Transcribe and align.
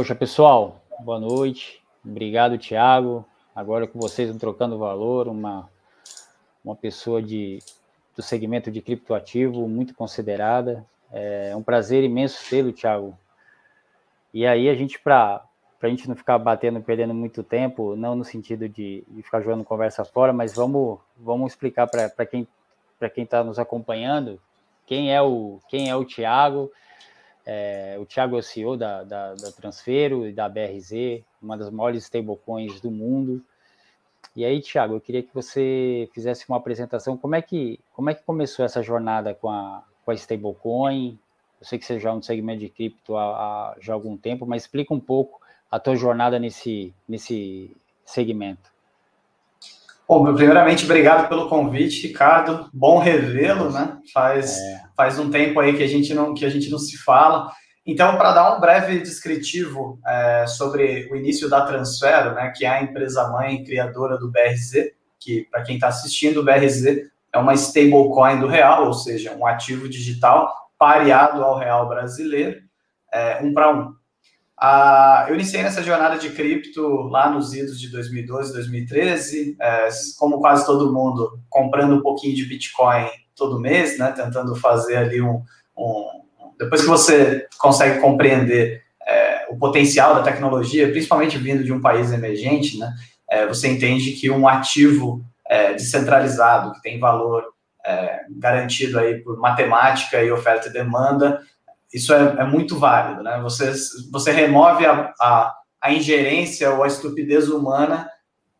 Poxa, 0.00 0.14
pessoal, 0.14 0.80
boa 1.00 1.20
noite. 1.20 1.82
Obrigado, 2.02 2.56
Thiago. 2.56 3.22
Agora 3.54 3.86
com 3.86 4.00
vocês 4.00 4.34
trocando 4.38 4.78
valor, 4.78 5.28
uma, 5.28 5.68
uma 6.64 6.74
pessoa 6.74 7.22
de, 7.22 7.58
do 8.16 8.22
segmento 8.22 8.70
de 8.70 8.80
criptoativo 8.80 9.68
muito 9.68 9.94
considerada. 9.94 10.86
É 11.12 11.54
um 11.54 11.62
prazer 11.62 12.02
imenso 12.02 12.48
tê-lo, 12.48 12.72
Thiago. 12.72 13.14
E 14.32 14.46
aí 14.46 14.70
a 14.70 14.74
gente, 14.74 14.98
para 14.98 15.44
a 15.82 15.88
gente 15.88 16.08
não 16.08 16.16
ficar 16.16 16.38
batendo, 16.38 16.80
perdendo 16.80 17.12
muito 17.12 17.42
tempo, 17.42 17.94
não 17.94 18.14
no 18.14 18.24
sentido 18.24 18.70
de, 18.70 19.04
de 19.06 19.22
ficar 19.22 19.42
jogando 19.42 19.64
conversa 19.64 20.02
fora, 20.02 20.32
mas 20.32 20.54
vamos, 20.54 20.98
vamos 21.14 21.52
explicar 21.52 21.86
para 21.86 22.24
quem 22.24 22.48
está 23.18 23.44
nos 23.44 23.58
acompanhando 23.58 24.40
quem 24.90 25.14
é 25.14 25.22
o 25.22 25.60
quem 25.68 25.88
é 25.88 25.94
o 25.94 26.04
Thiago 26.04 26.68
é, 27.46 27.96
o 27.98 28.06
Thiago 28.06 28.36
é 28.36 28.38
o 28.38 28.42
CEO 28.42 28.76
da, 28.76 29.02
da, 29.02 29.34
da 29.34 29.52
Transfero 29.52 30.26
e 30.26 30.32
da 30.32 30.48
BRZ, 30.48 31.22
uma 31.40 31.56
das 31.56 31.70
maiores 31.70 32.04
stablecoins 32.04 32.80
do 32.80 32.90
mundo. 32.90 33.42
E 34.36 34.44
aí, 34.44 34.60
Thiago, 34.60 34.94
eu 34.94 35.00
queria 35.00 35.22
que 35.22 35.34
você 35.34 36.08
fizesse 36.14 36.44
uma 36.48 36.58
apresentação. 36.58 37.16
Como 37.16 37.34
é 37.34 37.42
que, 37.42 37.80
como 37.92 38.10
é 38.10 38.14
que 38.14 38.22
começou 38.22 38.64
essa 38.64 38.82
jornada 38.82 39.34
com 39.34 39.50
a, 39.50 39.82
com 40.04 40.10
a 40.10 40.14
stablecoin? 40.14 41.18
Eu 41.60 41.66
sei 41.66 41.78
que 41.78 41.84
você 41.84 41.98
já 41.98 42.10
é 42.10 42.12
um 42.12 42.22
segmento 42.22 42.60
de 42.60 42.68
cripto 42.68 43.16
há, 43.16 43.24
há 43.24 43.76
já 43.80 43.92
algum 43.92 44.16
tempo, 44.16 44.46
mas 44.46 44.62
explica 44.62 44.94
um 44.94 45.00
pouco 45.00 45.40
a 45.70 45.78
tua 45.78 45.96
jornada 45.96 46.38
nesse, 46.38 46.94
nesse 47.08 47.76
segmento. 48.04 48.70
Bom, 50.10 50.24
primeiramente, 50.34 50.86
obrigado 50.86 51.28
pelo 51.28 51.48
convite, 51.48 52.08
Ricardo. 52.08 52.68
Bom 52.74 52.98
revê-lo, 52.98 53.70
né? 53.70 53.96
Faz, 54.12 54.58
é. 54.58 54.82
faz 54.96 55.20
um 55.20 55.30
tempo 55.30 55.60
aí 55.60 55.76
que 55.76 55.84
a 55.84 55.86
gente 55.86 56.12
não, 56.12 56.34
que 56.34 56.44
a 56.44 56.48
gente 56.48 56.68
não 56.68 56.80
se 56.80 56.98
fala. 56.98 57.52
Então, 57.86 58.16
para 58.16 58.32
dar 58.32 58.56
um 58.56 58.60
breve 58.60 58.98
descritivo 58.98 60.00
é, 60.04 60.48
sobre 60.48 61.08
o 61.12 61.14
início 61.14 61.48
da 61.48 61.60
Transfero, 61.60 62.34
né, 62.34 62.52
que 62.56 62.64
é 62.64 62.68
a 62.68 62.82
empresa 62.82 63.28
mãe 63.28 63.62
criadora 63.62 64.18
do 64.18 64.28
BRZ, 64.32 64.90
que 65.20 65.46
para 65.48 65.62
quem 65.62 65.76
está 65.76 65.86
assistindo, 65.86 66.40
o 66.40 66.44
BRZ 66.44 67.08
é 67.32 67.38
uma 67.38 67.54
stablecoin 67.54 68.40
do 68.40 68.48
real, 68.48 68.88
ou 68.88 68.94
seja, 68.94 69.36
um 69.36 69.46
ativo 69.46 69.88
digital 69.88 70.52
pareado 70.76 71.44
ao 71.44 71.56
real 71.56 71.88
brasileiro, 71.88 72.60
é, 73.14 73.38
um 73.44 73.54
para 73.54 73.70
um. 73.70 73.94
Ah, 74.62 75.24
eu 75.26 75.34
iniciei 75.36 75.62
nessa 75.62 75.82
jornada 75.82 76.18
de 76.18 76.28
cripto 76.30 77.08
lá 77.08 77.30
nos 77.30 77.54
idos 77.54 77.80
de 77.80 77.88
2012, 77.88 78.52
2013, 78.52 79.56
é, 79.58 79.88
como 80.18 80.38
quase 80.38 80.66
todo 80.66 80.92
mundo, 80.92 81.40
comprando 81.48 81.94
um 81.94 82.02
pouquinho 82.02 82.36
de 82.36 82.44
Bitcoin 82.44 83.08
todo 83.34 83.58
mês, 83.58 83.98
né, 83.98 84.12
tentando 84.14 84.54
fazer 84.54 84.98
ali 84.98 85.22
um, 85.22 85.42
um 85.74 86.20
depois 86.58 86.82
que 86.82 86.88
você 86.88 87.48
consegue 87.58 88.00
compreender 88.00 88.82
é, 89.06 89.46
o 89.48 89.56
potencial 89.56 90.14
da 90.14 90.22
tecnologia, 90.22 90.90
principalmente 90.90 91.38
vindo 91.38 91.64
de 91.64 91.72
um 91.72 91.80
país 91.80 92.12
emergente, 92.12 92.78
né, 92.78 92.92
é, 93.30 93.46
você 93.46 93.66
entende 93.66 94.12
que 94.12 94.30
um 94.30 94.46
ativo 94.46 95.24
é, 95.48 95.72
descentralizado, 95.72 96.74
que 96.74 96.82
tem 96.82 97.00
valor 97.00 97.44
é, 97.86 98.26
garantido 98.28 98.98
aí 98.98 99.20
por 99.20 99.38
matemática 99.38 100.22
e 100.22 100.30
oferta 100.30 100.68
e 100.68 100.72
demanda, 100.72 101.40
isso 101.92 102.14
é, 102.14 102.36
é, 102.38 102.44
muito 102.44 102.78
válido, 102.78 103.22
né? 103.22 103.40
Você, 103.42 103.72
você 104.10 104.30
remove 104.30 104.86
a, 104.86 105.12
a, 105.20 105.54
a, 105.80 105.92
ingerência 105.92 106.70
ou 106.72 106.84
a 106.84 106.86
estupidez 106.86 107.48
humana 107.48 108.08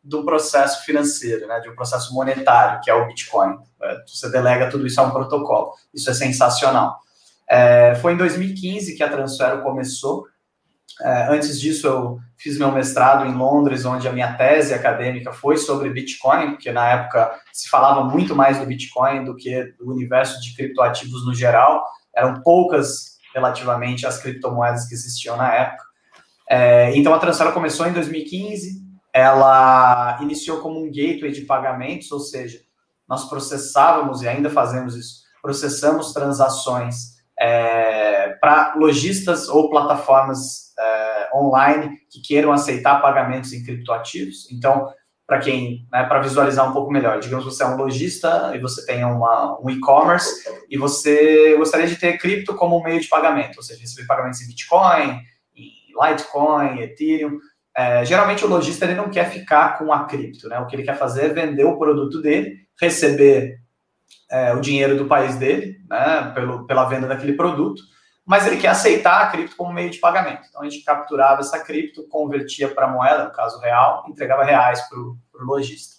do 0.03 0.25
processo 0.25 0.85
financeiro, 0.85 1.47
né? 1.47 1.61
De 1.61 1.69
um 1.69 1.75
processo 1.75 2.13
monetário, 2.13 2.81
que 2.81 2.91
é 2.91 2.95
o 2.95 3.07
Bitcoin. 3.07 3.57
É, 3.83 3.97
você 4.07 4.31
delega 4.31 4.69
tudo 4.69 4.87
isso 4.87 5.01
a 5.01 5.05
um 5.05 5.11
protocolo. 5.11 5.73
Isso 5.95 6.11
é 6.11 6.15
sensacional. 6.15 6.99
É, 7.49 7.95
foi 7.97 8.15
em 8.15 8.17
2015 8.17 8.97
que 8.97 9.03
a 9.03 9.09
Transfero 9.09 9.63
começou. 9.63 10.27
É, 11.01 11.29
antes 11.31 11.61
disso, 11.61 11.87
eu 11.87 12.19
fiz 12.37 12.59
meu 12.59 12.73
mestrado 12.73 13.27
em 13.27 13.35
Londres, 13.35 13.85
onde 13.85 14.09
a 14.09 14.13
minha 14.13 14.35
tese 14.35 14.75
acadêmica 14.75 15.33
foi 15.33 15.57
sobre 15.57 15.91
Bitcoin, 15.91 16.53
porque 16.53 16.73
na 16.73 16.89
época 16.89 17.39
se 17.53 17.69
falava 17.69 18.03
muito 18.05 18.35
mais 18.35 18.59
do 18.59 18.67
Bitcoin 18.67 19.25
do 19.25 19.37
que 19.37 19.73
do 19.79 19.91
universo 19.91 20.41
de 20.41 20.55
criptoativos 20.55 21.25
no 21.25 21.35
geral. 21.35 21.85
Eram 22.15 22.43
poucas 22.43 23.20
relativamente 23.35 24.07
às 24.07 24.19
criptomoedas 24.19 24.87
que 24.87 24.95
existiam 24.95 25.37
na 25.37 25.53
época. 25.55 25.85
É, 26.49 26.97
então, 26.97 27.15
a 27.15 27.19
Transfera 27.19 27.53
começou 27.53 27.87
em 27.87 27.93
2015, 27.93 28.81
ela 29.13 30.19
iniciou 30.21 30.61
como 30.61 30.81
um 30.81 30.91
gateway 30.91 31.31
de 31.31 31.43
pagamentos, 31.43 32.11
ou 32.11 32.21
seja, 32.21 32.61
nós 33.09 33.29
processávamos, 33.29 34.23
e 34.23 34.29
ainda 34.29 34.51
fazemos 34.51 34.95
isso, 34.97 35.23
processamos 35.43 36.13
transações 36.13 37.21
é, 37.39 38.31
para 38.41 38.75
lojistas 38.77 39.49
ou 39.49 39.71
plataformas 39.71 40.75
é, 40.79 41.31
online 41.35 41.97
que 42.11 42.21
queiram 42.21 42.53
aceitar 42.53 43.01
pagamentos 43.01 43.53
em 43.53 43.65
criptoativos. 43.65 44.51
Então, 44.51 44.93
para 45.31 45.39
quem, 45.39 45.87
né, 45.93 46.03
para 46.03 46.19
visualizar 46.19 46.69
um 46.69 46.73
pouco 46.73 46.91
melhor. 46.91 47.21
Digamos 47.21 47.45
que 47.45 47.53
você 47.53 47.63
é 47.63 47.67
um 47.67 47.77
lojista 47.77 48.51
e 48.53 48.59
você 48.59 48.85
tem 48.85 49.05
uma, 49.05 49.61
um 49.63 49.71
e-commerce 49.71 50.45
e 50.69 50.77
você 50.77 51.55
gostaria 51.57 51.87
de 51.87 51.95
ter 51.95 52.19
cripto 52.19 52.53
como 52.57 52.83
meio 52.83 53.01
de 53.01 53.07
pagamento, 53.07 53.59
ou 53.59 53.63
seja, 53.63 53.81
receber 53.81 54.09
pagamentos 54.09 54.41
em 54.41 54.49
Bitcoin, 54.49 55.21
em 55.55 55.71
Litecoin, 55.95 56.81
Ethereum. 56.81 57.39
É, 57.77 58.05
geralmente 58.05 58.45
o 58.45 58.49
lojista 58.49 58.85
ele 58.85 58.97
não 58.97 59.09
quer 59.09 59.31
ficar 59.31 59.79
com 59.79 59.93
a 59.93 60.05
cripto, 60.05 60.49
né? 60.49 60.59
O 60.59 60.67
que 60.67 60.75
ele 60.75 60.83
quer 60.83 60.99
fazer 60.99 61.27
é 61.27 61.29
vender 61.29 61.63
o 61.63 61.79
produto 61.79 62.21
dele, 62.21 62.67
receber 62.81 63.61
é, 64.29 64.53
o 64.53 64.61
dinheiro 64.61 64.97
do 64.97 65.07
país 65.07 65.37
dele, 65.37 65.77
né, 65.89 66.33
pelo, 66.35 66.67
pela 66.67 66.89
venda 66.89 67.07
daquele 67.07 67.35
produto, 67.35 67.81
mas 68.31 68.47
ele 68.47 68.59
quer 68.59 68.69
aceitar 68.69 69.23
a 69.23 69.27
cripto 69.27 69.57
como 69.57 69.73
meio 69.73 69.91
de 69.91 69.99
pagamento. 69.99 70.43
Então 70.49 70.63
a 70.63 70.65
gente 70.65 70.85
capturava 70.85 71.41
essa 71.41 71.59
cripto, 71.59 72.07
convertia 72.07 72.69
para 72.69 72.87
moeda, 72.87 73.25
no 73.25 73.33
caso 73.33 73.59
real, 73.59 74.05
entregava 74.09 74.45
reais 74.45 74.81
para 74.89 75.01
o 75.01 75.19
lojista. 75.41 75.97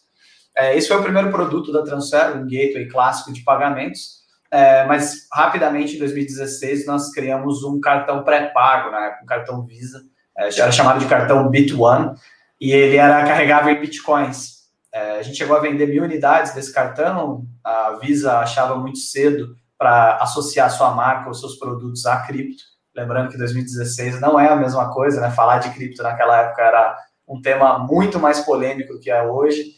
É, 0.56 0.74
esse 0.78 0.88
foi 0.88 0.96
o 0.96 1.04
primeiro 1.04 1.30
produto 1.30 1.74
da 1.74 1.84
Transfer, 1.84 2.38
um 2.38 2.44
gateway 2.44 2.88
clássico 2.88 3.34
de 3.34 3.44
pagamentos, 3.44 4.22
é, 4.50 4.86
mas 4.86 5.28
rapidamente 5.34 5.98
em 5.98 6.00
2016 6.00 6.86
nós 6.86 7.12
criamos 7.12 7.66
um 7.66 7.82
cartão 7.82 8.24
pré-pago, 8.24 8.92
né, 8.92 9.20
um 9.22 9.26
cartão 9.26 9.66
Visa, 9.66 10.02
é, 10.38 10.58
era 10.58 10.72
chamado 10.72 11.00
de 11.00 11.08
cartão 11.08 11.52
Bit1, 11.52 12.16
e 12.62 12.72
ele 12.72 12.96
era 12.96 13.26
carregável 13.26 13.74
em 13.74 13.82
bitcoins. 13.82 14.62
É, 14.94 15.20
a 15.20 15.22
gente 15.22 15.38
chegou 15.38 15.58
a 15.58 15.60
vender 15.60 15.88
mil 15.88 16.06
unidades 16.06 16.54
desse 16.54 16.74
cartão, 16.74 17.44
a 17.62 17.98
Visa 18.02 18.38
achava 18.38 18.78
muito 18.78 19.00
cedo 19.00 19.60
para 19.82 20.18
associar 20.18 20.70
sua 20.70 20.92
marca 20.92 21.28
ou 21.28 21.34
seus 21.34 21.56
produtos 21.56 22.06
a 22.06 22.18
cripto. 22.18 22.62
Lembrando 22.96 23.32
que 23.32 23.38
2016 23.40 24.22
não 24.22 24.40
é 24.40 24.48
a 24.48 24.56
mesma 24.56 24.94
coisa, 24.94 25.20
né? 25.20 25.32
Falar 25.32 25.58
de 25.58 25.72
cripto 25.72 26.04
naquela 26.04 26.38
época 26.40 26.62
era 26.62 26.96
um 27.28 27.42
tema 27.42 27.80
muito 27.80 28.20
mais 28.20 28.42
polêmico 28.42 28.94
do 28.94 29.00
que 29.00 29.10
é 29.10 29.24
hoje. 29.24 29.72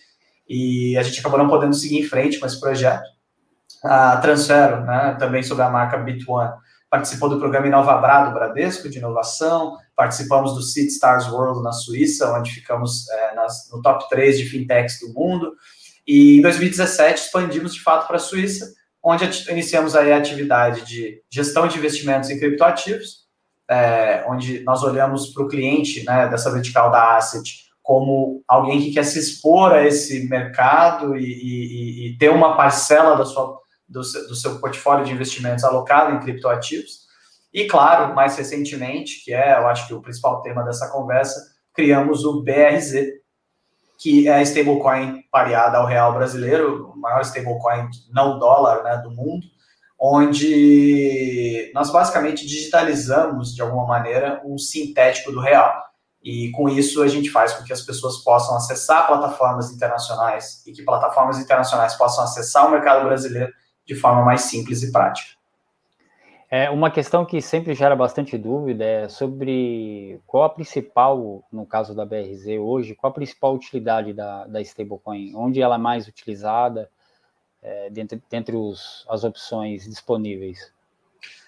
E 0.46 0.98
a 0.98 1.04
gente 1.04 1.22
acabou 1.22 1.40
não 1.40 1.48
podendo 1.48 1.74
seguir 1.74 2.00
em 2.00 2.04
frente 2.04 2.38
com 2.38 2.46
esse 2.46 2.60
projeto. 2.60 3.06
A 3.82 4.18
Transfero, 4.18 4.82
né, 4.82 5.16
também 5.18 5.42
sobre 5.42 5.64
a 5.64 5.70
marca 5.70 5.98
Bit1, 5.98 6.54
participou 6.90 7.30
do 7.30 7.40
programa 7.40 7.68
Inovabra 7.68 8.26
do 8.26 8.34
Bradesco, 8.34 8.90
de 8.90 8.98
inovação. 8.98 9.78
Participamos 9.96 10.54
do 10.54 10.62
Seed 10.62 10.90
Stars 10.90 11.32
World 11.32 11.64
na 11.64 11.72
Suíça, 11.72 12.30
onde 12.38 12.52
ficamos 12.52 13.10
é, 13.10 13.36
nas, 13.36 13.70
no 13.72 13.82
top 13.82 14.10
3 14.10 14.38
de 14.38 14.50
fintechs 14.50 15.00
do 15.00 15.14
mundo. 15.14 15.54
E 16.06 16.40
em 16.40 16.42
2017 16.42 17.22
expandimos 17.22 17.74
de 17.74 17.82
fato 17.82 18.06
para 18.06 18.18
a 18.18 18.20
Suíça, 18.20 18.74
onde 19.04 19.26
iniciamos 19.52 19.96
aí 19.96 20.12
a 20.12 20.18
atividade 20.18 20.86
de 20.86 21.22
gestão 21.30 21.68
de 21.68 21.78
investimentos 21.78 22.30
em 22.30 22.40
criptoativos, 22.40 23.24
é, 23.70 24.24
onde 24.28 24.62
nós 24.62 24.84
olhamos 24.84 25.28
para 25.34 25.44
o 25.44 25.48
cliente 25.48 26.06
né, 26.06 26.28
dessa 26.28 26.52
vertical 26.52 26.92
da 26.92 27.18
asset 27.18 27.64
como 27.84 28.42
alguém 28.48 28.80
que 28.80 28.94
quer 28.94 29.04
se 29.04 29.20
expor 29.20 29.74
a 29.74 29.86
esse 29.86 30.28
mercado 30.30 31.18
e, 31.18 31.26
e, 31.26 32.08
e 32.08 32.18
ter 32.18 32.30
uma 32.30 32.56
parcela 32.56 33.18
da 33.18 33.26
sua, 33.26 33.60
do, 33.88 34.00
do 34.00 34.36
seu 34.36 34.58
portfólio 34.60 35.06
de 35.06 35.12
investimentos 35.12 35.66
alocado 35.66 36.16
em 36.16 36.20
criptoativos. 36.22 37.04
E, 37.54 37.66
claro, 37.66 38.16
mais 38.16 38.38
recentemente, 38.38 39.22
que 39.24 39.34
é, 39.34 39.58
eu 39.60 39.68
acho 39.68 39.86
que 39.86 39.94
o 39.94 40.02
principal 40.02 40.42
tema 40.42 40.64
dessa 40.64 40.90
conversa, 40.90 41.40
criamos 41.74 42.24
o 42.24 42.42
BRZ, 42.42 43.22
que 44.04 44.28
é 44.28 44.34
a 44.34 44.42
stablecoin 44.42 45.24
pareada 45.32 45.78
ao 45.78 45.86
real 45.86 46.14
brasileiro, 46.14 46.92
o 46.94 47.00
maior 47.00 47.22
stablecoin 47.22 47.88
não 48.12 48.38
dólar 48.38 48.84
né, 48.84 48.98
do 48.98 49.10
mundo, 49.10 49.48
onde 49.98 51.72
nós 51.74 51.90
basicamente 51.90 52.46
digitalizamos, 52.46 53.56
de 53.56 53.62
alguma 53.62 53.88
maneira, 53.88 54.42
um 54.44 54.58
sintético 54.58 55.32
do 55.32 55.40
real. 55.40 55.82
E 56.22 56.52
com 56.52 56.68
isso 56.68 57.02
a 57.02 57.08
gente 57.08 57.30
faz 57.30 57.54
com 57.54 57.64
que 57.64 57.72
as 57.72 57.82
pessoas 57.82 58.18
possam 58.18 58.58
acessar 58.58 59.08
plataformas 59.08 59.72
internacionais 59.72 60.62
e 60.68 60.74
que 60.74 60.84
plataformas 60.84 61.40
internacionais 61.40 61.96
possam 61.96 62.26
acessar 62.26 62.68
o 62.68 62.72
mercado 62.72 63.06
brasileiro 63.06 63.54
de 63.86 63.96
forma 63.96 64.22
mais 64.22 64.42
simples 64.42 64.84
e 64.84 64.92
prática. 64.92 65.30
É, 66.56 66.70
uma 66.70 66.92
questão 66.92 67.26
que 67.26 67.42
sempre 67.42 67.74
gera 67.74 67.96
bastante 67.96 68.38
dúvida 68.38 68.86
é 68.86 69.10
sobre 69.10 70.22
qual 70.28 70.44
a 70.44 70.50
principal, 70.52 71.44
no 71.52 71.66
caso 71.66 71.96
da 71.96 72.06
BRZ 72.06 72.46
hoje, 72.60 72.94
qual 72.94 73.10
a 73.10 73.14
principal 73.14 73.56
utilidade 73.56 74.14
da, 74.14 74.46
da 74.46 74.62
stablecoin, 74.62 75.34
onde 75.36 75.60
ela 75.60 75.78
é 75.78 75.80
mais 75.80 76.08
utilizada 76.08 76.88
é, 77.60 77.90
dentre, 77.90 78.22
dentre 78.30 78.56
os, 78.56 79.04
as 79.10 79.24
opções 79.24 79.86
disponíveis. 79.86 80.72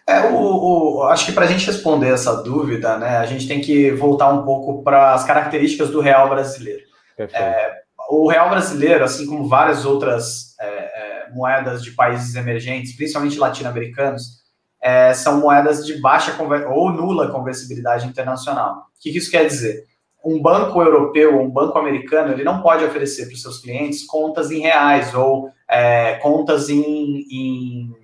É, 0.08 0.22
o, 0.22 0.96
o, 0.98 1.04
acho 1.04 1.28
que 1.28 1.34
para 1.34 1.46
a 1.46 1.48
gente 1.48 1.68
responder 1.68 2.12
essa 2.12 2.42
dúvida, 2.42 2.98
né, 2.98 3.18
a 3.18 3.28
gente 3.28 3.48
tem 3.48 3.62
que 3.62 3.92
voltar 3.92 4.34
um 4.34 4.44
pouco 4.44 4.82
para 4.82 5.14
as 5.14 5.24
características 5.24 5.92
do 5.92 6.02
real 6.02 6.30
brasileiro. 6.30 6.82
É, 7.16 7.84
o 8.10 8.28
real 8.28 8.50
brasileiro, 8.50 9.04
assim 9.04 9.28
como 9.28 9.48
várias 9.48 9.86
outras 9.86 10.56
é, 10.60 10.66
é 10.66 11.30
moedas 11.32 11.84
de 11.84 11.92
países 11.92 12.34
emergentes, 12.34 12.96
principalmente 12.96 13.38
latino-americanos, 13.38 14.44
é, 14.86 15.16
são 15.16 15.40
moedas 15.40 15.84
de 15.84 16.00
baixa 16.00 16.38
ou 16.70 16.92
nula 16.92 17.32
conversibilidade 17.32 18.06
internacional. 18.06 18.86
O 18.96 19.02
que 19.02 19.10
isso 19.10 19.32
quer 19.32 19.48
dizer? 19.48 19.88
Um 20.24 20.40
banco 20.40 20.80
europeu 20.80 21.38
ou 21.38 21.44
um 21.44 21.50
banco 21.50 21.76
americano, 21.80 22.32
ele 22.32 22.44
não 22.44 22.62
pode 22.62 22.84
oferecer 22.84 23.26
para 23.26 23.34
os 23.34 23.42
seus 23.42 23.58
clientes 23.58 24.06
contas 24.06 24.52
em 24.52 24.60
reais 24.60 25.12
ou 25.16 25.50
é, 25.68 26.20
contas 26.22 26.70
em, 26.70 27.26
em 27.32 27.96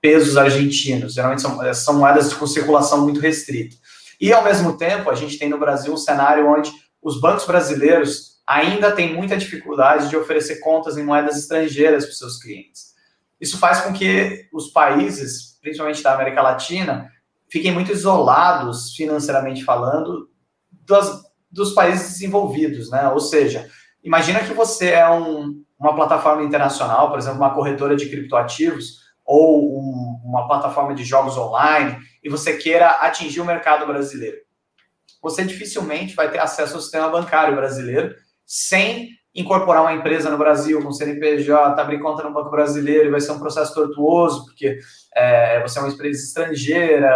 pesos 0.00 0.36
argentinos. 0.36 1.14
Geralmente 1.14 1.42
são, 1.42 1.74
são 1.74 1.94
moedas 1.98 2.32
com 2.32 2.46
circulação 2.46 3.02
muito 3.02 3.18
restrita. 3.18 3.74
E, 4.20 4.32
ao 4.32 4.44
mesmo 4.44 4.76
tempo, 4.76 5.10
a 5.10 5.16
gente 5.16 5.36
tem 5.36 5.48
no 5.48 5.58
Brasil 5.58 5.92
um 5.92 5.96
cenário 5.96 6.48
onde 6.48 6.70
os 7.02 7.20
bancos 7.20 7.44
brasileiros 7.44 8.40
ainda 8.46 8.92
têm 8.92 9.12
muita 9.12 9.36
dificuldade 9.36 10.08
de 10.08 10.16
oferecer 10.16 10.60
contas 10.60 10.96
em 10.96 11.02
moedas 11.02 11.36
estrangeiras 11.36 12.04
para 12.04 12.12
os 12.12 12.18
seus 12.18 12.40
clientes. 12.40 12.92
Isso 13.40 13.58
faz 13.58 13.80
com 13.80 13.92
que 13.92 14.46
os 14.52 14.68
países, 14.68 15.51
principalmente 15.62 16.02
da 16.02 16.14
América 16.14 16.42
Latina, 16.42 17.10
fiquem 17.48 17.72
muito 17.72 17.92
isolados, 17.92 18.94
financeiramente 18.94 19.64
falando, 19.64 20.28
dos, 20.70 21.22
dos 21.50 21.72
países 21.72 22.12
desenvolvidos, 22.12 22.90
né? 22.90 23.08
Ou 23.08 23.20
seja, 23.20 23.70
imagina 24.02 24.40
que 24.40 24.52
você 24.52 24.90
é 24.90 25.08
um, 25.08 25.62
uma 25.78 25.94
plataforma 25.94 26.42
internacional, 26.42 27.08
por 27.08 27.18
exemplo, 27.18 27.38
uma 27.38 27.54
corretora 27.54 27.96
de 27.96 28.08
criptoativos, 28.08 29.02
ou 29.24 29.78
um, 29.78 30.20
uma 30.24 30.46
plataforma 30.48 30.94
de 30.94 31.04
jogos 31.04 31.36
online 31.36 31.96
e 32.22 32.28
você 32.28 32.56
queira 32.56 32.88
atingir 32.90 33.40
o 33.40 33.44
mercado 33.44 33.86
brasileiro. 33.86 34.38
Você 35.22 35.44
dificilmente 35.44 36.16
vai 36.16 36.30
ter 36.30 36.38
acesso 36.38 36.74
ao 36.74 36.80
sistema 36.80 37.08
bancário 37.08 37.54
brasileiro 37.54 38.14
sem 38.44 39.10
incorporar 39.34 39.82
uma 39.82 39.94
empresa 39.94 40.30
no 40.30 40.36
Brasil 40.36 40.82
com 40.82 40.92
CNPJ, 40.92 41.80
abrir 41.80 42.00
conta 42.00 42.22
no 42.22 42.32
Banco 42.32 42.50
Brasileiro, 42.50 43.10
vai 43.10 43.20
ser 43.20 43.32
um 43.32 43.38
processo 43.38 43.74
tortuoso, 43.74 44.44
porque 44.44 44.78
é, 45.14 45.60
você 45.62 45.78
é 45.78 45.82
uma 45.82 45.90
empresa 45.90 46.22
estrangeira, 46.22 47.08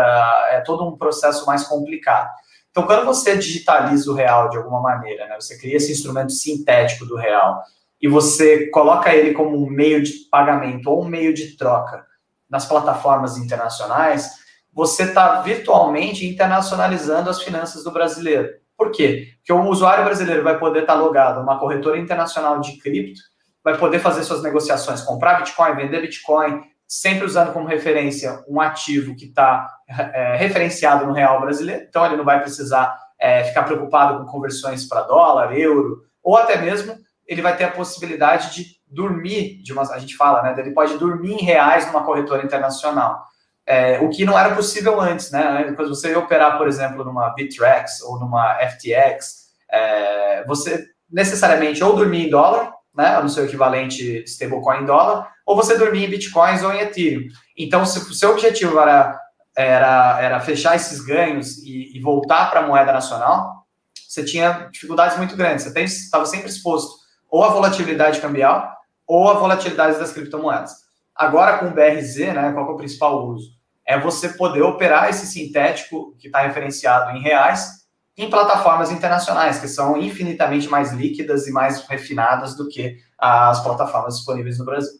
é 0.50 0.60
todo 0.60 0.86
um 0.86 0.96
processo 0.96 1.44
mais 1.46 1.64
complicado. 1.64 2.30
Então, 2.70 2.86
quando 2.86 3.04
você 3.04 3.36
digitaliza 3.36 4.10
o 4.10 4.14
real 4.14 4.48
de 4.48 4.56
alguma 4.56 4.80
maneira, 4.80 5.26
né, 5.26 5.36
você 5.38 5.58
cria 5.58 5.76
esse 5.76 5.92
instrumento 5.92 6.32
sintético 6.32 7.06
do 7.06 7.16
real, 7.16 7.62
e 8.00 8.08
você 8.08 8.66
coloca 8.68 9.14
ele 9.14 9.32
como 9.32 9.56
um 9.56 9.68
meio 9.68 10.02
de 10.02 10.12
pagamento 10.30 10.90
ou 10.90 11.02
um 11.02 11.08
meio 11.08 11.32
de 11.32 11.56
troca 11.56 12.04
nas 12.48 12.66
plataformas 12.66 13.36
internacionais, 13.36 14.30
você 14.72 15.04
está 15.04 15.40
virtualmente 15.40 16.26
internacionalizando 16.26 17.30
as 17.30 17.42
finanças 17.42 17.82
do 17.82 17.90
brasileiro. 17.90 18.50
Por 18.76 18.90
quê? 18.90 19.28
Porque 19.38 19.52
o 19.52 19.68
usuário 19.68 20.04
brasileiro 20.04 20.42
vai 20.42 20.58
poder 20.58 20.80
estar 20.80 20.94
logado 20.94 21.40
uma 21.40 21.58
corretora 21.58 21.98
internacional 21.98 22.60
de 22.60 22.78
cripto, 22.78 23.20
vai 23.64 23.76
poder 23.76 23.98
fazer 23.98 24.22
suas 24.22 24.42
negociações, 24.42 25.02
comprar 25.02 25.38
Bitcoin, 25.38 25.74
vender 25.74 26.00
Bitcoin, 26.02 26.62
sempre 26.86 27.24
usando 27.24 27.52
como 27.52 27.66
referência 27.66 28.44
um 28.48 28.60
ativo 28.60 29.16
que 29.16 29.26
está 29.26 29.68
é, 29.88 30.36
referenciado 30.36 31.06
no 31.06 31.12
real 31.12 31.40
brasileiro. 31.40 31.84
Então, 31.88 32.04
ele 32.06 32.16
não 32.16 32.24
vai 32.24 32.40
precisar 32.40 32.96
é, 33.18 33.44
ficar 33.44 33.64
preocupado 33.64 34.18
com 34.18 34.30
conversões 34.30 34.86
para 34.86 35.02
dólar, 35.02 35.58
euro, 35.58 36.02
ou 36.22 36.36
até 36.36 36.60
mesmo 36.60 36.96
ele 37.26 37.42
vai 37.42 37.56
ter 37.56 37.64
a 37.64 37.70
possibilidade 37.70 38.54
de 38.54 38.76
dormir, 38.86 39.60
de 39.62 39.72
uma, 39.72 39.82
a 39.82 39.98
gente 39.98 40.16
fala, 40.16 40.42
né? 40.42 40.54
Ele 40.56 40.70
pode 40.70 40.96
dormir 40.96 41.32
em 41.32 41.44
reais 41.44 41.86
numa 41.88 42.04
corretora 42.04 42.44
internacional. 42.44 43.24
É, 43.66 43.98
o 43.98 44.08
que 44.08 44.24
não 44.24 44.38
era 44.38 44.54
possível 44.54 45.00
antes, 45.00 45.30
né? 45.30 45.72
Quando 45.74 45.88
você 45.88 46.14
operar, 46.14 46.56
por 46.56 46.68
exemplo, 46.68 47.04
numa 47.04 47.30
Bittrex 47.30 48.00
ou 48.02 48.18
numa 48.18 48.54
FTX, 48.60 49.46
é, 49.70 50.44
você 50.44 50.86
necessariamente 51.10 51.82
ou 51.82 51.96
dormir 51.96 52.26
em 52.26 52.30
dólar, 52.30 52.72
né? 52.94 53.18
No 53.20 53.28
seu 53.28 53.44
equivalente 53.44 54.22
stablecoin 54.24 54.82
em 54.82 54.86
dólar, 54.86 55.30
ou 55.44 55.56
você 55.56 55.76
dormir 55.76 56.04
em 56.04 56.10
bitcoins 56.10 56.62
ou 56.62 56.72
em 56.72 56.80
Ethereum. 56.80 57.28
Então, 57.56 57.84
se 57.84 57.98
o 57.98 58.14
seu 58.14 58.30
objetivo 58.30 58.78
era, 58.78 59.18
era, 59.56 60.18
era 60.20 60.40
fechar 60.40 60.76
esses 60.76 61.00
ganhos 61.00 61.58
e, 61.58 61.96
e 61.96 62.00
voltar 62.00 62.50
para 62.50 62.60
a 62.60 62.66
moeda 62.66 62.92
nacional, 62.92 63.66
você 64.08 64.24
tinha 64.24 64.68
dificuldades 64.72 65.16
muito 65.18 65.36
grandes. 65.36 65.64
Você 65.64 65.80
estava 65.82 66.24
sempre 66.24 66.48
exposto 66.48 66.96
ou 67.28 67.44
a 67.44 67.48
volatilidade 67.48 68.20
cambial 68.20 68.72
ou 69.06 69.28
a 69.28 69.34
volatilidade 69.34 69.98
das 69.98 70.12
criptomoedas. 70.12 70.72
Agora, 71.14 71.58
com 71.58 71.66
o 71.66 71.70
BRZ, 71.70 72.18
né, 72.34 72.52
qual 72.52 72.70
é 72.70 72.72
o 72.72 72.76
principal 72.76 73.26
uso? 73.26 73.55
É 73.86 73.98
você 73.98 74.30
poder 74.30 74.62
operar 74.62 75.08
esse 75.08 75.26
sintético 75.26 76.14
que 76.18 76.26
está 76.26 76.40
referenciado 76.40 77.16
em 77.16 77.20
reais 77.20 77.86
em 78.16 78.30
plataformas 78.30 78.90
internacionais, 78.90 79.58
que 79.58 79.68
são 79.68 79.96
infinitamente 79.96 80.68
mais 80.68 80.92
líquidas 80.92 81.46
e 81.46 81.52
mais 81.52 81.86
refinadas 81.86 82.56
do 82.56 82.66
que 82.68 82.96
as 83.18 83.62
plataformas 83.62 84.16
disponíveis 84.16 84.58
no 84.58 84.64
Brasil. 84.64 84.98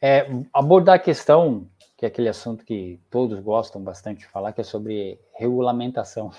É, 0.00 0.30
abordar 0.54 0.94
a 0.94 0.98
questão, 0.98 1.68
que 1.96 2.06
é 2.06 2.08
aquele 2.08 2.28
assunto 2.28 2.64
que 2.64 3.00
todos 3.10 3.40
gostam 3.40 3.82
bastante 3.82 4.20
de 4.20 4.26
falar, 4.26 4.52
que 4.52 4.60
é 4.60 4.64
sobre 4.64 5.20
regulamentação. 5.34 6.30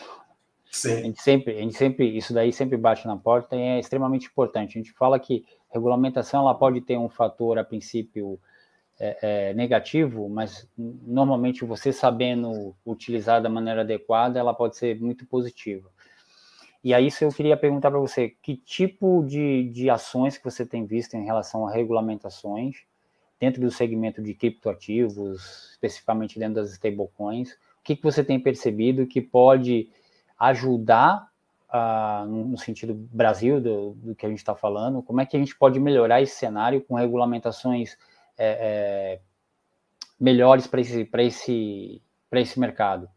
Sim. 0.71 0.93
A 0.93 1.01
gente 1.01 1.21
sempre, 1.21 1.57
a 1.57 1.61
gente 1.61 1.77
sempre, 1.77 2.17
isso 2.17 2.33
daí 2.33 2.53
sempre 2.53 2.77
bate 2.77 3.05
na 3.05 3.17
porta 3.17 3.57
e 3.57 3.61
é 3.61 3.79
extremamente 3.79 4.27
importante. 4.27 4.77
A 4.77 4.81
gente 4.81 4.93
fala 4.93 5.19
que 5.19 5.45
regulamentação 5.69 6.41
ela 6.41 6.55
pode 6.55 6.79
ter 6.79 6.97
um 6.97 7.09
fator 7.09 7.59
a 7.59 7.63
princípio 7.63 8.39
é, 9.03 9.17
é, 9.49 9.53
negativo, 9.55 10.29
mas 10.29 10.69
normalmente 10.77 11.65
você 11.65 11.91
sabendo 11.91 12.75
utilizar 12.85 13.41
da 13.41 13.49
maneira 13.49 13.81
adequada, 13.81 14.37
ela 14.37 14.53
pode 14.53 14.77
ser 14.77 15.01
muito 15.01 15.25
positiva. 15.25 15.89
E 16.83 16.93
aí, 16.93 17.09
eu 17.19 17.29
queria 17.29 17.57
perguntar 17.57 17.89
para 17.89 17.99
você, 17.99 18.35
que 18.43 18.55
tipo 18.55 19.23
de, 19.23 19.69
de 19.69 19.89
ações 19.89 20.37
que 20.37 20.43
você 20.43 20.63
tem 20.63 20.85
visto 20.85 21.15
em 21.15 21.25
relação 21.25 21.67
a 21.67 21.71
regulamentações 21.71 22.83
dentro 23.39 23.59
do 23.59 23.71
segmento 23.71 24.21
de 24.21 24.35
criptoativos, 24.35 25.71
especificamente 25.71 26.37
dentro 26.37 26.55
das 26.55 26.71
stablecoins, 26.71 27.53
o 27.53 27.83
que, 27.83 27.95
que 27.95 28.03
você 28.03 28.23
tem 28.23 28.39
percebido 28.39 29.07
que 29.07 29.19
pode 29.19 29.89
ajudar 30.37 31.27
uh, 31.73 32.25
no 32.27 32.55
sentido 32.55 32.93
Brasil 32.93 33.59
do, 33.59 33.93
do 33.93 34.15
que 34.15 34.27
a 34.27 34.29
gente 34.29 34.37
está 34.37 34.53
falando, 34.53 35.01
como 35.01 35.21
é 35.21 35.25
que 35.25 35.35
a 35.35 35.39
gente 35.39 35.57
pode 35.57 35.79
melhorar 35.79 36.21
esse 36.21 36.35
cenário 36.35 36.81
com 36.81 36.93
regulamentações 36.93 37.97
é, 38.43 38.57
é, 38.59 39.19
melhores 40.19 40.65
para 40.65 40.81
esse, 40.81 41.07
esse, 41.19 42.01
esse 42.33 42.59
mercado? 42.59 43.07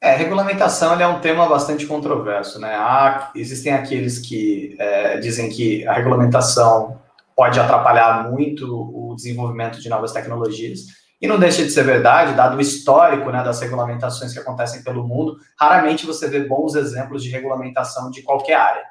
É, 0.00 0.14
regulamentação 0.16 0.98
é 0.98 1.06
um 1.06 1.20
tema 1.20 1.46
bastante 1.46 1.84
controverso, 1.84 2.58
né? 2.58 2.74
Há, 2.74 3.32
existem 3.34 3.72
aqueles 3.74 4.18
que 4.18 4.76
é, 4.78 5.18
dizem 5.18 5.50
que 5.50 5.86
a 5.86 5.92
regulamentação 5.92 6.98
pode 7.36 7.60
atrapalhar 7.60 8.30
muito 8.30 8.66
o 8.66 9.14
desenvolvimento 9.14 9.80
de 9.80 9.88
novas 9.88 10.12
tecnologias. 10.12 10.86
E 11.20 11.26
não 11.26 11.38
deixa 11.38 11.64
de 11.64 11.70
ser 11.70 11.82
verdade, 11.82 12.34
dado 12.34 12.56
o 12.56 12.60
histórico 12.60 13.30
né, 13.30 13.42
das 13.42 13.60
regulamentações 13.60 14.32
que 14.32 14.38
acontecem 14.38 14.82
pelo 14.82 15.06
mundo, 15.06 15.36
raramente 15.58 16.06
você 16.06 16.28
vê 16.28 16.40
bons 16.40 16.76
exemplos 16.76 17.22
de 17.22 17.30
regulamentação 17.30 18.10
de 18.10 18.22
qualquer 18.22 18.54
área. 18.54 18.84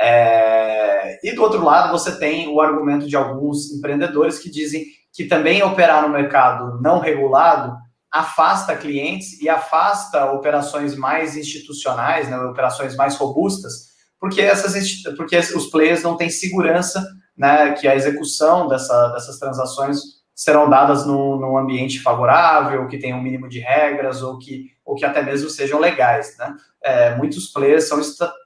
É... 0.00 1.18
E 1.22 1.34
do 1.34 1.42
outro 1.42 1.62
lado, 1.62 1.92
você 1.92 2.18
tem 2.18 2.48
o 2.48 2.60
argumento 2.60 3.06
de 3.06 3.16
alguns 3.16 3.70
empreendedores 3.72 4.38
que 4.38 4.50
dizem 4.50 4.84
que 5.12 5.24
também 5.24 5.62
operar 5.62 6.02
no 6.02 6.08
mercado 6.08 6.80
não 6.80 6.98
regulado 6.98 7.76
afasta 8.10 8.76
clientes 8.76 9.40
e 9.40 9.48
afasta 9.48 10.30
operações 10.30 10.96
mais 10.96 11.36
institucionais, 11.36 12.28
né, 12.28 12.36
operações 12.38 12.94
mais 12.94 13.16
robustas, 13.16 13.88
porque, 14.20 14.40
essas, 14.40 14.74
porque 15.16 15.36
os 15.36 15.66
players 15.66 16.02
não 16.02 16.16
têm 16.16 16.30
segurança 16.30 17.04
né, 17.36 17.72
que 17.72 17.88
a 17.88 17.96
execução 17.96 18.68
dessa, 18.68 19.08
dessas 19.08 19.38
transações 19.38 19.98
serão 20.34 20.68
dadas 20.68 21.06
num, 21.06 21.36
num, 21.36 21.56
ambiente 21.56 22.00
favorável, 22.00 22.88
que 22.88 22.98
tenha 22.98 23.14
um 23.14 23.22
mínimo 23.22 23.48
de 23.48 23.60
regras, 23.60 24.22
ou 24.22 24.38
que, 24.38 24.70
ou 24.84 24.96
que 24.96 25.04
até 25.04 25.22
mesmo 25.22 25.48
sejam 25.48 25.78
legais. 25.78 26.36
Né? 26.38 26.56
É, 26.82 27.14
muitos 27.14 27.46
players 27.52 27.88
são 27.88 28.00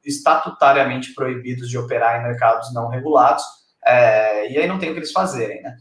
estatutariamente 0.04 1.14
proibidos 1.14 1.68
de 1.68 1.78
operar 1.78 2.20
em 2.20 2.24
mercados 2.24 2.72
não 2.74 2.88
regulados, 2.88 3.42
é, 3.84 4.52
e 4.52 4.58
aí 4.58 4.66
não 4.66 4.78
tem 4.78 4.90
o 4.90 4.92
que 4.92 4.98
eles 4.98 5.12
fazerem. 5.12 5.62
Né? 5.62 5.76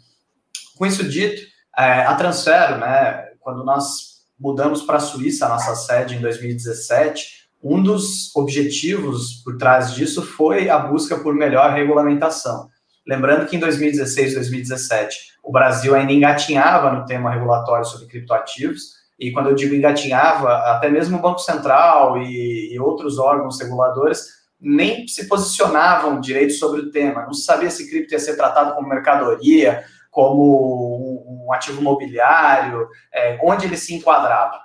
Com 0.77 0.85
isso 0.85 1.03
dito, 1.03 1.41
é, 1.77 2.01
a 2.01 2.15
Transfero, 2.15 2.77
né, 2.77 3.31
quando 3.39 3.63
nós 3.63 4.17
mudamos 4.39 4.83
para 4.83 4.97
a 4.97 5.01
Suíça, 5.01 5.45
a 5.45 5.49
nossa 5.49 5.75
sede 5.75 6.15
em 6.15 6.21
2017, 6.21 7.47
um 7.61 7.81
dos 7.81 8.35
objetivos 8.35 9.41
por 9.43 9.57
trás 9.57 9.93
disso 9.93 10.21
foi 10.21 10.69
a 10.69 10.77
busca 10.77 11.17
por 11.17 11.33
melhor 11.33 11.73
regulamentação. 11.73 12.69
Lembrando 13.07 13.47
que 13.47 13.55
em 13.55 13.59
2016, 13.59 14.33
2017, 14.33 15.37
o 15.41 15.51
Brasil 15.51 15.95
ainda 15.95 16.11
engatinhava 16.11 16.91
no 16.91 17.05
tema 17.05 17.31
regulatório 17.31 17.85
sobre 17.85 18.07
criptoativos, 18.07 18.97
e 19.17 19.31
quando 19.31 19.49
eu 19.49 19.55
digo 19.55 19.73
engatinhava, 19.73 20.53
até 20.73 20.89
mesmo 20.89 21.17
o 21.17 21.21
Banco 21.21 21.39
Central 21.39 22.17
e, 22.17 22.73
e 22.73 22.79
outros 22.79 23.17
órgãos 23.17 23.59
reguladores 23.59 24.37
nem 24.59 25.07
se 25.07 25.27
posicionavam 25.27 26.19
direito 26.19 26.53
sobre 26.53 26.81
o 26.81 26.91
tema, 26.91 27.23
não 27.23 27.33
sabia 27.33 27.69
se 27.69 27.89
cripto 27.89 28.13
ia 28.13 28.19
ser 28.19 28.35
tratado 28.35 28.75
como 28.75 28.89
mercadoria, 28.89 29.83
como 30.11 31.45
um 31.45 31.53
ativo 31.53 31.79
imobiliário, 31.79 32.87
é, 33.13 33.39
onde 33.41 33.65
ele 33.65 33.77
se 33.77 33.93
enquadrava. 33.93 34.59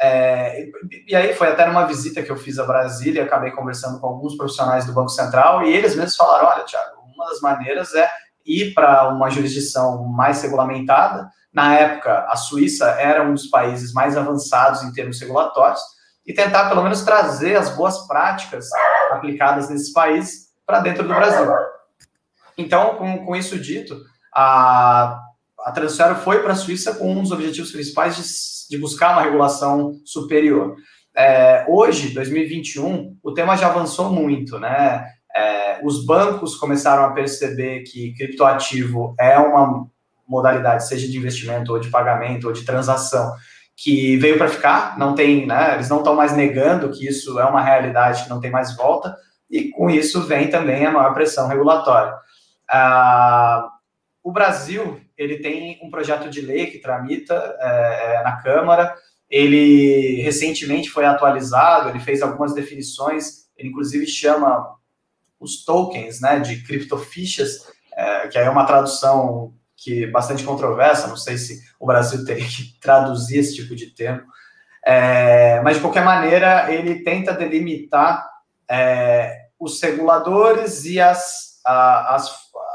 É, 0.00 0.66
e 1.06 1.14
aí 1.14 1.34
foi 1.34 1.48
até 1.48 1.66
numa 1.66 1.86
visita 1.86 2.22
que 2.22 2.30
eu 2.30 2.36
fiz 2.36 2.58
a 2.58 2.66
Brasília, 2.66 3.24
acabei 3.24 3.50
conversando 3.50 4.00
com 4.00 4.06
alguns 4.06 4.36
profissionais 4.36 4.86
do 4.86 4.92
Banco 4.92 5.10
Central 5.10 5.64
e 5.64 5.72
eles 5.72 5.96
mesmos 5.96 6.16
falaram, 6.16 6.48
olha, 6.48 6.64
Tiago, 6.64 6.99
uma 7.20 7.30
das 7.30 7.40
maneiras 7.40 7.94
é 7.94 8.10
ir 8.44 8.72
para 8.72 9.08
uma 9.08 9.28
jurisdição 9.28 10.04
mais 10.04 10.42
regulamentada. 10.42 11.28
Na 11.52 11.74
época, 11.74 12.26
a 12.28 12.36
Suíça 12.36 12.86
era 12.92 13.22
um 13.22 13.34
dos 13.34 13.46
países 13.46 13.92
mais 13.92 14.16
avançados 14.16 14.82
em 14.82 14.92
termos 14.92 15.20
regulatórios 15.20 15.80
e 16.26 16.32
tentar 16.32 16.68
pelo 16.68 16.82
menos 16.82 17.02
trazer 17.02 17.56
as 17.56 17.70
boas 17.70 18.06
práticas 18.06 18.68
aplicadas 19.10 19.68
nesses 19.68 19.92
países 19.92 20.50
para 20.66 20.80
dentro 20.80 21.02
do 21.02 21.14
Brasil. 21.14 21.46
Então, 22.56 22.96
com, 22.96 23.26
com 23.26 23.36
isso 23.36 23.58
dito, 23.58 24.00
a, 24.34 25.18
a 25.60 25.72
Transfero 25.72 26.16
foi 26.16 26.42
para 26.42 26.52
a 26.52 26.56
Suíça 26.56 26.94
com 26.94 27.12
um 27.12 27.22
dos 27.22 27.32
objetivos 27.32 27.72
principais 27.72 28.16
de, 28.16 28.22
de 28.70 28.80
buscar 28.80 29.12
uma 29.12 29.22
regulação 29.22 30.00
superior. 30.04 30.76
É, 31.16 31.66
hoje, 31.68 32.14
2021, 32.14 33.18
o 33.22 33.34
tema 33.34 33.56
já 33.56 33.66
avançou 33.66 34.10
muito, 34.10 34.58
né? 34.58 35.04
É, 35.34 35.80
os 35.82 36.04
bancos 36.04 36.56
começaram 36.56 37.04
a 37.04 37.12
perceber 37.12 37.80
que 37.82 38.12
criptoativo 38.14 39.14
é 39.18 39.38
uma 39.38 39.86
modalidade, 40.26 40.86
seja 40.86 41.08
de 41.08 41.16
investimento 41.16 41.72
ou 41.72 41.78
de 41.78 41.90
pagamento 41.90 42.46
ou 42.46 42.52
de 42.52 42.64
transação, 42.64 43.32
que 43.76 44.16
veio 44.16 44.36
para 44.36 44.48
ficar, 44.48 44.98
não 44.98 45.14
tem, 45.14 45.46
né, 45.46 45.74
eles 45.74 45.88
não 45.88 45.98
estão 45.98 46.14
mais 46.14 46.36
negando 46.36 46.90
que 46.90 47.06
isso 47.06 47.40
é 47.40 47.44
uma 47.44 47.62
realidade 47.62 48.24
que 48.24 48.30
não 48.30 48.40
tem 48.40 48.50
mais 48.50 48.76
volta, 48.76 49.16
e 49.50 49.70
com 49.70 49.88
isso 49.90 50.22
vem 50.22 50.48
também 50.48 50.86
a 50.86 50.92
maior 50.92 51.12
pressão 51.14 51.48
regulatória. 51.48 52.14
Ah, 52.68 53.68
o 54.22 54.30
Brasil 54.30 55.00
ele 55.20 55.38
tem 55.38 55.78
um 55.82 55.90
projeto 55.90 56.30
de 56.30 56.40
lei 56.40 56.66
que 56.66 56.78
tramita 56.78 57.34
é, 57.60 58.14
é, 58.14 58.22
na 58.22 58.40
Câmara. 58.40 58.94
Ele 59.28 60.22
recentemente 60.22 60.88
foi 60.88 61.04
atualizado, 61.04 61.90
ele 61.90 62.00
fez 62.00 62.22
algumas 62.22 62.54
definições, 62.54 63.48
ele 63.56 63.68
inclusive 63.68 64.06
chama 64.06 64.76
os 65.40 65.64
tokens 65.64 66.20
né, 66.20 66.38
de 66.38 66.62
criptofichas, 66.62 67.66
é, 67.96 68.28
que 68.28 68.38
aí 68.38 68.44
é 68.44 68.50
uma 68.50 68.66
tradução 68.66 69.54
que 69.76 70.04
é 70.04 70.06
bastante 70.06 70.44
controversa, 70.44 71.08
não 71.08 71.16
sei 71.16 71.38
se 71.38 71.58
o 71.80 71.86
Brasil 71.86 72.22
teria 72.26 72.46
que 72.46 72.78
traduzir 72.80 73.38
esse 73.38 73.56
tipo 73.56 73.74
de 73.74 73.86
termo, 73.86 74.22
é, 74.84 75.60
mas 75.62 75.76
de 75.76 75.82
qualquer 75.82 76.04
maneira 76.04 76.72
ele 76.72 77.02
tenta 77.02 77.32
delimitar 77.32 78.28
é, 78.68 79.46
os 79.58 79.80
reguladores 79.82 80.84
e 80.84 81.00
as, 81.00 81.60
a, 81.64 82.14
as, 82.14 82.30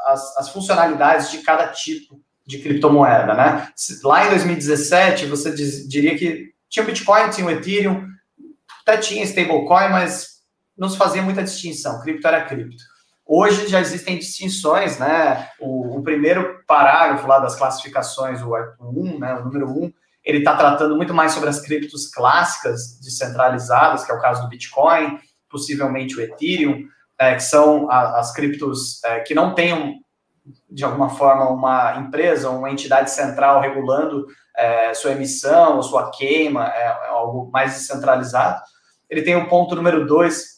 as, 0.08 0.38
as, 0.38 0.50
funcionalidades 0.50 1.32
de 1.32 1.40
cada 1.40 1.68
tipo 1.68 2.22
de 2.46 2.60
criptomoeda, 2.60 3.34
né? 3.34 3.70
Lá 4.04 4.28
em 4.28 4.30
2017 4.30 5.26
você 5.26 5.52
diz, 5.52 5.88
diria 5.88 6.16
que 6.16 6.54
tinha 6.70 6.86
Bitcoin, 6.86 7.30
tinha 7.32 7.48
o 7.48 7.50
Ethereum, 7.50 8.06
até 8.82 8.98
tinha 8.98 9.24
stablecoin, 9.24 9.90
mas 9.90 10.35
não 10.78 10.90
se 10.90 10.98
fazia 10.98 11.22
muita 11.22 11.44
distinção, 11.44 12.02
cripto 12.02 12.28
era 12.28 12.44
cripto. 12.46 12.84
Hoje 13.26 13.68
já 13.68 13.80
existem 13.82 14.20
distinções, 14.20 15.00
né? 15.00 15.50
O, 15.60 15.98
o 15.98 16.04
primeiro 16.04 16.64
parágrafo 16.68 17.28
lá 17.28 17.40
das 17.40 17.56
classificações, 17.56 18.42
o 18.42 18.54
1, 18.80 19.20
né, 19.20 19.34
o 19.36 19.46
número 19.46 19.68
1, 19.68 19.92
ele 20.24 20.40
está 20.40 20.56
tratando 20.56 20.96
muito 20.96 21.14
mais 21.14 21.32
sobre 21.32 21.50
as 21.50 21.60
criptos 21.60 22.08
clássicas 22.08 23.00
descentralizadas, 23.00 24.04
que 24.04 24.12
é 24.12 24.16
o 24.16 24.22
caso 24.22 24.44
do 24.44 24.50
Bitcoin, 24.50 25.20
possivelmente 25.50 26.16
o 26.16 26.22
Ethereum, 26.22 26.84
é, 27.18 27.36
que 27.36 27.44
são 27.44 27.90
a, 27.90 28.20
as 28.20 28.32
criptos 28.32 29.04
é, 29.04 29.20
que 29.22 29.34
não 29.34 29.56
tenham, 29.56 29.96
de 30.70 30.84
alguma 30.84 31.10
forma, 31.10 31.50
uma 31.50 31.98
empresa, 31.98 32.50
uma 32.50 32.70
entidade 32.70 33.10
central 33.10 33.62
regulando 33.62 34.26
é, 34.56 34.94
sua 34.94 35.12
emissão 35.12 35.82
sua 35.82 36.12
queima, 36.12 36.68
é 36.68 37.10
algo 37.10 37.50
mais 37.52 37.74
descentralizado. 37.74 38.62
Ele 39.10 39.22
tem 39.22 39.36
o 39.36 39.48
ponto 39.48 39.76
número 39.76 40.06
2, 40.06 40.55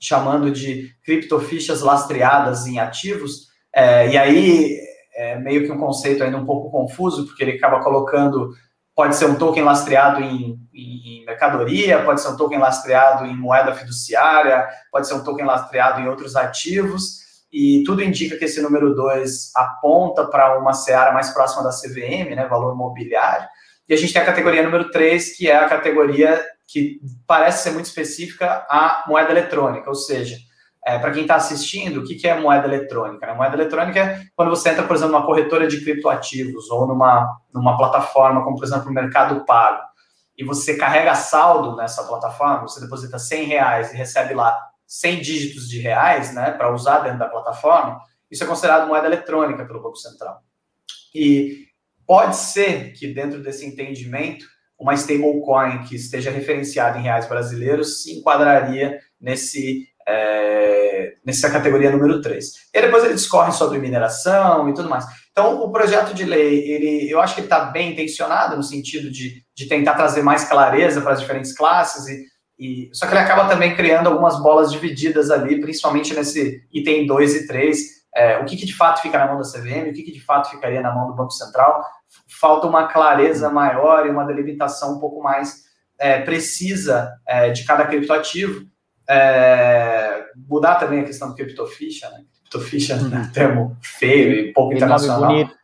chamando 0.00 0.50
de 0.50 0.90
criptofichas 1.04 1.82
lastreadas 1.82 2.66
em 2.66 2.78
ativos, 2.78 3.46
é, 3.74 4.08
e 4.08 4.18
aí 4.18 4.80
é 5.14 5.38
meio 5.38 5.64
que 5.64 5.72
um 5.72 5.78
conceito 5.78 6.22
ainda 6.22 6.36
um 6.36 6.44
pouco 6.44 6.70
confuso, 6.70 7.26
porque 7.26 7.42
ele 7.42 7.52
acaba 7.52 7.82
colocando, 7.82 8.52
pode 8.94 9.16
ser 9.16 9.26
um 9.26 9.36
token 9.36 9.62
lastreado 9.62 10.22
em, 10.22 10.58
em, 10.74 11.20
em 11.20 11.24
mercadoria, 11.24 12.02
pode 12.02 12.20
ser 12.20 12.28
um 12.28 12.36
token 12.36 12.58
lastreado 12.58 13.24
em 13.24 13.36
moeda 13.36 13.74
fiduciária, 13.74 14.66
pode 14.92 15.08
ser 15.08 15.14
um 15.14 15.24
token 15.24 15.46
lastreado 15.46 16.00
em 16.00 16.08
outros 16.08 16.36
ativos, 16.36 17.24
e 17.50 17.82
tudo 17.84 18.02
indica 18.02 18.36
que 18.36 18.44
esse 18.44 18.60
número 18.60 18.94
2 18.94 19.52
aponta 19.56 20.26
para 20.26 20.58
uma 20.58 20.74
seara 20.74 21.12
mais 21.12 21.30
próxima 21.30 21.62
da 21.62 21.70
CVM, 21.70 22.34
né, 22.34 22.46
valor 22.46 22.76
mobiliário, 22.76 23.48
e 23.88 23.94
a 23.94 23.96
gente 23.96 24.12
tem 24.12 24.20
a 24.20 24.26
categoria 24.26 24.62
número 24.62 24.90
3, 24.90 25.36
que 25.36 25.48
é 25.48 25.56
a 25.56 25.68
categoria 25.68 26.44
que 26.66 27.00
parece 27.26 27.62
ser 27.62 27.70
muito 27.70 27.86
específica 27.86 28.66
à 28.68 29.04
moeda 29.06 29.30
eletrônica, 29.30 29.88
ou 29.88 29.94
seja, 29.94 30.36
é, 30.86 30.98
para 30.98 31.10
quem 31.10 31.22
está 31.22 31.34
assistindo, 31.34 31.98
o 31.98 32.04
que, 32.04 32.14
que 32.14 32.28
é 32.28 32.40
moeda 32.40 32.66
eletrônica? 32.66 33.26
Né? 33.26 33.34
Moeda 33.34 33.56
eletrônica 33.56 33.98
é 33.98 34.24
quando 34.36 34.50
você 34.50 34.70
entra, 34.70 34.84
por 34.84 34.94
exemplo, 34.94 35.12
numa 35.12 35.26
corretora 35.26 35.66
de 35.66 35.82
criptoativos 35.82 36.70
ou 36.70 36.86
numa, 36.86 37.40
numa 37.52 37.76
plataforma, 37.76 38.44
como 38.44 38.56
por 38.56 38.64
exemplo 38.64 38.88
o 38.88 38.94
Mercado 38.94 39.44
Pago, 39.44 39.82
e 40.38 40.44
você 40.44 40.76
carrega 40.76 41.14
saldo 41.14 41.74
nessa 41.74 42.04
plataforma, 42.04 42.60
você 42.60 42.80
deposita 42.80 43.18
100 43.18 43.44
reais 43.46 43.92
e 43.92 43.96
recebe 43.96 44.34
lá 44.34 44.56
100 44.86 45.20
dígitos 45.22 45.68
de 45.68 45.80
reais 45.80 46.32
né, 46.32 46.52
para 46.52 46.72
usar 46.72 47.00
dentro 47.00 47.18
da 47.18 47.28
plataforma, 47.28 48.00
isso 48.30 48.44
é 48.44 48.46
considerado 48.46 48.86
moeda 48.86 49.06
eletrônica 49.06 49.64
pelo 49.64 49.82
Banco 49.82 49.96
Central. 49.96 50.40
E 51.14 51.66
pode 52.06 52.36
ser 52.36 52.92
que 52.92 53.12
dentro 53.12 53.42
desse 53.42 53.66
entendimento 53.66 54.46
uma 54.78 54.94
stablecoin 54.94 55.84
que 55.84 55.96
esteja 55.96 56.30
referenciada 56.30 56.98
em 56.98 57.02
reais 57.02 57.28
brasileiros 57.28 58.02
se 58.02 58.18
enquadraria 58.18 58.98
nesse, 59.20 59.86
é, 60.06 61.14
nessa 61.24 61.50
categoria 61.50 61.90
número 61.90 62.20
3. 62.20 62.52
E 62.72 62.80
depois 62.80 63.04
ele 63.04 63.14
discorre 63.14 63.52
sobre 63.52 63.78
mineração 63.78 64.68
e 64.68 64.74
tudo 64.74 64.88
mais. 64.88 65.06
Então, 65.30 65.62
o 65.62 65.70
projeto 65.70 66.14
de 66.14 66.24
lei, 66.24 66.70
ele, 66.70 67.10
eu 67.10 67.20
acho 67.20 67.34
que 67.34 67.40
ele 67.40 67.46
está 67.46 67.66
bem 67.66 67.92
intencionado 67.92 68.56
no 68.56 68.62
sentido 68.62 69.10
de, 69.10 69.42
de 69.54 69.66
tentar 69.66 69.94
trazer 69.94 70.22
mais 70.22 70.44
clareza 70.44 71.00
para 71.00 71.12
as 71.12 71.20
diferentes 71.20 71.54
classes, 71.54 72.06
e, 72.06 72.24
e, 72.58 72.90
só 72.94 73.06
que 73.06 73.12
ele 73.12 73.20
acaba 73.20 73.46
também 73.48 73.76
criando 73.76 74.08
algumas 74.08 74.42
bolas 74.42 74.72
divididas 74.72 75.30
ali, 75.30 75.60
principalmente 75.60 76.14
nesse 76.14 76.62
item 76.72 77.06
2 77.06 77.34
e 77.34 77.46
3, 77.46 77.78
é, 78.16 78.38
o 78.38 78.46
que, 78.46 78.56
que, 78.56 78.64
de 78.64 78.74
fato 78.74 79.02
fica 79.02 79.18
na 79.18 79.26
mão 79.26 79.36
da 79.36 79.44
CVM, 79.44 79.90
o 79.90 79.92
que, 79.92 80.02
que 80.02 80.12
de 80.12 80.24
fato 80.24 80.48
ficaria 80.48 80.80
na 80.80 80.90
mão 80.90 81.06
do 81.06 81.14
Banco 81.14 81.32
Central, 81.32 81.84
falta 82.40 82.66
uma 82.66 82.88
clareza 82.88 83.50
maior 83.50 84.06
e 84.06 84.10
uma 84.10 84.24
delimitação 84.24 84.96
um 84.96 84.98
pouco 84.98 85.22
mais 85.22 85.66
é, 85.98 86.20
precisa 86.22 87.12
é, 87.26 87.50
de 87.50 87.64
cada 87.64 87.86
criptoativo. 87.86 88.64
É, 89.08 90.24
mudar 90.48 90.76
também 90.76 91.00
a 91.00 91.04
questão 91.04 91.28
do 91.28 91.34
criptoficha, 91.34 92.08
né? 92.10 92.24
Criptoficha 92.40 92.94
é 92.94 92.96
um 92.96 93.02
uhum. 93.02 93.32
termo 93.32 93.76
feio 93.82 94.32
e 94.32 94.52
pouco 94.52 94.72
e 94.72 94.76
internacional. 94.76 95.20
Nome 95.20 95.44
bonito. 95.44 95.56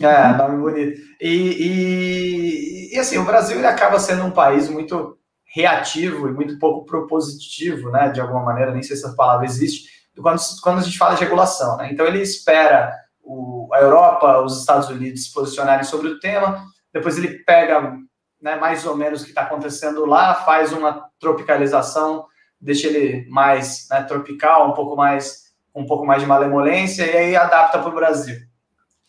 É, 0.00 0.36
nome 0.36 0.58
bonito. 0.58 1.00
E, 1.20 2.90
e, 2.90 2.94
e, 2.94 2.98
assim, 2.98 3.16
o 3.16 3.24
Brasil 3.24 3.56
ele 3.56 3.66
acaba 3.66 3.98
sendo 3.98 4.24
um 4.24 4.30
país 4.30 4.68
muito 4.68 5.18
reativo 5.54 6.28
e 6.28 6.32
muito 6.32 6.58
pouco 6.58 6.84
propositivo, 6.84 7.90
né? 7.90 8.10
De 8.10 8.20
alguma 8.20 8.42
maneira, 8.44 8.72
nem 8.72 8.82
sei 8.82 8.96
se 8.96 9.04
essa 9.04 9.16
palavra 9.16 9.46
existe, 9.46 9.93
quando, 10.20 10.40
quando 10.62 10.78
a 10.78 10.82
gente 10.82 10.98
fala 10.98 11.14
de 11.14 11.24
regulação, 11.24 11.76
né? 11.76 11.90
Então 11.92 12.06
ele 12.06 12.20
espera 12.20 12.92
o, 13.22 13.68
a 13.72 13.80
Europa, 13.80 14.40
os 14.40 14.58
Estados 14.60 14.88
Unidos 14.88 15.24
se 15.24 15.32
posicionarem 15.32 15.84
sobre 15.84 16.08
o 16.08 16.20
tema, 16.20 16.64
depois 16.92 17.18
ele 17.18 17.38
pega 17.44 17.96
né, 18.40 18.56
mais 18.56 18.84
ou 18.84 18.96
menos 18.96 19.22
o 19.22 19.24
que 19.24 19.30
está 19.30 19.42
acontecendo 19.42 20.04
lá, 20.04 20.34
faz 20.34 20.72
uma 20.72 21.08
tropicalização, 21.18 22.26
deixa 22.60 22.86
ele 22.86 23.28
mais 23.30 23.86
né, 23.90 24.02
tropical, 24.02 24.70
um 24.70 24.74
pouco 24.74 24.94
mais 24.94 25.44
um 25.74 25.86
pouco 25.86 26.06
mais 26.06 26.22
de 26.22 26.28
malemolência 26.28 27.04
e 27.04 27.16
aí 27.16 27.36
adapta 27.36 27.80
para 27.80 27.88
o 27.88 27.94
Brasil. 27.94 28.36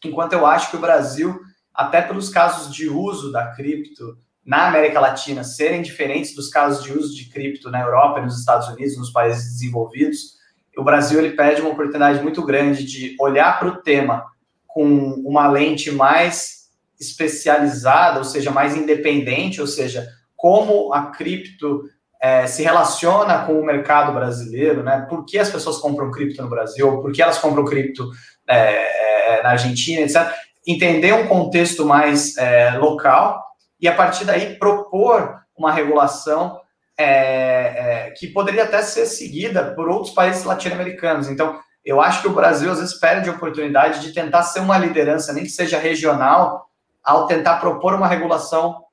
Enquanto 0.03 0.33
eu 0.33 0.47
acho 0.47 0.71
que 0.71 0.77
o 0.77 0.79
Brasil, 0.79 1.39
até 1.71 2.01
pelos 2.01 2.29
casos 2.29 2.74
de 2.74 2.89
uso 2.89 3.31
da 3.31 3.51
cripto 3.51 4.17
na 4.43 4.67
América 4.67 5.00
Latina 5.00 5.43
serem 5.43 5.81
diferentes 5.81 6.35
dos 6.35 6.50
casos 6.50 6.83
de 6.83 6.91
uso 6.91 7.15
de 7.15 7.29
cripto 7.29 7.69
na 7.69 7.81
Europa 7.81 8.21
nos 8.21 8.39
Estados 8.39 8.67
Unidos, 8.67 8.97
nos 8.97 9.12
países 9.12 9.53
desenvolvidos, 9.53 10.35
o 10.77 10.84
Brasil 10.84 11.20
ele 11.20 11.36
pede 11.36 11.62
uma 11.62 11.72
oportunidade 11.72 12.22
muito 12.22 12.44
grande 12.46 12.84
de 12.84 13.15
olhar 13.20 13.60
para 13.60 13.67
o 13.67 13.77
tema 13.77 14.25
com 14.67 14.86
uma 15.25 15.48
lente 15.48 15.91
mais 15.91 16.65
especializada, 17.00 18.20
ou 18.20 18.25
seja, 18.25 18.51
mais 18.51 18.75
independente, 18.75 19.62
ou 19.62 19.67
seja, 19.67 20.08
como 20.36 20.94
a 20.94 21.12
cripto 21.12 21.84
é, 22.22 22.48
se 22.48 22.63
relaciona 22.63 23.46
com 23.46 23.60
o 23.60 23.65
mercado 23.65 24.13
brasileiro, 24.13 24.84
né? 24.84 25.05
Por 25.10 25.25
que 25.25 25.38
as 25.38 25.50
pessoas 25.50 25.77
compram 25.77 26.12
cripto 26.12 26.41
no 26.41 26.50
Brasil? 26.50 27.01
Por 27.01 27.12
que 27.12 27.22
elas 27.22 27.38
compram 27.38 27.65
cripto 27.65 28.10
é, 28.48 29.39
é, 29.39 29.44
na 29.44 29.51
Argentina, 29.51 30.01
etc. 30.01 30.32
Entender 30.67 31.13
um 31.13 31.27
contexto 31.27 31.86
mais 31.86 32.38
é, 32.38 32.77
local 32.77 33.44
e 33.79 33.88
a 33.88 33.94
partir 33.94 34.25
daí 34.25 34.55
propor 34.55 35.39
uma 35.58 35.72
regulação 35.72 36.60
é, 36.97 37.05
é, 37.05 38.11
que 38.11 38.27
poderia 38.27 38.63
até 38.63 38.81
ser 38.81 39.05
seguida 39.05 39.73
por 39.75 39.89
outros 39.89 40.13
países 40.13 40.43
latino-americanos. 40.43 41.29
Então, 41.29 41.59
eu 41.83 42.01
acho 42.01 42.21
que 42.21 42.27
o 42.27 42.33
Brasil 42.33 42.71
às 42.71 42.79
vezes 42.79 42.95
perde 42.95 43.29
a 43.29 43.33
oportunidade 43.33 44.01
de 44.01 44.13
tentar 44.13 44.43
ser 44.43 44.59
uma 44.59 44.77
liderança, 44.77 45.33
nem 45.33 45.43
que 45.43 45.49
seja 45.49 45.77
regional, 45.77 46.69
ao 47.03 47.27
tentar 47.27 47.57
propor 47.57 47.93
uma 47.93 48.07
regulação 48.07 48.83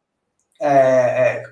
é, 0.61 0.69
é, 0.69 1.43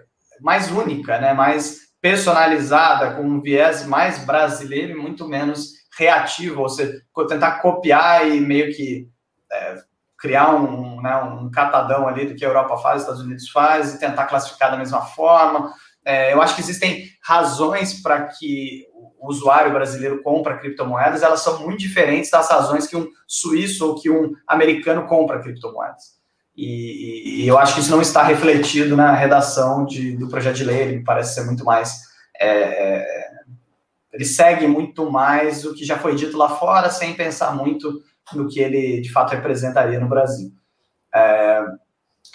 mais 0.40 0.70
única, 0.70 1.18
né, 1.18 1.32
mais 1.32 1.78
personalizada, 2.00 3.14
com 3.14 3.22
um 3.22 3.40
viés 3.40 3.86
mais 3.86 4.18
brasileiro 4.24 4.92
e 4.92 5.00
muito 5.00 5.26
menos 5.26 5.80
reativo, 5.98 6.62
ou 6.62 6.68
seja, 6.68 7.00
tentar 7.28 7.60
copiar 7.60 8.26
e 8.26 8.40
meio 8.40 8.74
que 8.74 9.08
é, 9.52 9.76
criar 10.18 10.54
um, 10.54 11.00
né, 11.00 11.16
um 11.16 11.50
catadão 11.50 12.06
ali 12.06 12.26
do 12.26 12.34
que 12.34 12.44
a 12.44 12.48
Europa 12.48 12.76
faz, 12.78 12.96
os 12.96 13.02
Estados 13.02 13.22
Unidos 13.22 13.48
faz, 13.48 13.94
e 13.94 13.98
tentar 13.98 14.26
classificar 14.26 14.70
da 14.70 14.76
mesma 14.76 15.02
forma. 15.02 15.72
É, 16.04 16.32
eu 16.32 16.40
acho 16.40 16.54
que 16.54 16.60
existem 16.60 17.08
razões 17.22 18.02
para 18.02 18.24
que 18.24 18.86
o 18.94 19.28
usuário 19.28 19.72
brasileiro 19.72 20.22
compra 20.22 20.56
criptomoedas, 20.56 21.22
elas 21.22 21.40
são 21.40 21.60
muito 21.60 21.78
diferentes 21.78 22.30
das 22.30 22.48
razões 22.48 22.86
que 22.86 22.96
um 22.96 23.06
suíço 23.26 23.86
ou 23.86 24.00
que 24.00 24.10
um 24.10 24.32
americano 24.46 25.06
compra 25.06 25.40
criptomoedas. 25.40 26.18
E, 26.56 27.42
e 27.42 27.48
eu 27.48 27.58
acho 27.58 27.74
que 27.74 27.80
isso 27.80 27.90
não 27.90 28.02
está 28.02 28.22
refletido 28.22 28.96
na 28.96 29.12
redação 29.12 29.84
de, 29.84 30.16
do 30.16 30.28
projeto 30.28 30.56
de 30.56 30.64
lei, 30.64 30.80
ele 30.80 31.04
parece 31.04 31.34
ser 31.34 31.44
muito 31.44 31.64
mais. 31.64 32.02
É, 32.38 32.48
é, 32.48 33.30
ele 34.12 34.24
segue 34.24 34.66
muito 34.66 35.10
mais 35.10 35.64
o 35.64 35.74
que 35.74 35.84
já 35.84 35.98
foi 35.98 36.14
dito 36.14 36.36
lá 36.36 36.48
fora, 36.48 36.90
sem 36.90 37.14
pensar 37.14 37.54
muito 37.54 38.02
no 38.34 38.48
que 38.48 38.60
ele 38.60 39.00
de 39.00 39.12
fato 39.12 39.30
representaria 39.30 40.00
no 40.00 40.08
Brasil. 40.08 40.50
É, 41.14 41.64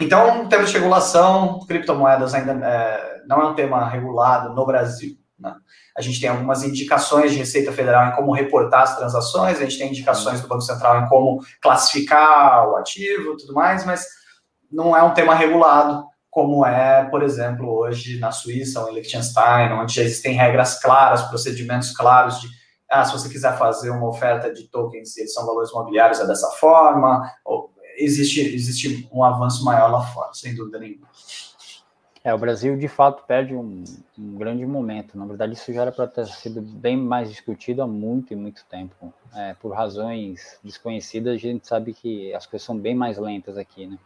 então, 0.01 0.47
de 0.47 0.73
regulação, 0.73 1.59
criptomoedas 1.67 2.33
ainda 2.33 2.53
é, 2.65 3.14
não 3.27 3.41
é 3.41 3.45
um 3.45 3.55
tema 3.55 3.87
regulado 3.87 4.53
no 4.53 4.65
Brasil. 4.65 5.17
Né? 5.39 5.53
A 5.97 6.01
gente 6.01 6.19
tem 6.19 6.29
algumas 6.29 6.63
indicações 6.63 7.31
de 7.31 7.37
Receita 7.37 7.71
Federal 7.71 8.07
em 8.07 8.15
como 8.15 8.33
reportar 8.33 8.83
as 8.83 8.95
transações, 8.95 9.57
a 9.57 9.63
gente 9.63 9.77
tem 9.77 9.89
indicações 9.89 10.41
do 10.41 10.47
Banco 10.47 10.61
Central 10.61 11.01
em 11.01 11.07
como 11.07 11.43
classificar 11.61 12.67
o 12.69 12.75
ativo 12.75 13.37
tudo 13.37 13.53
mais, 13.53 13.85
mas 13.85 14.05
não 14.71 14.95
é 14.95 15.03
um 15.03 15.13
tema 15.13 15.35
regulado, 15.35 16.05
como 16.29 16.65
é, 16.65 17.05
por 17.05 17.23
exemplo, 17.23 17.69
hoje 17.69 18.19
na 18.19 18.31
Suíça 18.31 18.81
ou 18.81 18.89
em 18.89 18.95
Liechtenstein, 18.95 19.71
onde 19.73 19.95
já 19.95 20.03
existem 20.03 20.33
regras 20.33 20.79
claras, 20.81 21.21
procedimentos 21.23 21.91
claros 21.91 22.41
de 22.41 22.49
ah, 22.89 23.03
se 23.03 23.13
você 23.13 23.27
quiser 23.27 23.57
fazer 23.57 23.89
uma 23.89 24.07
oferta 24.07 24.53
de 24.53 24.69
tokens, 24.69 25.17
eles 25.17 25.33
são 25.33 25.45
valores 25.45 25.71
imobiliários, 25.71 26.19
é 26.19 26.27
dessa 26.27 26.49
forma, 26.51 27.29
ou, 27.43 27.73
existe, 27.97 28.41
existe 28.41 29.09
um 29.11 29.23
avanço 29.23 29.63
maior 29.63 29.91
lá 29.91 30.01
fora, 30.01 30.33
sem 30.33 30.55
dúvida 30.55 30.79
nenhuma. 30.79 31.07
É, 32.25 32.33
o 32.33 32.39
Brasil 32.39 32.75
de 32.75 32.87
fato 32.87 33.23
perde 33.27 33.53
um, 33.53 33.83
um 34.17 34.35
grande 34.35 34.65
momento. 34.65 35.15
Na 35.15 35.27
verdade, 35.27 35.53
isso 35.53 35.71
já 35.71 35.83
era 35.83 35.91
para 35.91 36.07
ter 36.07 36.25
sido 36.25 36.59
bem 36.59 36.97
mais 36.97 37.29
discutido 37.29 37.83
há 37.83 37.87
muito 37.87 38.33
e 38.33 38.35
muito 38.35 38.65
tempo. 38.65 39.13
É, 39.35 39.53
por 39.53 39.71
razões 39.71 40.57
desconhecidas, 40.63 41.35
a 41.35 41.37
gente 41.37 41.67
sabe 41.67 41.93
que 41.93 42.33
as 42.33 42.47
coisas 42.47 42.65
são 42.65 42.75
bem 42.75 42.95
mais 42.95 43.19
lentas 43.19 43.59
aqui, 43.59 43.85
né? 43.85 43.99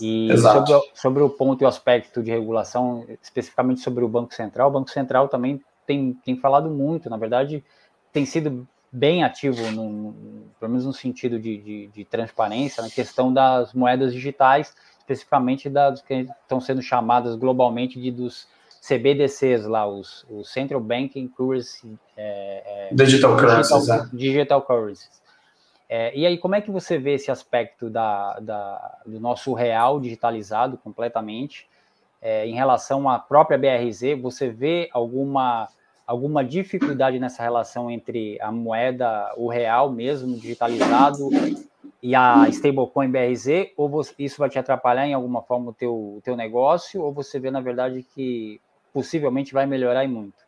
E 0.00 0.36
sobre, 0.36 0.72
sobre, 0.94 1.22
o 1.22 1.30
ponto 1.30 1.62
e 1.62 1.64
o 1.64 1.68
aspecto 1.68 2.24
de 2.24 2.32
regulação, 2.32 3.06
especificamente 3.22 3.80
sobre 3.82 4.02
o 4.02 4.08
Banco 4.08 4.34
Central, 4.34 4.68
o 4.68 4.72
Banco 4.72 4.90
Central 4.90 5.28
também 5.28 5.62
tem, 5.86 6.12
tem 6.24 6.36
falado 6.36 6.68
muito, 6.68 7.08
na 7.08 7.16
verdade, 7.16 7.62
tem 8.12 8.26
sido 8.26 8.66
bem 8.90 9.22
ativo, 9.22 9.70
no, 9.70 10.12
pelo 10.58 10.72
menos 10.72 10.86
no 10.86 10.92
sentido 10.92 11.38
de, 11.38 11.58
de, 11.58 11.86
de 11.86 12.04
transparência, 12.04 12.82
na 12.82 12.90
questão 12.90 13.32
das 13.32 13.72
moedas 13.72 14.12
digitais, 14.12 14.74
especificamente 15.04 15.68
das 15.68 16.00
que 16.00 16.26
estão 16.42 16.60
sendo 16.60 16.82
chamadas 16.82 17.36
globalmente 17.36 18.00
de 18.00 18.10
dos 18.10 18.48
CBDCs 18.86 19.66
lá, 19.66 19.86
os, 19.86 20.26
os 20.28 20.50
Central 20.52 20.80
Banking 20.80 21.28
Currency 21.28 21.98
é, 22.16 22.88
é, 22.90 22.94
Digital 22.94 23.36
Currencies, 23.36 23.80
digital, 23.80 24.04
é. 24.04 24.08
digital 24.12 24.62
currencies. 24.62 25.22
É, 25.88 26.16
e 26.16 26.26
aí, 26.26 26.38
como 26.38 26.54
é 26.54 26.60
que 26.60 26.70
você 26.70 26.98
vê 26.98 27.14
esse 27.14 27.30
aspecto 27.30 27.88
da, 27.88 28.38
da 28.40 28.98
do 29.06 29.20
nosso 29.20 29.52
real 29.54 30.00
digitalizado 30.00 30.76
completamente 30.78 31.68
é, 32.20 32.46
em 32.46 32.54
relação 32.54 33.08
à 33.08 33.18
própria 33.18 33.58
BRZ? 33.58 34.20
Você 34.20 34.48
vê 34.48 34.88
alguma 34.92 35.68
alguma 36.06 36.44
dificuldade 36.44 37.18
nessa 37.18 37.42
relação 37.42 37.90
entre 37.90 38.38
a 38.40 38.52
moeda, 38.52 39.32
o 39.36 39.48
real 39.48 39.90
mesmo 39.90 40.36
digitalizado 40.36 41.30
e 42.02 42.14
a 42.14 42.46
stablecoin 42.50 43.10
BRZ, 43.10 43.72
ou 43.76 43.88
você, 43.88 44.14
isso 44.18 44.38
vai 44.38 44.50
te 44.50 44.58
atrapalhar 44.58 45.06
em 45.06 45.14
alguma 45.14 45.42
forma 45.42 45.70
o 45.70 45.74
teu, 45.74 45.94
o 45.94 46.20
teu 46.22 46.36
negócio, 46.36 47.00
ou 47.00 47.12
você 47.12 47.38
vê, 47.40 47.50
na 47.50 47.60
verdade, 47.60 48.04
que 48.14 48.60
possivelmente 48.92 49.54
vai 49.54 49.66
melhorar 49.66 50.04
e 50.04 50.08
muito? 50.08 50.44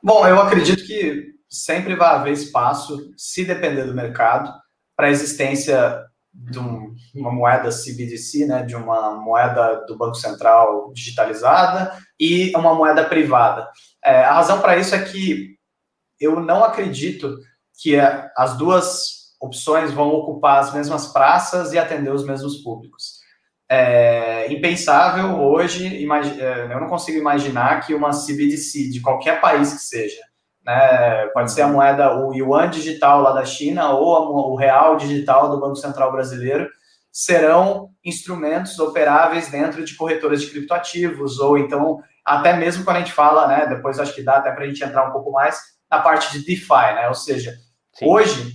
Bom, 0.00 0.24
eu 0.26 0.40
acredito 0.40 0.86
que 0.86 1.34
sempre 1.48 1.96
vai 1.96 2.14
haver 2.14 2.32
espaço, 2.32 3.12
se 3.16 3.44
depender 3.44 3.84
do 3.84 3.94
mercado, 3.94 4.52
para 4.96 5.08
a 5.08 5.10
existência 5.10 6.07
de 6.38 6.58
um, 6.58 6.94
uma 7.14 7.32
moeda 7.32 7.70
CBDC, 7.70 8.46
né, 8.46 8.62
de 8.62 8.76
uma 8.76 9.12
moeda 9.16 9.84
do 9.86 9.96
Banco 9.96 10.14
Central 10.14 10.92
digitalizada 10.92 11.92
e 12.18 12.52
uma 12.56 12.74
moeda 12.74 13.04
privada. 13.04 13.68
É, 14.04 14.22
a 14.22 14.34
razão 14.34 14.60
para 14.60 14.76
isso 14.76 14.94
é 14.94 15.02
que 15.02 15.56
eu 16.20 16.40
não 16.40 16.64
acredito 16.64 17.36
que 17.80 17.96
as 18.36 18.56
duas 18.56 19.18
opções 19.40 19.92
vão 19.92 20.08
ocupar 20.08 20.60
as 20.60 20.72
mesmas 20.72 21.08
praças 21.08 21.72
e 21.72 21.78
atender 21.78 22.12
os 22.12 22.24
mesmos 22.24 22.56
públicos. 22.58 23.18
É 23.70 24.50
impensável 24.52 25.40
hoje, 25.40 25.86
é, 25.86 26.72
eu 26.72 26.80
não 26.80 26.88
consigo 26.88 27.18
imaginar 27.18 27.84
que 27.86 27.94
uma 27.94 28.10
CBDC 28.10 28.88
de 28.88 29.00
qualquer 29.00 29.40
país 29.40 29.72
que 29.74 29.80
seja, 29.80 30.20
né, 30.68 31.26
pode 31.28 31.50
ser 31.50 31.62
a 31.62 31.68
moeda, 31.68 32.14
o 32.14 32.34
yuan 32.34 32.68
digital 32.68 33.22
lá 33.22 33.32
da 33.32 33.42
China 33.42 33.92
ou 33.92 34.14
a, 34.14 34.48
o 34.50 34.54
real 34.54 34.98
digital 34.98 35.48
do 35.48 35.58
Banco 35.58 35.76
Central 35.76 36.12
brasileiro, 36.12 36.68
serão 37.10 37.88
instrumentos 38.04 38.78
operáveis 38.78 39.48
dentro 39.48 39.82
de 39.82 39.94
corretoras 39.94 40.42
de 40.42 40.50
criptoativos, 40.50 41.38
ou 41.38 41.56
então, 41.56 42.02
até 42.22 42.52
mesmo 42.52 42.84
quando 42.84 42.98
a 42.98 43.00
gente 43.00 43.14
fala, 43.14 43.48
né, 43.48 43.66
depois 43.66 43.98
acho 43.98 44.14
que 44.14 44.22
dá 44.22 44.36
até 44.36 44.52
para 44.52 44.64
a 44.64 44.66
gente 44.66 44.84
entrar 44.84 45.08
um 45.08 45.12
pouco 45.12 45.32
mais 45.32 45.58
na 45.90 46.00
parte 46.00 46.30
de 46.32 46.44
DeFi, 46.44 46.94
né, 46.94 47.08
ou 47.08 47.14
seja, 47.14 47.54
Sim. 47.94 48.06
hoje 48.06 48.52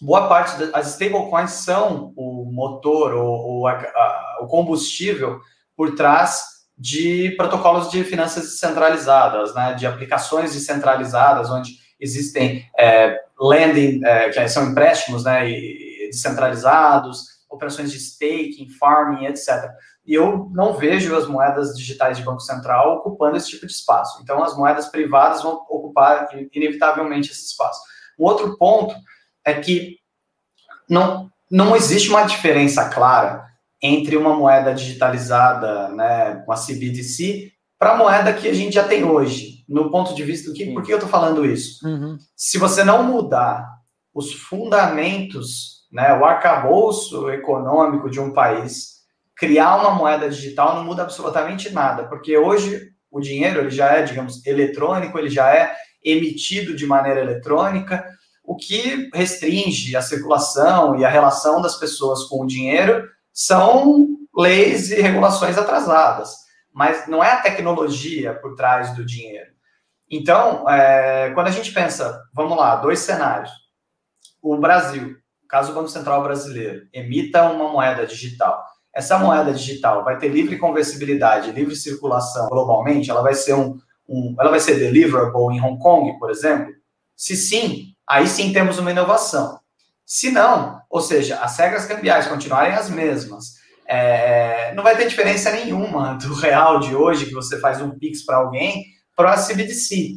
boa 0.00 0.28
parte 0.28 0.56
das 0.56 0.92
stablecoins 0.92 1.50
são 1.50 2.12
o 2.16 2.48
motor 2.52 3.12
ou, 3.12 3.66
a, 3.66 3.72
a, 3.72 4.38
o 4.40 4.46
combustível 4.46 5.40
por 5.76 5.96
trás 5.96 6.59
de 6.80 7.32
protocolos 7.32 7.90
de 7.90 8.02
finanças 8.02 8.44
descentralizadas, 8.44 9.54
né, 9.54 9.74
de 9.74 9.86
aplicações 9.86 10.54
descentralizadas, 10.54 11.50
onde 11.50 11.78
existem 12.00 12.66
é, 12.78 13.20
lending, 13.38 14.02
é, 14.02 14.30
que 14.30 14.48
são 14.48 14.70
empréstimos 14.70 15.24
né, 15.24 15.46
descentralizados, 16.06 17.26
operações 17.50 17.92
de 17.92 17.98
staking, 17.98 18.70
farming, 18.78 19.26
etc. 19.26 19.70
E 20.06 20.14
eu 20.14 20.48
não 20.54 20.72
vejo 20.72 21.14
as 21.14 21.28
moedas 21.28 21.76
digitais 21.76 22.16
de 22.16 22.24
Banco 22.24 22.40
Central 22.40 22.96
ocupando 22.96 23.36
esse 23.36 23.50
tipo 23.50 23.66
de 23.66 23.72
espaço. 23.72 24.18
Então, 24.22 24.42
as 24.42 24.56
moedas 24.56 24.88
privadas 24.88 25.42
vão 25.42 25.56
ocupar 25.68 26.30
inevitavelmente 26.50 27.30
esse 27.30 27.44
espaço. 27.44 27.78
Um 28.18 28.24
outro 28.24 28.56
ponto 28.56 28.94
é 29.44 29.52
que 29.52 29.98
não, 30.88 31.30
não 31.50 31.76
existe 31.76 32.08
uma 32.08 32.22
diferença 32.22 32.88
clara 32.88 33.49
entre 33.82 34.16
uma 34.16 34.34
moeda 34.34 34.74
digitalizada, 34.74 35.88
né, 35.90 36.44
uma 36.46 36.56
CBDC, 36.56 37.52
para 37.78 37.92
a 37.92 37.96
moeda 37.96 38.32
que 38.32 38.46
a 38.46 38.52
gente 38.52 38.74
já 38.74 38.86
tem 38.86 39.04
hoje, 39.04 39.64
no 39.68 39.90
ponto 39.90 40.14
de 40.14 40.22
vista 40.22 40.50
do 40.50 40.54
que, 40.54 40.66
por 40.66 40.82
que 40.82 40.92
eu 40.92 40.98
estou 40.98 41.08
falando 41.08 41.46
isso? 41.46 41.86
Uhum. 41.86 42.18
Se 42.36 42.58
você 42.58 42.84
não 42.84 43.02
mudar 43.02 43.66
os 44.12 44.32
fundamentos, 44.34 45.86
né, 45.90 46.12
o 46.12 46.24
arcabouço 46.24 47.30
econômico 47.30 48.10
de 48.10 48.20
um 48.20 48.32
país, 48.32 49.00
criar 49.34 49.76
uma 49.76 49.92
moeda 49.92 50.28
digital 50.28 50.76
não 50.76 50.84
muda 50.84 51.02
absolutamente 51.02 51.70
nada, 51.70 52.04
porque 52.04 52.36
hoje 52.36 52.90
o 53.10 53.20
dinheiro 53.20 53.60
ele 53.60 53.70
já 53.70 53.92
é, 53.92 54.02
digamos, 54.02 54.44
eletrônico, 54.44 55.18
ele 55.18 55.30
já 55.30 55.50
é 55.50 55.74
emitido 56.04 56.76
de 56.76 56.86
maneira 56.86 57.20
eletrônica, 57.20 58.04
o 58.44 58.56
que 58.56 59.08
restringe 59.14 59.96
a 59.96 60.02
circulação 60.02 60.98
e 60.98 61.04
a 61.04 61.08
relação 61.08 61.62
das 61.62 61.76
pessoas 61.76 62.24
com 62.24 62.42
o 62.42 62.46
dinheiro 62.46 63.08
são 63.32 64.08
leis 64.36 64.90
e 64.90 65.00
regulações 65.00 65.58
atrasadas, 65.58 66.34
mas 66.72 67.06
não 67.06 67.22
é 67.22 67.32
a 67.32 67.40
tecnologia 67.40 68.34
por 68.34 68.54
trás 68.54 68.94
do 68.94 69.04
dinheiro. 69.04 69.50
Então, 70.10 70.68
é, 70.68 71.30
quando 71.34 71.46
a 71.46 71.52
gente 71.52 71.72
pensa, 71.72 72.20
vamos 72.34 72.56
lá, 72.56 72.76
dois 72.76 72.98
cenários. 73.00 73.50
O 74.42 74.56
Brasil, 74.56 75.16
caso 75.48 75.70
o 75.70 75.74
Banco 75.74 75.88
Central 75.88 76.22
brasileiro 76.22 76.86
emita 76.92 77.48
uma 77.50 77.68
moeda 77.70 78.06
digital, 78.06 78.64
essa 78.92 79.18
moeda 79.18 79.52
digital 79.52 80.02
vai 80.02 80.18
ter 80.18 80.28
livre 80.28 80.58
conversibilidade, 80.58 81.52
livre 81.52 81.76
circulação 81.76 82.48
globalmente, 82.48 83.10
ela 83.10 83.22
vai 83.22 83.34
ser 83.34 83.54
um, 83.54 83.78
um 84.08 84.34
ela 84.40 84.50
vai 84.50 84.58
ser 84.58 84.74
deliverable 84.74 85.54
em 85.54 85.60
Hong 85.60 85.78
Kong, 85.78 86.18
por 86.18 86.30
exemplo? 86.30 86.72
Se 87.14 87.36
sim, 87.36 87.94
aí 88.08 88.26
sim 88.26 88.52
temos 88.52 88.78
uma 88.78 88.90
inovação. 88.90 89.59
Se 90.12 90.28
não, 90.32 90.82
ou 90.90 91.00
seja, 91.00 91.38
as 91.38 91.56
regras 91.56 91.86
cambiais 91.86 92.26
continuarem 92.26 92.72
as 92.72 92.90
mesmas, 92.90 93.54
é, 93.86 94.74
não 94.74 94.82
vai 94.82 94.96
ter 94.96 95.06
diferença 95.06 95.52
nenhuma 95.52 96.14
do 96.14 96.34
real 96.34 96.80
de 96.80 96.96
hoje, 96.96 97.26
que 97.26 97.32
você 97.32 97.60
faz 97.60 97.80
um 97.80 97.96
Pix 97.96 98.24
para 98.24 98.38
alguém, 98.38 98.86
para 99.14 99.34
a 99.34 99.36
CBDC. 99.36 100.16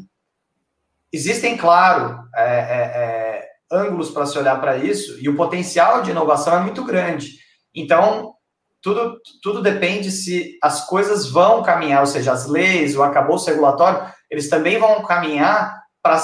existem, 1.11 1.55
claro, 1.55 2.27
é, 2.35 2.43
é, 2.43 2.49
é 2.49 3.49
ângulos 3.71 4.09
para 4.09 4.25
se 4.25 4.35
olhar 4.35 4.59
para 4.59 4.77
isso, 4.77 5.15
e 5.21 5.29
o 5.29 5.35
potencial 5.35 6.01
de 6.01 6.09
inovação 6.09 6.57
é 6.57 6.61
muito 6.61 6.83
grande. 6.83 7.29
Então, 7.75 8.33
tudo, 8.81 9.19
tudo 9.43 9.61
depende 9.61 10.09
se 10.09 10.57
as 10.59 10.87
coisas 10.87 11.29
vão 11.29 11.61
caminhar, 11.61 11.99
ou 11.99 12.07
seja, 12.07 12.31
as 12.31 12.47
leis, 12.47 12.95
o 12.95 13.03
acabouço 13.03 13.45
regulatório, 13.45 14.11
eles 14.27 14.49
também 14.49 14.79
vão 14.79 15.03
caminhar 15.03 15.83
para 16.01 16.17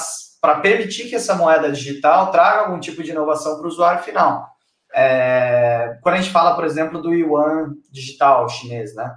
permitir 0.62 1.10
que 1.10 1.16
essa 1.16 1.36
moeda 1.36 1.72
digital 1.72 2.32
traga 2.32 2.62
algum 2.62 2.80
tipo 2.80 3.04
de 3.04 3.12
inovação 3.12 3.58
para 3.58 3.66
o 3.66 3.70
usuário 3.70 4.04
final. 4.04 4.48
É, 4.94 5.98
quando 6.02 6.16
a 6.16 6.22
gente 6.22 6.32
fala, 6.32 6.56
por 6.56 6.66
exemplo, 6.66 7.02
do 7.02 7.14
yuan 7.14 7.76
digital 7.92 8.48
chinês, 8.50 8.96
né? 8.96 9.14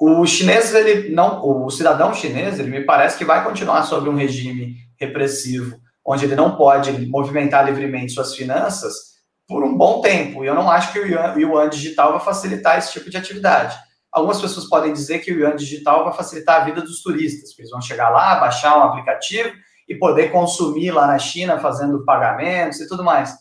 O 0.00 0.26
chinês, 0.26 0.74
ele 0.74 1.14
não, 1.14 1.44
o 1.46 1.70
cidadão 1.70 2.12
chinês, 2.12 2.58
ele 2.58 2.70
me 2.70 2.84
parece 2.84 3.16
que 3.16 3.24
vai 3.24 3.44
continuar 3.44 3.84
sobre 3.84 4.10
um 4.10 4.16
regime 4.16 4.74
repressivo, 4.98 5.78
onde 6.04 6.24
ele 6.24 6.34
não 6.34 6.56
pode 6.56 7.06
movimentar 7.06 7.64
livremente 7.64 8.12
suas 8.12 8.34
finanças 8.34 9.12
por 9.46 9.62
um 9.62 9.76
bom 9.76 10.00
tempo. 10.00 10.42
E 10.42 10.48
eu 10.48 10.54
não 10.54 10.68
acho 10.68 10.92
que 10.92 10.98
o 10.98 11.06
yuan, 11.06 11.34
o 11.34 11.40
yuan 11.40 11.68
digital 11.68 12.12
vai 12.12 12.20
facilitar 12.20 12.78
esse 12.78 12.92
tipo 12.92 13.10
de 13.10 13.16
atividade. 13.16 13.78
Algumas 14.10 14.40
pessoas 14.40 14.68
podem 14.68 14.92
dizer 14.92 15.20
que 15.20 15.32
o 15.32 15.38
yuan 15.38 15.54
digital 15.54 16.04
vai 16.04 16.14
facilitar 16.14 16.60
a 16.60 16.64
vida 16.64 16.80
dos 16.80 17.00
turistas, 17.00 17.50
porque 17.50 17.62
eles 17.62 17.70
vão 17.70 17.80
chegar 17.80 18.10
lá, 18.10 18.40
baixar 18.40 18.76
um 18.78 18.82
aplicativo 18.82 19.52
e 19.92 19.98
poder 19.98 20.32
consumir 20.32 20.90
lá 20.90 21.06
na 21.06 21.18
China 21.18 21.60
fazendo 21.60 22.02
pagamentos 22.02 22.80
e 22.80 22.88
tudo 22.88 23.04
mais. 23.04 23.36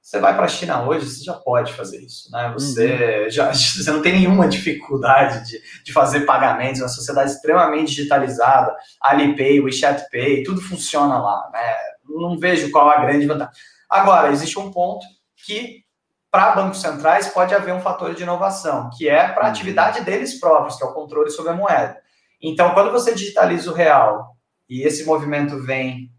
Você 0.00 0.18
vai 0.18 0.34
para 0.34 0.46
a 0.46 0.48
China 0.48 0.82
hoje, 0.82 1.06
você 1.06 1.24
já 1.24 1.34
pode 1.34 1.72
fazer 1.74 1.98
isso, 1.98 2.30
né? 2.30 2.50
Você 2.54 3.24
uhum. 3.24 3.30
já 3.30 3.52
você 3.52 3.90
não 3.90 4.00
tem 4.00 4.14
nenhuma 4.14 4.48
dificuldade 4.48 5.46
de, 5.46 5.60
de 5.84 5.92
fazer 5.92 6.20
pagamentos, 6.20 6.80
uma 6.80 6.88
sociedade 6.88 7.32
extremamente 7.32 7.94
digitalizada, 7.94 8.74
Alipay, 9.00 9.60
WeChat 9.60 10.08
Pay, 10.10 10.42
tudo 10.42 10.60
funciona 10.60 11.18
lá, 11.18 11.50
né? 11.52 11.74
Não 12.08 12.38
vejo 12.38 12.70
qual 12.70 12.88
a 12.88 13.00
grande 13.00 13.26
vantagem. 13.26 13.52
Agora, 13.88 14.32
existe 14.32 14.58
um 14.58 14.72
ponto 14.72 15.04
que 15.46 15.84
para 16.30 16.54
bancos 16.54 16.80
centrais 16.80 17.28
pode 17.28 17.54
haver 17.54 17.74
um 17.74 17.80
fator 17.80 18.14
de 18.14 18.22
inovação, 18.22 18.90
que 18.96 19.08
é 19.08 19.28
para 19.28 19.42
a 19.42 19.44
uhum. 19.44 19.50
atividade 19.50 20.00
deles 20.00 20.40
próprios, 20.40 20.76
que 20.76 20.84
é 20.84 20.86
o 20.86 20.94
controle 20.94 21.30
sobre 21.30 21.52
a 21.52 21.56
moeda. 21.56 21.98
Então, 22.42 22.72
quando 22.72 22.90
você 22.90 23.14
digitaliza 23.14 23.70
o 23.70 23.74
real 23.74 24.33
e 24.68 24.82
esse 24.82 25.04
movimento 25.04 25.62
vem 25.62 26.10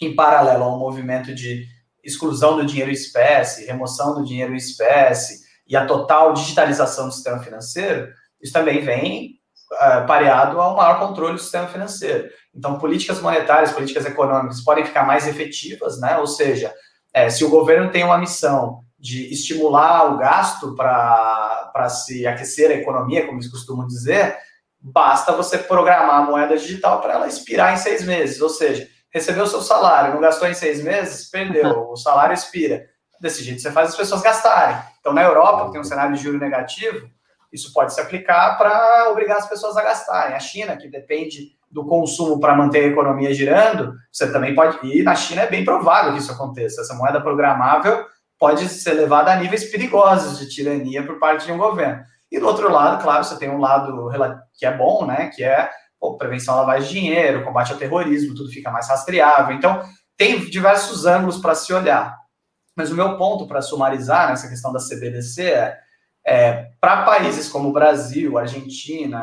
em 0.00 0.14
paralelo 0.14 0.64
ao 0.64 0.78
movimento 0.78 1.34
de 1.34 1.66
exclusão 2.04 2.56
do 2.56 2.64
dinheiro 2.64 2.90
em 2.90 2.94
espécie, 2.94 3.66
remoção 3.66 4.14
do 4.14 4.24
dinheiro 4.24 4.52
em 4.52 4.56
espécie 4.56 5.46
e 5.66 5.76
a 5.76 5.86
total 5.86 6.32
digitalização 6.32 7.08
do 7.08 7.14
sistema 7.14 7.40
financeiro, 7.40 8.08
isso 8.40 8.52
também 8.52 8.80
vem 8.80 9.38
uh, 9.72 10.06
pareado 10.06 10.60
ao 10.60 10.76
maior 10.76 10.98
controle 10.98 11.34
do 11.34 11.40
sistema 11.40 11.66
financeiro. 11.66 12.30
Então, 12.54 12.78
políticas 12.78 13.20
monetárias, 13.20 13.72
políticas 13.72 14.06
econômicas 14.06 14.62
podem 14.62 14.84
ficar 14.84 15.04
mais 15.04 15.26
efetivas, 15.26 16.00
né? 16.00 16.16
Ou 16.18 16.26
seja, 16.26 16.72
é, 17.12 17.28
se 17.28 17.44
o 17.44 17.50
governo 17.50 17.90
tem 17.90 18.04
uma 18.04 18.18
missão 18.18 18.82
de 18.98 19.32
estimular 19.32 20.12
o 20.12 20.18
gasto 20.18 20.74
para 20.74 21.88
se 21.88 22.26
aquecer 22.26 22.70
a 22.70 22.74
economia, 22.74 23.26
como 23.26 23.38
eles 23.38 23.50
costumam 23.50 23.86
dizer, 23.86 24.36
basta 24.80 25.32
você 25.32 25.58
programar 25.58 26.16
a 26.16 26.22
moeda 26.22 26.56
digital 26.56 27.00
para 27.00 27.14
ela 27.14 27.26
expirar 27.26 27.72
em 27.72 27.76
seis 27.76 28.04
meses. 28.04 28.40
Ou 28.40 28.48
seja, 28.48 28.88
recebeu 29.10 29.44
o 29.44 29.48
seu 29.48 29.60
salário, 29.60 30.14
não 30.14 30.20
gastou 30.20 30.48
em 30.48 30.54
seis 30.54 30.82
meses, 30.82 31.28
perdeu, 31.30 31.90
o 31.90 31.96
salário 31.96 32.34
expira. 32.34 32.86
Desse 33.20 33.42
jeito 33.42 33.60
você 33.60 33.72
faz 33.72 33.90
as 33.90 33.96
pessoas 33.96 34.22
gastarem. 34.22 34.78
Então, 35.00 35.12
na 35.12 35.22
Europa, 35.22 35.66
que 35.66 35.72
tem 35.72 35.80
um 35.80 35.84
cenário 35.84 36.14
de 36.14 36.22
juro 36.22 36.38
negativo, 36.38 37.08
isso 37.52 37.72
pode 37.72 37.92
se 37.94 38.00
aplicar 38.00 38.56
para 38.56 39.10
obrigar 39.10 39.38
as 39.38 39.48
pessoas 39.48 39.76
a 39.76 39.82
gastarem. 39.82 40.36
A 40.36 40.40
China, 40.40 40.76
que 40.76 40.88
depende 40.88 41.56
do 41.70 41.84
consumo 41.84 42.40
para 42.40 42.54
manter 42.54 42.84
a 42.84 42.88
economia 42.88 43.34
girando, 43.34 43.94
você 44.12 44.30
também 44.30 44.54
pode. 44.54 44.78
E 44.86 45.02
na 45.02 45.14
China 45.14 45.42
é 45.42 45.46
bem 45.46 45.64
provável 45.64 46.12
que 46.12 46.18
isso 46.18 46.32
aconteça. 46.32 46.80
Essa 46.80 46.94
moeda 46.94 47.20
programável 47.20 48.06
pode 48.38 48.68
ser 48.68 48.92
levada 48.92 49.32
a 49.32 49.36
níveis 49.36 49.64
perigosos 49.64 50.38
de 50.38 50.48
tirania 50.48 51.04
por 51.04 51.18
parte 51.18 51.46
de 51.46 51.52
um 51.52 51.58
governo. 51.58 52.04
E 52.30 52.38
do 52.38 52.46
outro 52.46 52.70
lado, 52.70 53.02
claro, 53.02 53.24
você 53.24 53.38
tem 53.38 53.50
um 53.50 53.58
lado 53.58 54.10
que 54.54 54.66
é 54.66 54.76
bom, 54.76 55.06
né? 55.06 55.30
Que 55.34 55.44
é 55.44 55.70
pô, 55.98 56.16
prevenção 56.16 56.54
à 56.54 56.58
lavagem 56.58 56.88
de 56.88 57.00
dinheiro, 57.00 57.44
combate 57.44 57.72
ao 57.72 57.78
terrorismo, 57.78 58.34
tudo 58.34 58.50
fica 58.50 58.70
mais 58.70 58.88
rastreável. 58.88 59.54
Então, 59.54 59.82
tem 60.16 60.38
diversos 60.50 61.06
ângulos 61.06 61.38
para 61.38 61.54
se 61.54 61.72
olhar. 61.72 62.16
Mas 62.76 62.90
o 62.90 62.94
meu 62.94 63.16
ponto 63.16 63.46
para 63.46 63.62
sumarizar 63.62 64.28
nessa 64.28 64.48
questão 64.48 64.72
da 64.72 64.78
CBDC 64.78 65.42
é, 65.42 65.78
é 66.24 66.70
para 66.80 67.04
países 67.04 67.48
como 67.48 67.72
Brasil, 67.72 68.38
Argentina, 68.38 69.18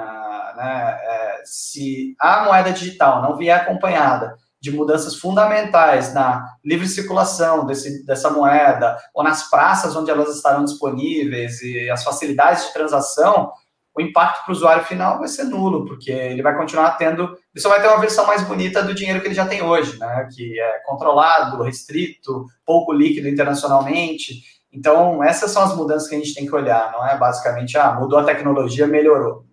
né, 0.56 1.00
é, 1.02 1.41
se 1.46 2.15
a 2.20 2.44
moeda 2.46 2.72
digital 2.72 3.22
não 3.22 3.38
vier 3.38 3.56
acompanhada 3.56 4.36
de 4.65 4.71
mudanças 4.71 5.15
fundamentais 5.15 6.12
na 6.12 6.43
livre 6.63 6.88
circulação 6.88 7.67
desse, 7.67 8.04
dessa 8.04 8.32
moeda, 8.32 8.97
ou 9.13 9.23
nas 9.23 9.47
praças 9.47 9.95
onde 9.95 10.10
elas 10.10 10.36
estarão 10.36 10.65
disponíveis 10.65 11.62
e 11.62 11.88
as 11.88 12.04
facilidades 12.04 12.65
de 12.65 12.73
transação, 12.73 13.51
o 13.95 14.01
impacto 14.01 14.43
para 14.43 14.51
o 14.51 14.56
usuário 14.56 14.84
final 14.84 15.19
vai 15.19 15.28
ser 15.28 15.43
nulo, 15.43 15.86
porque 15.86 16.12
ele 16.12 16.41
vai 16.41 16.58
continuar 16.58 16.97
tendo, 16.97 17.25
ele 17.25 17.62
só 17.62 17.69
vai 17.69 17.80
ter 17.80 17.88
uma 17.88 17.99
versão 17.99 18.25
mais 18.25 18.41
bonita 18.41 18.82
do 18.82 18.95
dinheiro 18.95 19.21
que 19.21 19.28
ele 19.28 19.36
já 19.36 19.45
tem 19.45 19.62
hoje, 19.62 19.99
né? 19.99 20.28
Que 20.36 20.60
é 20.60 20.80
controlado, 20.84 21.62
restrito, 21.62 22.47
pouco 22.65 22.91
líquido 22.91 23.30
internacionalmente. 23.30 24.41
Então, 24.73 25.23
essas 25.23 25.51
são 25.51 25.62
as 25.62 25.75
mudanças 25.75 26.10
que 26.10 26.15
a 26.15 26.17
gente 26.17 26.34
tem 26.34 26.47
que 26.47 26.56
olhar, 26.56 26.91
não 26.91 27.08
é 27.08 27.15
basicamente, 27.19 27.78
ah, 27.78 27.93
mudou 27.93 28.17
a 28.17 28.23
tecnologia, 28.23 28.88
melhorou. 28.88 29.45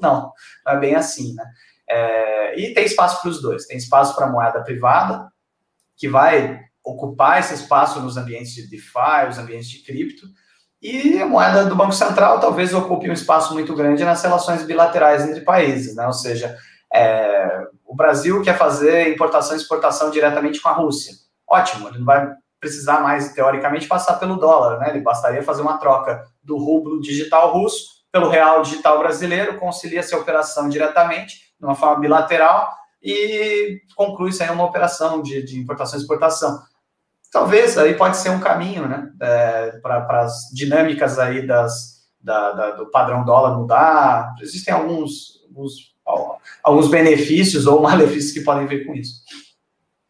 Não, 0.00 0.32
não 0.64 0.72
é 0.72 0.78
bem 0.78 0.94
assim, 0.94 1.34
né? 1.34 1.44
É, 1.90 2.60
e 2.60 2.72
tem 2.72 2.84
espaço 2.84 3.20
para 3.20 3.30
os 3.30 3.42
dois. 3.42 3.66
Tem 3.66 3.76
espaço 3.76 4.14
para 4.14 4.26
a 4.26 4.30
moeda 4.30 4.62
privada, 4.62 5.28
que 5.96 6.08
vai 6.08 6.60
ocupar 6.84 7.40
esse 7.40 7.54
espaço 7.54 8.00
nos 8.00 8.16
ambientes 8.16 8.54
de 8.54 8.70
DeFi, 8.70 9.28
os 9.28 9.38
ambientes 9.38 9.68
de 9.68 9.82
cripto, 9.82 10.26
e 10.80 11.20
a 11.20 11.26
moeda 11.26 11.66
do 11.66 11.76
Banco 11.76 11.92
Central 11.92 12.40
talvez 12.40 12.72
ocupe 12.72 13.10
um 13.10 13.12
espaço 13.12 13.52
muito 13.52 13.74
grande 13.74 14.02
nas 14.02 14.22
relações 14.22 14.62
bilaterais 14.62 15.28
entre 15.28 15.42
países, 15.42 15.94
né? 15.94 16.06
Ou 16.06 16.12
seja, 16.12 16.56
é, 16.92 17.66
o 17.84 17.94
Brasil 17.94 18.40
quer 18.42 18.56
fazer 18.56 19.12
importação 19.12 19.54
e 19.54 19.58
exportação 19.58 20.10
diretamente 20.10 20.60
com 20.60 20.70
a 20.70 20.72
Rússia. 20.72 21.12
Ótimo, 21.46 21.88
ele 21.88 21.98
não 21.98 22.06
vai 22.06 22.32
precisar 22.58 23.00
mais, 23.00 23.32
teoricamente, 23.32 23.86
passar 23.86 24.14
pelo 24.14 24.36
dólar, 24.36 24.78
né? 24.78 24.90
Ele 24.90 25.00
bastaria 25.00 25.42
fazer 25.42 25.60
uma 25.60 25.76
troca 25.76 26.24
do 26.42 26.56
rublo 26.56 27.00
digital 27.00 27.52
russo 27.52 28.00
pelo 28.10 28.30
real 28.30 28.62
digital 28.62 28.98
brasileiro, 28.98 29.58
concilia 29.58 30.00
essa 30.00 30.16
operação 30.16 30.68
diretamente, 30.68 31.49
de 31.60 31.64
uma 31.64 31.74
forma 31.74 32.00
bilateral, 32.00 32.72
e 33.02 33.80
conclui-se 33.94 34.42
aí 34.42 34.50
uma 34.50 34.64
operação 34.64 35.22
de, 35.22 35.42
de 35.42 35.58
importação 35.58 35.98
e 35.98 36.02
exportação 36.02 36.60
talvez 37.30 37.78
aí 37.78 37.94
pode 37.94 38.16
ser 38.16 38.30
um 38.30 38.40
caminho, 38.40 38.88
né, 38.88 39.10
é, 39.20 39.70
para 39.82 40.22
as 40.22 40.50
dinâmicas 40.52 41.18
aí 41.18 41.46
das, 41.46 42.00
da, 42.20 42.52
da, 42.52 42.70
do 42.72 42.90
padrão 42.90 43.24
dólar 43.24 43.56
mudar. 43.56 44.34
Existem 44.40 44.74
alguns, 44.74 45.40
alguns, 45.48 45.94
alguns 46.62 46.88
benefícios 46.88 47.66
ou 47.66 47.80
malefícios 47.82 48.32
que 48.32 48.40
podem 48.40 48.66
vir 48.66 48.86
com 48.86 48.94
isso. 48.94 49.22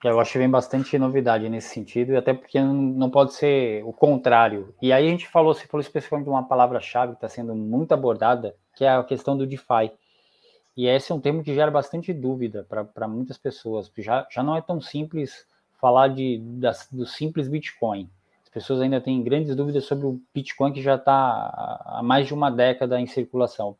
Eu 0.02 0.18
acho 0.18 0.32
que 0.32 0.38
vem 0.38 0.48
bastante 0.48 0.98
novidade 0.98 1.46
nesse 1.50 1.74
sentido, 1.74 2.12
e 2.12 2.16
até 2.16 2.32
porque 2.32 2.58
não 2.58 3.10
pode 3.10 3.34
ser 3.34 3.84
o 3.84 3.92
contrário. 3.92 4.74
E 4.80 4.94
aí 4.94 5.06
a 5.06 5.10
gente 5.10 5.28
falou, 5.28 5.52
você 5.52 5.66
falou 5.66 5.82
especificamente 5.82 6.24
de 6.24 6.30
uma 6.30 6.48
palavra-chave 6.48 7.12
que 7.12 7.18
está 7.18 7.28
sendo 7.28 7.54
muito 7.54 7.92
abordada, 7.92 8.56
que 8.74 8.82
é 8.82 8.88
a 8.88 9.04
questão 9.04 9.36
do 9.36 9.46
DeFi. 9.46 9.92
E 10.76 10.86
esse 10.86 11.10
é 11.10 11.14
um 11.14 11.20
termo 11.20 11.42
que 11.42 11.54
gera 11.54 11.70
bastante 11.70 12.12
dúvida 12.12 12.66
para 12.68 13.08
muitas 13.08 13.36
pessoas, 13.36 13.90
já, 13.98 14.26
já 14.30 14.42
não 14.42 14.56
é 14.56 14.60
tão 14.60 14.80
simples 14.80 15.46
falar 15.80 16.08
de, 16.08 16.38
das, 16.38 16.88
do 16.90 17.06
simples 17.06 17.48
Bitcoin. 17.48 18.08
As 18.42 18.50
pessoas 18.50 18.80
ainda 18.80 19.00
têm 19.00 19.22
grandes 19.22 19.54
dúvidas 19.56 19.84
sobre 19.84 20.06
o 20.06 20.20
Bitcoin 20.34 20.72
que 20.72 20.82
já 20.82 20.96
está 20.96 21.12
há 21.86 22.00
mais 22.02 22.26
de 22.26 22.34
uma 22.34 22.50
década 22.50 23.00
em 23.00 23.06
circulação. 23.06 23.76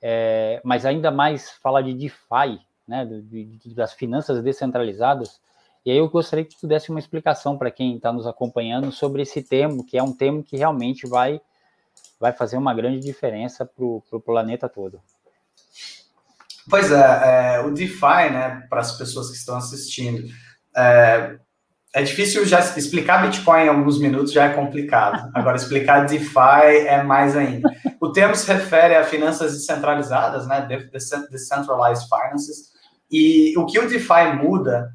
É, 0.00 0.60
mas 0.64 0.84
ainda 0.84 1.10
mais 1.10 1.50
falar 1.50 1.82
de 1.82 1.94
DeFi, 1.94 2.60
né, 2.86 3.04
de, 3.04 3.44
de, 3.44 3.74
das 3.74 3.92
finanças 3.92 4.42
descentralizadas. 4.42 5.40
E 5.84 5.90
aí 5.90 5.96
eu 5.96 6.08
gostaria 6.08 6.44
que 6.44 6.58
tu 6.58 6.66
desse 6.66 6.90
uma 6.90 6.98
explicação 6.98 7.56
para 7.56 7.70
quem 7.70 7.96
está 7.96 8.12
nos 8.12 8.26
acompanhando 8.26 8.90
sobre 8.92 9.22
esse 9.22 9.42
termo, 9.42 9.84
que 9.84 9.98
é 9.98 10.02
um 10.02 10.12
termo 10.12 10.42
que 10.42 10.56
realmente 10.56 11.06
vai, 11.06 11.40
vai 12.20 12.32
fazer 12.32 12.56
uma 12.56 12.74
grande 12.74 13.00
diferença 13.00 13.64
para 13.64 13.84
o 13.84 14.20
planeta 14.20 14.68
todo. 14.68 15.00
Pois 16.68 16.90
é, 16.90 17.56
é, 17.56 17.60
o 17.60 17.70
DeFi, 17.70 18.30
né, 18.30 18.62
para 18.68 18.80
as 18.80 18.96
pessoas 18.96 19.30
que 19.30 19.36
estão 19.36 19.56
assistindo, 19.56 20.22
é, 20.76 21.36
é 21.94 22.02
difícil 22.02 22.46
já 22.46 22.60
explicar 22.60 23.22
Bitcoin 23.22 23.64
em 23.64 23.68
alguns 23.68 23.98
minutos, 23.98 24.32
já 24.32 24.44
é 24.44 24.54
complicado. 24.54 25.30
Agora, 25.34 25.56
explicar 25.56 26.06
DeFi 26.06 26.86
é 26.86 27.02
mais 27.02 27.36
ainda. 27.36 27.70
O 28.00 28.10
termo 28.10 28.34
se 28.34 28.50
refere 28.50 28.94
a 28.94 29.04
finanças 29.04 29.52
descentralizadas, 29.52 30.46
né? 30.46 30.66
Decentralized 31.30 32.08
Finances. 32.08 32.72
E 33.10 33.56
o 33.58 33.66
que 33.66 33.78
o 33.78 33.88
DeFi 33.88 34.34
muda 34.42 34.90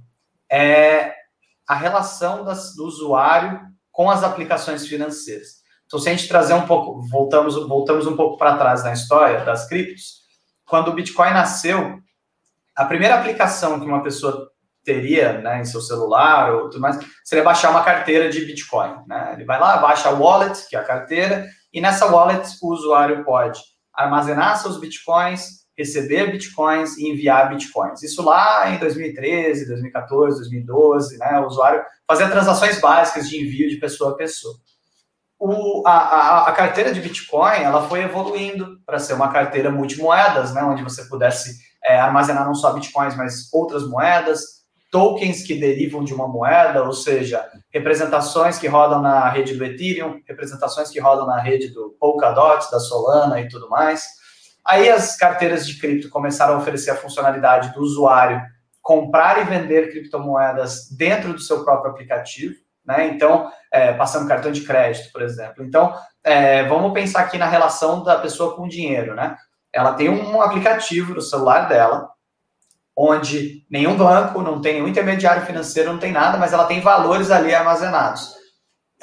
é 0.51 1.13
a 1.67 1.75
relação 1.75 2.43
das, 2.43 2.75
do 2.75 2.85
usuário 2.85 3.59
com 3.91 4.09
as 4.09 4.23
aplicações 4.23 4.87
financeiras. 4.87 5.57
Então, 5.85 5.99
se 5.99 6.09
a 6.09 6.11
gente 6.11 6.27
trazer 6.27 6.53
um 6.53 6.65
pouco, 6.65 7.01
voltamos, 7.07 7.55
voltamos 7.67 8.07
um 8.07 8.15
pouco 8.15 8.37
para 8.37 8.57
trás 8.57 8.83
na 8.83 8.93
história 8.93 9.45
das 9.45 9.67
criptos, 9.67 10.26
quando 10.67 10.89
o 10.89 10.93
Bitcoin 10.93 11.31
nasceu, 11.31 11.99
a 12.75 12.85
primeira 12.85 13.15
aplicação 13.15 13.79
que 13.79 13.85
uma 13.85 14.03
pessoa 14.03 14.51
teria 14.83 15.41
né, 15.41 15.61
em 15.61 15.65
seu 15.65 15.81
celular 15.81 16.53
ou 16.53 16.69
tudo 16.69 16.79
mais, 16.79 16.97
seria 17.23 17.43
baixar 17.43 17.71
uma 17.71 17.83
carteira 17.83 18.29
de 18.29 18.45
Bitcoin. 18.45 18.95
Né? 19.07 19.31
Ele 19.33 19.43
vai 19.43 19.59
lá, 19.59 19.77
baixa 19.77 20.09
a 20.09 20.13
wallet, 20.13 20.67
que 20.69 20.75
é 20.75 20.79
a 20.79 20.83
carteira, 20.83 21.45
e 21.73 21.81
nessa 21.81 22.05
wallet 22.05 22.47
o 22.61 22.71
usuário 22.71 23.23
pode 23.25 23.59
armazenar 23.93 24.57
seus 24.57 24.79
Bitcoins, 24.79 25.65
receber 25.77 26.31
Bitcoins 26.31 26.97
e 26.97 27.09
enviar 27.09 27.49
Bitcoins. 27.49 28.01
Isso 28.01 28.23
lá 28.23 28.69
em 28.69 28.79
2013, 28.79 29.67
2014, 29.67 30.37
2012, 30.37 31.17
né? 31.17 31.39
O 31.39 31.47
usuário 31.47 31.83
fazia 32.07 32.29
transações 32.29 32.79
básicas 32.79 33.29
de 33.29 33.37
envio 33.37 33.69
de 33.69 33.75
pessoa 33.77 34.11
a 34.11 34.15
pessoa. 34.15 34.55
O, 35.39 35.83
a, 35.85 35.91
a, 35.91 36.47
a, 36.49 36.51
carteira 36.51 36.91
de 36.91 36.99
Bitcoin 36.99 37.61
ela 37.61 37.87
foi 37.87 38.01
evoluindo 38.01 38.79
para 38.85 38.97
ser 38.97 39.13
uma 39.13 39.31
carteira 39.31 39.69
multimoedas, 39.69 40.51
né, 40.51 40.63
onde 40.63 40.83
você 40.83 41.05
pudesse 41.05 41.59
é, 41.83 41.99
armazenar 41.99 42.43
não 42.45 42.55
só 42.55 42.73
Bitcoins, 42.73 43.15
mas 43.15 43.53
outras 43.53 43.87
moedas, 43.87 44.57
tokens 44.91 45.45
que 45.45 45.59
derivam 45.59 46.03
de 46.03 46.13
uma 46.13 46.27
moeda, 46.27 46.83
ou 46.83 46.93
seja, 46.93 47.47
representações 47.71 48.57
que 48.57 48.67
rodam 48.67 48.99
na 48.99 49.29
rede 49.29 49.53
do 49.53 49.63
Ethereum, 49.63 50.19
representações 50.27 50.89
que 50.89 50.99
rodam 50.99 51.27
na 51.27 51.39
rede 51.39 51.69
do 51.69 51.95
Polkadot, 51.99 52.71
da 52.71 52.79
Solana 52.79 53.39
e 53.39 53.47
tudo 53.47 53.69
mais. 53.69 54.07
Aí 54.65 54.89
as 54.89 55.15
carteiras 55.15 55.67
de 55.67 55.79
cripto 55.79 56.09
começaram 56.09 56.55
a 56.55 56.57
oferecer 56.57 56.91
a 56.91 56.95
funcionalidade 56.95 57.73
do 57.73 57.81
usuário 57.81 58.41
comprar 58.81 59.41
e 59.41 59.43
vender 59.43 59.91
criptomoedas 59.91 60.89
dentro 60.89 61.33
do 61.33 61.39
seu 61.41 61.63
próprio 61.63 61.91
aplicativo 61.91 62.55
né? 62.87 63.07
Então, 63.07 63.51
é, 63.71 63.91
passando 63.93 64.27
cartão 64.27 64.51
de 64.51 64.61
crédito, 64.61 65.11
por 65.11 65.21
exemplo. 65.21 65.63
Então, 65.63 65.93
é, 66.23 66.63
vamos 66.63 66.93
pensar 66.93 67.21
aqui 67.21 67.37
na 67.37 67.47
relação 67.47 68.03
da 68.03 68.17
pessoa 68.17 68.55
com 68.55 68.63
o 68.63 68.69
dinheiro, 68.69 69.13
né? 69.13 69.35
Ela 69.73 69.93
tem 69.93 70.09
um 70.09 70.41
aplicativo 70.41 71.13
no 71.13 71.21
celular 71.21 71.67
dela, 71.67 72.09
onde 72.95 73.65
nenhum 73.69 73.95
banco, 73.95 74.41
não 74.41 74.61
tem 74.61 74.75
nenhum 74.75 74.87
intermediário 74.87 75.45
financeiro, 75.45 75.91
não 75.91 75.99
tem 75.99 76.11
nada, 76.11 76.37
mas 76.37 76.53
ela 76.53 76.65
tem 76.65 76.79
valores 76.79 77.29
ali 77.29 77.53
armazenados. 77.53 78.33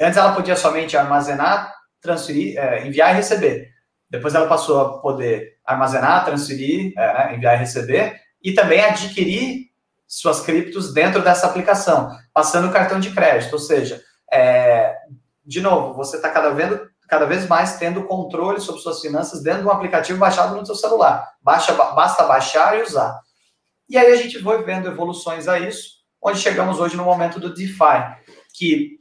Antes 0.01 0.17
ela 0.17 0.33
podia 0.33 0.55
somente 0.55 0.97
armazenar, 0.97 1.73
transferir, 2.01 2.57
é, 2.57 2.85
enviar 2.85 3.13
e 3.13 3.17
receber. 3.17 3.69
Depois 4.09 4.35
ela 4.35 4.47
passou 4.47 4.81
a 4.81 4.99
poder 4.99 5.53
armazenar, 5.65 6.25
transferir, 6.25 6.91
é, 6.97 7.13
né, 7.13 7.35
enviar 7.35 7.55
e 7.55 7.59
receber, 7.59 8.19
e 8.43 8.53
também 8.53 8.83
adquirir 8.83 9.67
suas 10.15 10.39
criptos 10.39 10.93
dentro 10.93 11.21
dessa 11.21 11.45
aplicação, 11.45 12.09
passando 12.33 12.69
o 12.69 12.71
cartão 12.71 13.01
de 13.01 13.11
crédito. 13.11 13.51
Ou 13.53 13.59
seja, 13.59 14.01
é, 14.31 14.95
de 15.45 15.59
novo, 15.59 15.93
você 15.93 16.15
está 16.15 16.29
cada 16.29 16.51
vez, 16.51 16.79
cada 17.09 17.25
vez 17.25 17.45
mais 17.47 17.77
tendo 17.77 18.05
controle 18.05 18.61
sobre 18.61 18.81
suas 18.81 19.01
finanças 19.01 19.43
dentro 19.43 19.63
de 19.63 19.67
um 19.67 19.71
aplicativo 19.71 20.17
baixado 20.17 20.55
no 20.55 20.65
seu 20.65 20.75
celular. 20.75 21.27
Baixa, 21.41 21.73
basta 21.73 22.23
baixar 22.23 22.79
e 22.79 22.83
usar. 22.83 23.19
E 23.89 23.97
aí 23.97 24.13
a 24.13 24.15
gente 24.15 24.41
foi 24.41 24.63
vendo 24.63 24.87
evoluções 24.87 25.49
a 25.49 25.59
isso, 25.59 25.95
onde 26.21 26.39
chegamos 26.39 26.79
hoje 26.79 26.95
no 26.95 27.03
momento 27.03 27.37
do 27.37 27.53
DeFi, 27.53 28.15
que 28.53 28.99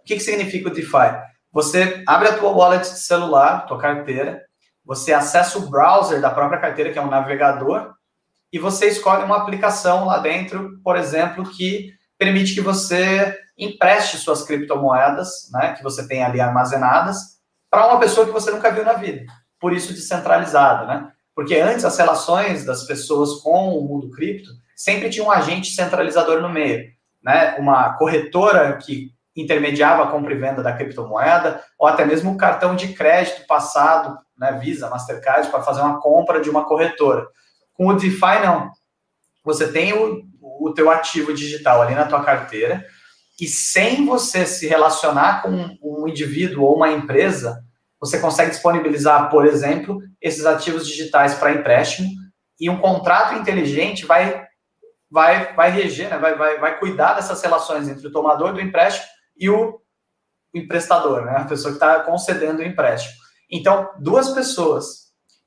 o 0.00 0.04
que, 0.04 0.16
que 0.16 0.20
significa 0.20 0.68
o 0.68 0.72
DeFi? 0.72 1.22
Você 1.52 2.02
abre 2.06 2.28
a 2.28 2.38
tua 2.38 2.50
wallet 2.50 2.82
de 2.82 2.98
celular, 2.98 3.66
tua 3.66 3.78
carteira, 3.78 4.42
você 4.82 5.12
acessa 5.12 5.58
o 5.58 5.68
browser 5.70 6.20
da 6.20 6.30
própria 6.30 6.60
carteira, 6.60 6.90
que 6.90 6.98
é 6.98 7.02
um 7.02 7.10
navegador, 7.10 7.94
e 8.54 8.58
você 8.60 8.86
escolhe 8.86 9.24
uma 9.24 9.38
aplicação 9.38 10.04
lá 10.04 10.18
dentro, 10.18 10.78
por 10.84 10.96
exemplo, 10.96 11.42
que 11.44 11.92
permite 12.16 12.54
que 12.54 12.60
você 12.60 13.36
empreste 13.58 14.16
suas 14.16 14.44
criptomoedas, 14.44 15.50
né, 15.52 15.72
que 15.72 15.82
você 15.82 16.06
tem 16.06 16.22
ali 16.22 16.40
armazenadas, 16.40 17.40
para 17.68 17.88
uma 17.88 17.98
pessoa 17.98 18.24
que 18.24 18.32
você 18.32 18.52
nunca 18.52 18.70
viu 18.70 18.84
na 18.84 18.92
vida. 18.92 19.24
Por 19.58 19.72
isso 19.72 19.92
descentralizado, 19.92 20.86
né? 20.86 21.10
Porque 21.34 21.56
antes 21.56 21.84
as 21.84 21.98
relações 21.98 22.64
das 22.64 22.84
pessoas 22.84 23.40
com 23.42 23.76
o 23.76 23.88
mundo 23.88 24.08
cripto 24.12 24.50
sempre 24.76 25.10
tinha 25.10 25.24
um 25.24 25.32
agente 25.32 25.72
centralizador 25.72 26.40
no 26.40 26.48
meio, 26.48 26.84
né? 27.24 27.56
Uma 27.58 27.94
corretora 27.94 28.76
que 28.76 29.10
intermediava 29.34 30.04
a 30.04 30.06
compra 30.12 30.32
e 30.32 30.38
venda 30.38 30.62
da 30.62 30.72
criptomoeda, 30.72 31.60
ou 31.76 31.88
até 31.88 32.04
mesmo 32.04 32.30
um 32.30 32.36
cartão 32.36 32.76
de 32.76 32.92
crédito 32.92 33.48
passado, 33.48 34.16
né, 34.38 34.52
Visa, 34.62 34.88
Mastercard, 34.88 35.48
para 35.48 35.64
fazer 35.64 35.80
uma 35.80 36.00
compra 36.00 36.40
de 36.40 36.48
uma 36.48 36.64
corretora. 36.64 37.26
Com 37.74 37.88
o 37.88 37.94
DeFi, 37.94 38.40
não. 38.42 38.70
Você 39.44 39.70
tem 39.70 39.92
o, 39.92 40.24
o 40.40 40.72
teu 40.72 40.90
ativo 40.90 41.34
digital 41.34 41.82
ali 41.82 41.94
na 41.94 42.06
tua 42.06 42.24
carteira 42.24 42.86
e 43.40 43.46
sem 43.46 44.06
você 44.06 44.46
se 44.46 44.66
relacionar 44.66 45.42
com 45.42 45.76
um 45.82 46.08
indivíduo 46.08 46.64
ou 46.64 46.76
uma 46.76 46.90
empresa, 46.90 47.62
você 48.00 48.18
consegue 48.18 48.50
disponibilizar, 48.50 49.28
por 49.28 49.44
exemplo, 49.44 50.00
esses 50.20 50.46
ativos 50.46 50.86
digitais 50.86 51.34
para 51.34 51.52
empréstimo 51.52 52.08
e 52.60 52.70
um 52.70 52.78
contrato 52.78 53.34
inteligente 53.34 54.06
vai 54.06 54.46
vai 55.10 55.52
vai 55.54 55.70
reger, 55.70 56.10
né? 56.10 56.18
vai, 56.18 56.36
vai, 56.36 56.58
vai 56.58 56.78
cuidar 56.78 57.14
dessas 57.14 57.42
relações 57.42 57.88
entre 57.88 58.06
o 58.06 58.12
tomador 58.12 58.52
do 58.52 58.60
empréstimo 58.60 59.06
e 59.36 59.50
o 59.50 59.80
emprestador, 60.54 61.24
né? 61.24 61.36
a 61.38 61.44
pessoa 61.44 61.72
que 61.72 61.76
está 61.76 62.00
concedendo 62.00 62.60
o 62.60 62.64
empréstimo. 62.64 63.14
Então, 63.50 63.90
duas 63.98 64.30
pessoas 64.30 65.03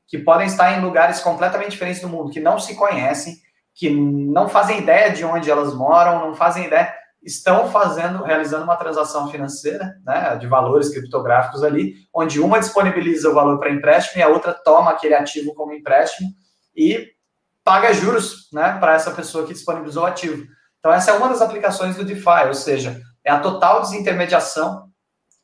que 0.08 0.18
podem 0.18 0.48
estar 0.48 0.78
em 0.78 0.82
lugares 0.82 1.20
completamente 1.20 1.72
diferentes 1.72 2.02
do 2.02 2.08
mundo, 2.10 2.32
que 2.32 2.40
não 2.40 2.60
se 2.60 2.76
conhecem, 2.76 3.36
que 3.76 3.90
não 3.90 4.48
fazem 4.48 4.80
ideia 4.80 5.12
de 5.12 5.24
onde 5.24 5.52
elas 5.52 5.74
moram, 5.74 6.26
não 6.26 6.34
fazem 6.34 6.66
ideia, 6.66 6.94
estão 7.22 7.70
fazendo, 7.70 8.24
realizando 8.24 8.64
uma 8.64 8.78
transação 8.78 9.30
financeira, 9.30 9.96
né, 10.06 10.36
de 10.38 10.48
valores 10.48 10.90
criptográficos 10.90 11.62
ali, 11.64 11.96
onde 12.14 12.40
uma 12.40 12.60
disponibiliza 12.60 13.30
o 13.30 13.34
valor 13.34 13.60
para 13.60 13.70
empréstimo 13.70 14.20
e 14.20 14.24
a 14.24 14.30
outra 14.30 14.54
toma 14.54 14.92
aquele 14.92 15.14
ativo 15.14 15.54
como 15.54 15.74
empréstimo 15.74 16.30
e 16.76 17.10
paga 17.64 17.94
juros, 17.94 18.50
né, 18.54 18.78
para 18.80 18.94
essa 18.94 19.12
pessoa 19.12 19.46
que 19.46 19.54
disponibilizou 19.54 20.04
o 20.04 20.08
ativo. 20.08 20.48
Então 20.80 20.92
essa 20.92 21.12
é 21.12 21.14
uma 21.16 21.28
das 21.28 21.42
aplicações 21.42 21.98
do 21.98 22.06
DeFi, 22.06 22.48
ou 22.48 22.54
seja, 22.54 23.02
é 23.26 23.32
a 23.32 23.40
total 23.40 23.82
desintermediação 23.82 24.88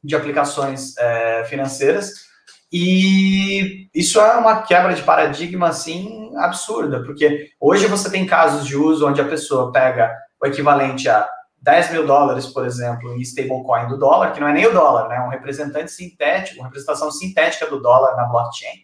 de 0.02 0.16
aplicações 0.16 0.96
é, 0.98 1.44
financeiras 1.46 2.33
e 2.76 3.88
isso 3.94 4.20
é 4.20 4.36
uma 4.36 4.64
quebra 4.64 4.96
de 4.96 5.04
paradigma, 5.04 5.68
assim, 5.68 6.36
absurda, 6.38 7.04
porque 7.04 7.52
hoje 7.62 7.86
você 7.86 8.10
tem 8.10 8.26
casos 8.26 8.66
de 8.66 8.76
uso 8.76 9.08
onde 9.08 9.22
a 9.22 9.28
pessoa 9.28 9.72
pega 9.72 10.12
o 10.42 10.48
equivalente 10.48 11.08
a 11.08 11.30
10 11.62 11.92
mil 11.92 12.08
dólares, 12.08 12.48
por 12.48 12.66
exemplo, 12.66 13.14
em 13.14 13.22
stablecoin 13.22 13.88
do 13.90 14.00
dólar, 14.00 14.32
que 14.32 14.40
não 14.40 14.48
é 14.48 14.54
nem 14.54 14.66
o 14.66 14.74
dólar, 14.74 15.08
né? 15.08 15.20
Um 15.20 15.30
representante 15.30 15.92
sintético, 15.92 16.62
uma 16.62 16.66
representação 16.66 17.12
sintética 17.12 17.68
do 17.68 17.80
dólar 17.80 18.16
na 18.16 18.26
blockchain. 18.26 18.84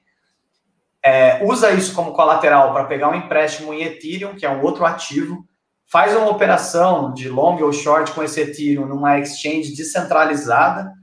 É, 1.03 1.43
usa 1.43 1.71
isso 1.71 1.95
como 1.95 2.13
colateral 2.13 2.71
para 2.71 2.85
pegar 2.85 3.09
um 3.09 3.15
empréstimo 3.15 3.73
em 3.73 3.81
Ethereum, 3.81 4.35
que 4.35 4.45
é 4.45 4.49
um 4.51 4.61
outro 4.61 4.85
ativo, 4.85 5.43
faz 5.87 6.15
uma 6.15 6.29
operação 6.29 7.11
de 7.11 7.27
long 7.27 7.59
ou 7.63 7.73
short 7.73 8.11
com 8.11 8.21
esse 8.21 8.39
Ethereum 8.39 8.85
numa 8.85 9.17
exchange 9.17 9.75
descentralizada, 9.75 10.93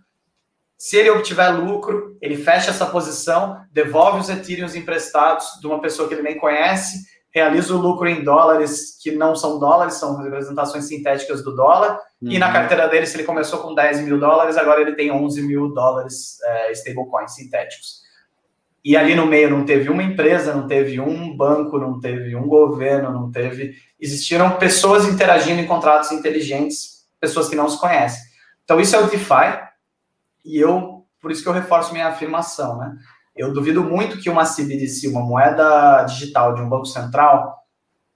se 0.78 0.96
ele 0.96 1.10
obtiver 1.10 1.58
lucro, 1.58 2.16
ele 2.20 2.36
fecha 2.36 2.70
essa 2.70 2.86
posição, 2.86 3.60
devolve 3.72 4.20
os 4.20 4.28
Ethereums 4.28 4.74
emprestados 4.74 5.58
de 5.60 5.66
uma 5.66 5.80
pessoa 5.80 6.06
que 6.06 6.14
ele 6.14 6.22
nem 6.22 6.38
conhece, 6.38 6.98
realiza 7.30 7.74
o 7.74 7.78
lucro 7.78 8.08
em 8.08 8.24
dólares 8.24 8.98
que 9.02 9.10
não 9.12 9.34
são 9.36 9.58
dólares, 9.58 9.94
são 9.94 10.16
representações 10.16 10.86
sintéticas 10.86 11.42
do 11.42 11.54
dólar. 11.54 11.98
Uhum. 12.20 12.30
E 12.30 12.38
na 12.38 12.46
uhum. 12.46 12.52
carteira 12.52 12.88
dele, 12.88 13.06
se 13.06 13.16
ele 13.16 13.24
começou 13.24 13.58
com 13.60 13.74
10 13.74 14.00
mil 14.00 14.18
dólares, 14.18 14.56
agora 14.56 14.80
ele 14.80 14.94
tem 14.94 15.10
11 15.10 15.42
mil 15.42 15.72
dólares 15.72 16.38
é, 16.42 16.72
stablecoins 16.72 17.34
sintéticos. 17.34 18.06
E 18.84 18.96
ali 18.96 19.14
no 19.14 19.26
meio 19.26 19.50
não 19.50 19.64
teve 19.64 19.90
uma 19.90 20.02
empresa, 20.02 20.54
não 20.54 20.66
teve 20.66 21.00
um 21.00 21.36
banco, 21.36 21.78
não 21.78 21.98
teve 21.98 22.36
um 22.36 22.46
governo, 22.46 23.10
não 23.10 23.30
teve. 23.30 23.74
Existiram 24.00 24.52
pessoas 24.58 25.06
interagindo 25.06 25.60
em 25.60 25.66
contratos 25.66 26.12
inteligentes, 26.12 27.04
pessoas 27.20 27.48
que 27.48 27.56
não 27.56 27.68
se 27.68 27.80
conhecem. 27.80 28.22
Então, 28.64 28.80
isso 28.80 28.94
é 28.94 29.00
o 29.00 29.08
DeFi. 29.08 29.58
E 30.46 30.58
eu, 30.58 31.04
por 31.20 31.32
isso 31.32 31.42
que 31.42 31.48
eu 31.48 31.52
reforço 31.52 31.92
minha 31.92 32.06
afirmação, 32.06 32.78
né? 32.78 32.94
Eu 33.34 33.52
duvido 33.52 33.82
muito 33.84 34.18
que 34.18 34.30
uma 34.30 34.44
CBDC, 34.46 35.08
uma 35.08 35.20
moeda 35.20 36.04
digital 36.04 36.54
de 36.54 36.62
um 36.62 36.68
banco 36.68 36.86
central, 36.86 37.54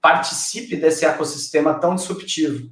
participe 0.01 0.77
desse 0.77 1.05
ecossistema 1.05 1.75
tão 1.79 1.95
disruptivo. 1.95 2.71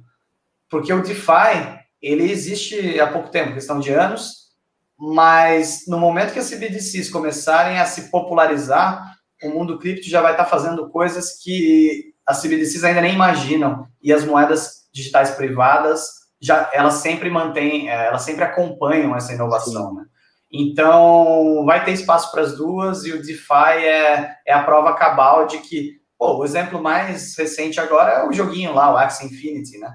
Porque 0.69 0.91
o 0.91 1.03
DeFi, 1.03 1.77
ele 2.01 2.31
existe 2.31 2.99
há 2.99 3.05
pouco 3.05 3.29
tempo, 3.29 3.53
questão 3.53 3.79
de 3.79 3.91
anos, 3.91 4.49
mas 4.97 5.83
no 5.87 5.99
momento 5.99 6.33
que 6.33 6.39
as 6.39 6.49
CBDCs 6.49 7.09
começarem 7.09 7.77
a 7.79 7.85
se 7.85 8.09
popularizar, 8.09 9.15
o 9.43 9.49
mundo 9.49 9.77
cripto 9.77 10.09
já 10.09 10.21
vai 10.21 10.31
estar 10.31 10.45
fazendo 10.45 10.89
coisas 10.89 11.37
que 11.41 12.13
as 12.25 12.41
CBDCs 12.41 12.83
ainda 12.83 13.01
nem 13.01 13.13
imaginam, 13.13 13.87
e 14.01 14.11
as 14.11 14.23
moedas 14.23 14.87
digitais 14.93 15.31
privadas 15.31 16.18
já 16.41 16.69
elas 16.73 16.95
sempre 16.95 17.29
mantêm, 17.29 17.89
é, 17.89 18.07
elas 18.07 18.21
sempre 18.21 18.43
acompanham 18.43 19.15
essa 19.15 19.33
inovação, 19.33 19.93
né? 19.93 20.05
Então, 20.51 21.63
vai 21.65 21.85
ter 21.85 21.91
espaço 21.91 22.31
para 22.31 22.41
as 22.41 22.57
duas 22.57 23.05
e 23.05 23.11
o 23.11 23.21
DeFi 23.21 23.85
é, 23.85 24.35
é 24.47 24.53
a 24.53 24.63
prova 24.63 24.95
cabal 24.95 25.45
de 25.45 25.59
que, 25.59 25.99
pô, 26.17 26.37
o 26.37 26.45
exemplo 26.45 26.81
mais 26.81 27.37
recente 27.37 27.79
agora 27.79 28.11
é 28.13 28.27
o 28.27 28.33
joguinho 28.33 28.73
lá, 28.73 28.91
o 28.91 28.97
Axie 28.97 29.27
Infinity, 29.27 29.77
né? 29.77 29.93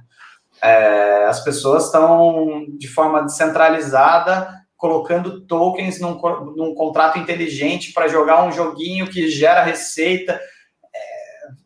É, 0.62 1.26
as 1.26 1.42
pessoas 1.42 1.86
estão, 1.86 2.66
de 2.78 2.86
forma 2.86 3.24
descentralizada, 3.24 4.48
colocando 4.76 5.44
tokens 5.46 5.98
num, 6.00 6.20
num 6.56 6.74
contrato 6.74 7.18
inteligente 7.18 7.92
para 7.92 8.06
jogar 8.06 8.44
um 8.44 8.52
joguinho 8.52 9.08
que 9.08 9.28
gera 9.28 9.62
receita. 9.62 10.40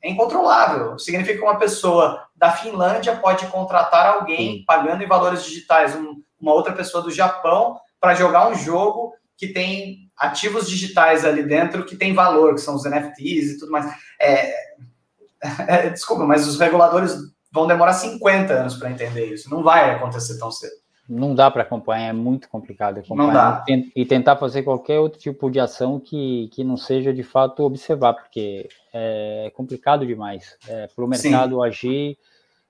É, 0.02 0.10
incontrolável. 0.10 0.98
Significa 0.98 1.38
que 1.38 1.44
uma 1.44 1.58
pessoa 1.58 2.24
da 2.36 2.52
Finlândia 2.52 3.16
pode 3.16 3.46
contratar 3.46 4.06
alguém 4.06 4.64
pagando 4.64 5.02
em 5.02 5.08
valores 5.08 5.44
digitais 5.44 5.94
um, 5.94 6.22
uma 6.40 6.52
outra 6.52 6.72
pessoa 6.72 7.02
do 7.02 7.10
Japão 7.10 7.78
para 8.00 8.14
jogar 8.14 8.48
um 8.48 8.54
jogo 8.54 9.12
que 9.36 9.48
tem 9.48 10.08
ativos 10.16 10.68
digitais 10.68 11.24
ali 11.24 11.42
dentro 11.42 11.84
que 11.84 11.96
tem 11.96 12.12
valor, 12.12 12.54
que 12.54 12.60
são 12.60 12.74
os 12.74 12.84
NFTs 12.84 13.52
e 13.52 13.58
tudo 13.58 13.72
mais. 13.72 13.86
É, 14.20 14.52
é, 15.66 15.90
desculpa, 15.90 16.24
mas 16.24 16.46
os 16.46 16.58
reguladores 16.58 17.16
vão 17.52 17.66
demorar 17.66 17.92
50 17.92 18.52
anos 18.52 18.76
para 18.76 18.90
entender 18.90 19.26
isso. 19.32 19.50
Não 19.50 19.62
vai 19.62 19.90
acontecer 19.94 20.38
tão 20.38 20.50
cedo. 20.50 20.74
Não 21.08 21.34
dá 21.34 21.50
para 21.50 21.62
acompanhar, 21.62 22.10
é 22.10 22.12
muito 22.12 22.48
complicado 22.50 22.98
acompanhar. 22.98 23.26
Não 23.26 23.32
dá. 23.32 23.64
E 23.96 24.04
tentar 24.04 24.36
fazer 24.36 24.62
qualquer 24.62 24.98
outro 24.98 25.18
tipo 25.18 25.50
de 25.50 25.58
ação 25.58 25.98
que, 25.98 26.48
que 26.52 26.62
não 26.62 26.76
seja 26.76 27.14
de 27.14 27.22
fato 27.22 27.62
observar, 27.62 28.12
porque 28.12 28.68
é 28.92 29.50
complicado 29.54 30.06
demais. 30.06 30.56
É, 30.68 30.86
para 30.86 31.04
o 31.04 31.08
mercado 31.08 31.56
Sim. 31.56 31.66
agir 31.66 32.18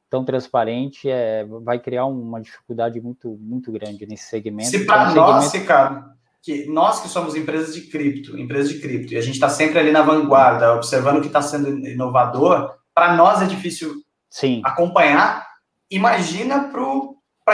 tão 0.09 0.25
transparente, 0.25 1.11
é, 1.11 1.45
vai 1.63 1.79
criar 1.79 2.07
uma 2.07 2.41
dificuldade 2.41 3.01
muito, 3.01 3.37
muito 3.41 3.71
grande 3.73 4.07
nesse 4.07 4.25
segmento. 4.25 4.71
Se 4.71 4.87
para 4.87 5.13
nós, 5.13 5.45
segmento... 5.47 5.59
Ricardo, 5.59 6.11
que 6.43 6.67
nós 6.67 7.01
que 7.01 7.09
somos 7.09 7.35
empresas 7.35 7.75
de 7.75 7.83
cripto, 7.83 8.39
empresas 8.39 8.71
de 8.71 8.81
cripto, 8.81 9.13
e 9.13 9.17
a 9.17 9.21
gente 9.21 9.35
está 9.35 9.49
sempre 9.49 9.79
ali 9.79 9.91
na 9.91 10.03
vanguarda, 10.03 10.75
observando 10.75 11.19
o 11.19 11.21
que 11.21 11.27
está 11.27 11.43
sendo 11.43 11.69
inovador, 11.87 12.75
para 12.95 13.15
nós 13.17 13.43
é 13.43 13.47
difícil 13.47 13.97
Sim. 14.31 14.63
acompanhar. 14.65 15.47
Imagina 15.91 16.65
para 16.71 16.83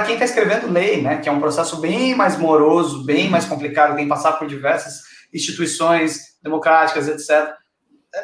quem 0.02 0.14
está 0.14 0.24
escrevendo 0.24 0.70
lei, 0.70 1.02
né? 1.02 1.18
Que 1.18 1.28
é 1.28 1.32
um 1.32 1.40
processo 1.40 1.80
bem 1.80 2.14
mais 2.14 2.38
moroso, 2.38 3.04
bem 3.04 3.28
mais 3.28 3.44
complicado, 3.44 3.94
tem 3.94 4.04
que 4.04 4.08
passar 4.08 4.32
por 4.32 4.46
diversas 4.46 5.02
instituições 5.32 6.38
democráticas, 6.42 7.08
etc. 7.08 7.54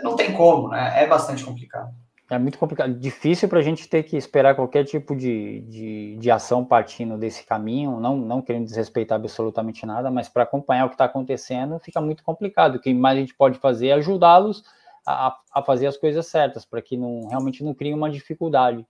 Não 0.02 0.16
tem 0.16 0.33
como, 0.33 0.68
né? 0.68 0.92
É 0.96 1.06
bastante 1.06 1.44
complicado. 1.44 1.90
É 2.30 2.38
muito 2.38 2.59
complicado, 2.59 2.94
difícil 2.94 3.48
para 3.48 3.59
a 3.59 3.62
gente 3.62 3.88
ter 3.88 4.04
que 4.04 4.16
esperar 4.16 4.54
qualquer 4.54 4.85
tipo 4.85 5.16
de, 5.16 5.62
de, 5.62 6.16
de, 6.16 6.30
ação 6.30 6.64
partindo 6.64 7.18
desse 7.18 7.44
caminho, 7.44 7.98
não, 7.98 8.16
não 8.16 8.40
querendo 8.40 8.66
desrespeitar 8.66 9.16
absolutamente 9.16 9.85
nada, 9.85 10.12
mas 10.12 10.28
para 10.28 10.44
acompanhar 10.44 10.85
o 10.87 10.88
que 10.88 10.94
está 10.94 11.06
acontecendo 11.06 11.80
fica 11.80 12.00
muito 12.00 12.22
complicado. 12.22 12.76
O 12.76 12.80
que 12.80 12.94
mais 12.94 13.16
a 13.16 13.20
gente 13.20 13.35
pode 13.35 13.59
fazer 13.59 13.88
é 13.88 13.92
ajudá-los 13.94 14.62
a, 15.04 15.37
a, 15.52 15.62
fazer 15.62 15.88
as 15.88 15.96
coisas 15.96 16.24
certas, 16.26 16.64
para 16.64 16.80
que 16.80 16.96
não, 16.96 17.26
realmente 17.26 17.64
não 17.64 17.74
crie 17.74 17.92
uma 17.92 18.09
dificuldade. 18.09 18.87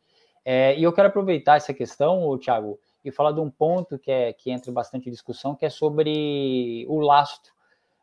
É, 0.53 0.77
e 0.77 0.83
eu 0.83 0.93
quero 0.93 1.07
aproveitar 1.07 1.59
essa 1.59 1.73
questão, 1.73 2.37
Thiago, 2.37 2.77
e 3.05 3.13
falar 3.13 3.31
de 3.31 3.39
um 3.39 3.49
ponto 3.49 3.97
que, 3.97 4.11
é, 4.11 4.33
que 4.33 4.51
entra 4.51 4.73
bastante 4.73 5.09
discussão, 5.09 5.55
que 5.55 5.65
é 5.65 5.71
sobre 5.71 6.85
o 6.89 6.99
lastro 6.99 7.53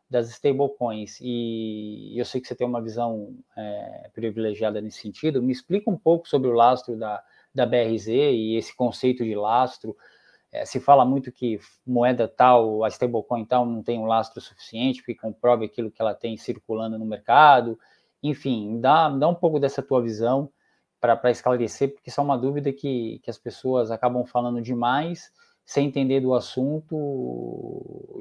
das 0.10 0.30
stablecoins, 0.30 1.20
e 1.20 2.14
eu 2.16 2.24
sei 2.24 2.40
que 2.40 2.48
você 2.48 2.56
tem 2.56 2.66
uma 2.66 2.82
visão 2.82 3.36
é, 3.54 4.10
privilegiada 4.14 4.80
nesse 4.80 5.02
sentido, 5.02 5.44
me 5.44 5.52
explica 5.52 5.92
um 5.92 5.98
pouco 5.98 6.26
sobre 6.26 6.48
o 6.48 6.54
lastro 6.54 6.96
da, 6.96 7.22
da 7.54 7.66
BRZ 7.66 8.08
e 8.08 8.56
esse 8.56 8.74
conceito 8.74 9.26
de 9.26 9.36
lastro. 9.36 9.94
É, 10.50 10.64
se 10.64 10.80
fala 10.80 11.04
muito 11.04 11.34
que 11.34 11.60
moeda 11.86 12.30
tal, 12.30 12.82
a 12.82 12.88
stablecoin 12.88 13.44
tal, 13.44 13.66
não 13.66 13.84
tem 13.84 14.00
um 14.00 14.06
lastro 14.06 14.40
suficiente, 14.40 15.02
porque 15.02 15.16
comprove 15.16 15.66
aquilo 15.66 15.92
que 15.92 16.02
ela 16.02 16.16
tem 16.16 16.38
circulando 16.38 16.98
no 16.98 17.06
mercado. 17.06 17.78
Enfim, 18.24 18.80
dá, 18.80 19.10
dá 19.10 19.28
um 19.28 19.36
pouco 19.36 19.60
dessa 19.60 19.84
tua 19.84 20.02
visão 20.02 20.50
para 21.00 21.32
esclarecer, 21.32 21.94
porque 21.94 22.10
isso 22.10 22.20
é 22.20 22.24
uma 22.24 22.38
dúvida 22.38 22.74
que, 22.74 23.20
que 23.24 23.30
as 23.30 23.38
pessoas 23.38 23.92
acabam 23.92 24.26
falando 24.26 24.62
demais 24.62 25.32
sem 25.66 25.88
entender 25.88 26.22
do 26.22 26.34
assunto 26.34 26.96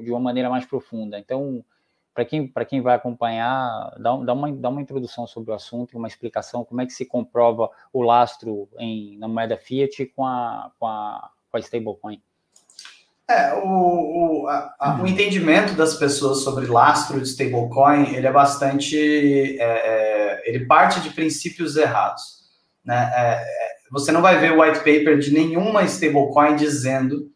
de 0.03 0.11
uma 0.11 0.19
maneira 0.19 0.49
mais 0.49 0.65
profunda. 0.65 1.17
Então, 1.17 1.63
para 2.13 2.25
quem, 2.25 2.51
quem 2.67 2.81
vai 2.81 2.95
acompanhar, 2.95 3.95
dá, 3.99 4.17
dá, 4.17 4.33
uma, 4.33 4.51
dá 4.51 4.69
uma 4.69 4.81
introdução 4.81 5.25
sobre 5.25 5.51
o 5.51 5.53
assunto 5.53 5.97
uma 5.97 6.07
explicação 6.07 6.65
como 6.65 6.81
é 6.81 6.85
que 6.85 6.91
se 6.91 7.05
comprova 7.05 7.69
o 7.93 8.01
lastro 8.01 8.67
em, 8.77 9.17
na 9.17 9.27
moeda 9.27 9.55
fiat 9.55 10.05
com 10.07 10.25
a, 10.25 10.71
com 10.77 10.87
a, 10.87 11.29
com 11.49 11.57
a 11.57 11.59
stablecoin. 11.59 12.21
É, 13.29 13.53
o, 13.55 14.43
o, 14.43 14.47
a, 14.47 14.75
a, 14.79 15.01
o 15.01 15.07
entendimento 15.07 15.73
das 15.73 15.95
pessoas 15.95 16.39
sobre 16.39 16.65
lastro 16.65 17.21
de 17.21 17.27
stablecoin, 17.27 18.15
ele 18.15 18.25
é 18.25 18.31
bastante, 18.31 18.97
é, 19.59 19.63
é, 19.63 20.49
ele 20.49 20.65
parte 20.65 20.99
de 21.01 21.11
princípios 21.11 21.77
errados. 21.77 22.36
Né? 22.87 23.11
É, 23.13 23.33
é 23.33 23.77
você 23.91 24.11
não 24.11 24.21
vai 24.21 24.39
ver 24.39 24.53
o 24.53 24.61
white 24.61 24.79
paper 24.79 25.17
de 25.17 25.31
nenhuma 25.31 25.83
stablecoin 25.83 26.55
dizendo 26.55 27.27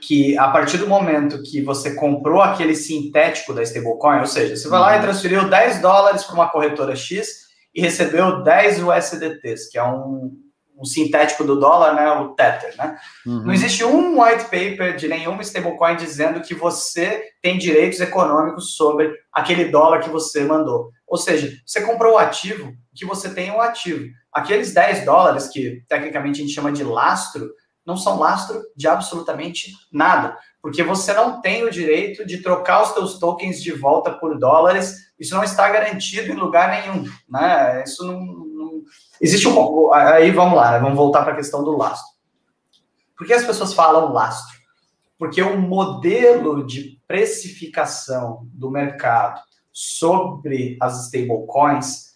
que 0.00 0.36
a 0.38 0.48
partir 0.48 0.78
do 0.78 0.86
momento 0.86 1.42
que 1.42 1.62
você 1.62 1.94
comprou 1.94 2.40
aquele 2.40 2.74
sintético 2.74 3.52
da 3.52 3.62
stablecoin, 3.62 4.20
ou 4.20 4.26
seja, 4.26 4.56
você 4.56 4.68
vai 4.68 4.80
lá 4.80 4.92
e 4.92 4.96
uhum. 4.96 5.02
transferiu 5.02 5.48
10 5.48 5.80
dólares 5.80 6.24
para 6.24 6.34
uma 6.34 6.48
corretora 6.48 6.94
X 6.94 7.48
e 7.74 7.80
recebeu 7.80 8.42
10 8.42 8.82
USDTs, 8.82 9.70
que 9.70 9.78
é 9.78 9.84
um, 9.84 10.32
um 10.76 10.84
sintético 10.84 11.44
do 11.44 11.58
dólar, 11.58 11.94
né, 11.94 12.10
o 12.10 12.34
Tether, 12.34 12.74
né? 12.76 12.96
Uhum. 13.26 13.44
Não 13.44 13.52
existe 13.52 13.84
um 13.84 14.22
white 14.22 14.44
paper 14.44 14.96
de 14.96 15.08
nenhuma 15.08 15.42
stablecoin 15.42 15.96
dizendo 15.96 16.40
que 16.40 16.54
você 16.54 17.22
tem 17.42 17.58
direitos 17.58 18.00
econômicos 18.00 18.76
sobre 18.76 19.12
aquele 19.32 19.66
dólar 19.66 20.00
que 20.00 20.10
você 20.10 20.44
mandou. 20.44 20.90
Ou 21.06 21.16
seja, 21.16 21.52
você 21.66 21.80
comprou 21.80 22.14
o 22.14 22.18
ativo, 22.18 22.72
que 22.94 23.04
você 23.04 23.32
tem 23.32 23.50
o 23.50 23.60
ativo. 23.60 24.04
Aqueles 24.38 24.72
10 24.72 25.04
dólares, 25.04 25.48
que 25.48 25.82
tecnicamente 25.88 26.40
a 26.40 26.44
gente 26.44 26.54
chama 26.54 26.70
de 26.70 26.84
lastro, 26.84 27.50
não 27.84 27.96
são 27.96 28.18
lastro 28.18 28.62
de 28.76 28.86
absolutamente 28.86 29.72
nada, 29.92 30.38
porque 30.62 30.82
você 30.82 31.12
não 31.12 31.40
tem 31.40 31.64
o 31.64 31.70
direito 31.70 32.24
de 32.24 32.42
trocar 32.42 32.82
os 32.82 32.90
seus 32.90 33.18
tokens 33.18 33.60
de 33.60 33.72
volta 33.72 34.12
por 34.12 34.38
dólares, 34.38 34.94
isso 35.18 35.34
não 35.34 35.42
está 35.42 35.68
garantido 35.68 36.30
em 36.30 36.36
lugar 36.36 36.70
nenhum, 36.70 37.10
né? 37.28 37.82
Isso 37.82 38.06
não, 38.06 38.20
não... 38.20 38.82
existe 39.20 39.48
um 39.48 39.92
aí 39.92 40.30
vamos 40.30 40.54
lá, 40.54 40.78
vamos 40.78 40.96
voltar 40.96 41.24
para 41.24 41.32
a 41.32 41.36
questão 41.36 41.64
do 41.64 41.76
lastro. 41.76 42.16
Por 43.16 43.26
que 43.26 43.32
as 43.32 43.44
pessoas 43.44 43.74
falam 43.74 44.12
lastro? 44.12 44.56
Porque 45.18 45.42
o 45.42 45.58
modelo 45.58 46.64
de 46.64 47.00
precificação 47.08 48.46
do 48.52 48.70
mercado 48.70 49.40
sobre 49.72 50.76
as 50.80 51.06
stablecoins 51.06 52.12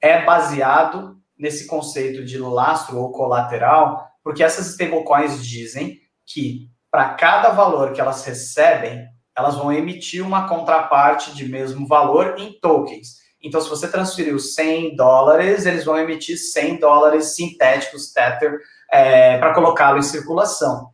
é 0.00 0.24
baseado 0.24 1.20
nesse 1.38 1.66
conceito 1.66 2.24
de 2.24 2.38
lastro 2.38 2.98
ou 2.98 3.12
colateral 3.12 4.06
porque 4.26 4.42
essas 4.42 4.66
stablecoins 4.66 5.46
dizem 5.46 6.00
que 6.26 6.68
para 6.90 7.10
cada 7.10 7.50
valor 7.50 7.92
que 7.92 8.00
elas 8.00 8.24
recebem, 8.24 9.06
elas 9.36 9.54
vão 9.54 9.72
emitir 9.72 10.20
uma 10.20 10.48
contraparte 10.48 11.32
de 11.32 11.48
mesmo 11.48 11.86
valor 11.86 12.34
em 12.36 12.58
tokens. 12.58 13.18
Então, 13.40 13.60
se 13.60 13.68
você 13.68 13.86
transferiu 13.86 14.40
100 14.40 14.96
dólares, 14.96 15.64
eles 15.64 15.84
vão 15.84 15.96
emitir 15.96 16.36
100 16.36 16.80
dólares 16.80 17.36
sintéticos 17.36 18.12
Tether 18.12 18.58
é, 18.90 19.38
para 19.38 19.54
colocá-lo 19.54 19.98
em 19.98 20.02
circulação. 20.02 20.90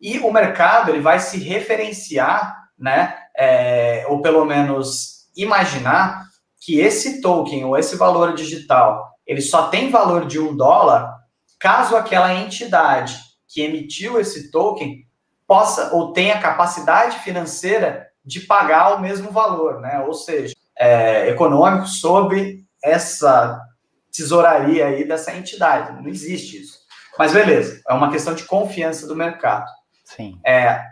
E 0.00 0.18
o 0.18 0.32
mercado 0.32 0.90
ele 0.90 1.00
vai 1.00 1.20
se 1.20 1.38
referenciar, 1.38 2.70
né, 2.76 3.16
é, 3.36 4.04
ou 4.08 4.20
pelo 4.20 4.44
menos 4.44 5.28
imaginar 5.36 6.24
que 6.60 6.80
esse 6.80 7.20
token 7.20 7.66
ou 7.66 7.78
esse 7.78 7.94
valor 7.94 8.34
digital 8.34 9.11
ele 9.26 9.40
só 9.40 9.68
tem 9.68 9.90
valor 9.90 10.26
de 10.26 10.38
um 10.38 10.56
dólar 10.56 11.22
caso 11.58 11.96
aquela 11.96 12.34
entidade 12.34 13.16
que 13.46 13.60
emitiu 13.60 14.20
esse 14.20 14.50
token 14.50 15.06
possa 15.46 15.94
ou 15.94 16.12
tenha 16.12 16.40
capacidade 16.40 17.18
financeira 17.20 18.08
de 18.24 18.40
pagar 18.40 18.94
o 18.94 19.00
mesmo 19.00 19.30
valor, 19.30 19.80
né? 19.80 20.00
Ou 20.06 20.14
seja, 20.14 20.54
é, 20.76 21.28
econômico 21.28 21.86
sobre 21.86 22.64
essa 22.82 23.60
tesouraria 24.10 24.86
aí 24.86 25.06
dessa 25.06 25.34
entidade. 25.34 26.00
Não 26.00 26.08
existe 26.08 26.62
isso. 26.62 26.78
Mas 27.18 27.32
beleza, 27.32 27.80
é 27.88 27.92
uma 27.92 28.10
questão 28.10 28.34
de 28.34 28.44
confiança 28.44 29.06
do 29.06 29.14
mercado. 29.14 29.70
Sim. 30.04 30.40
É, 30.44 30.82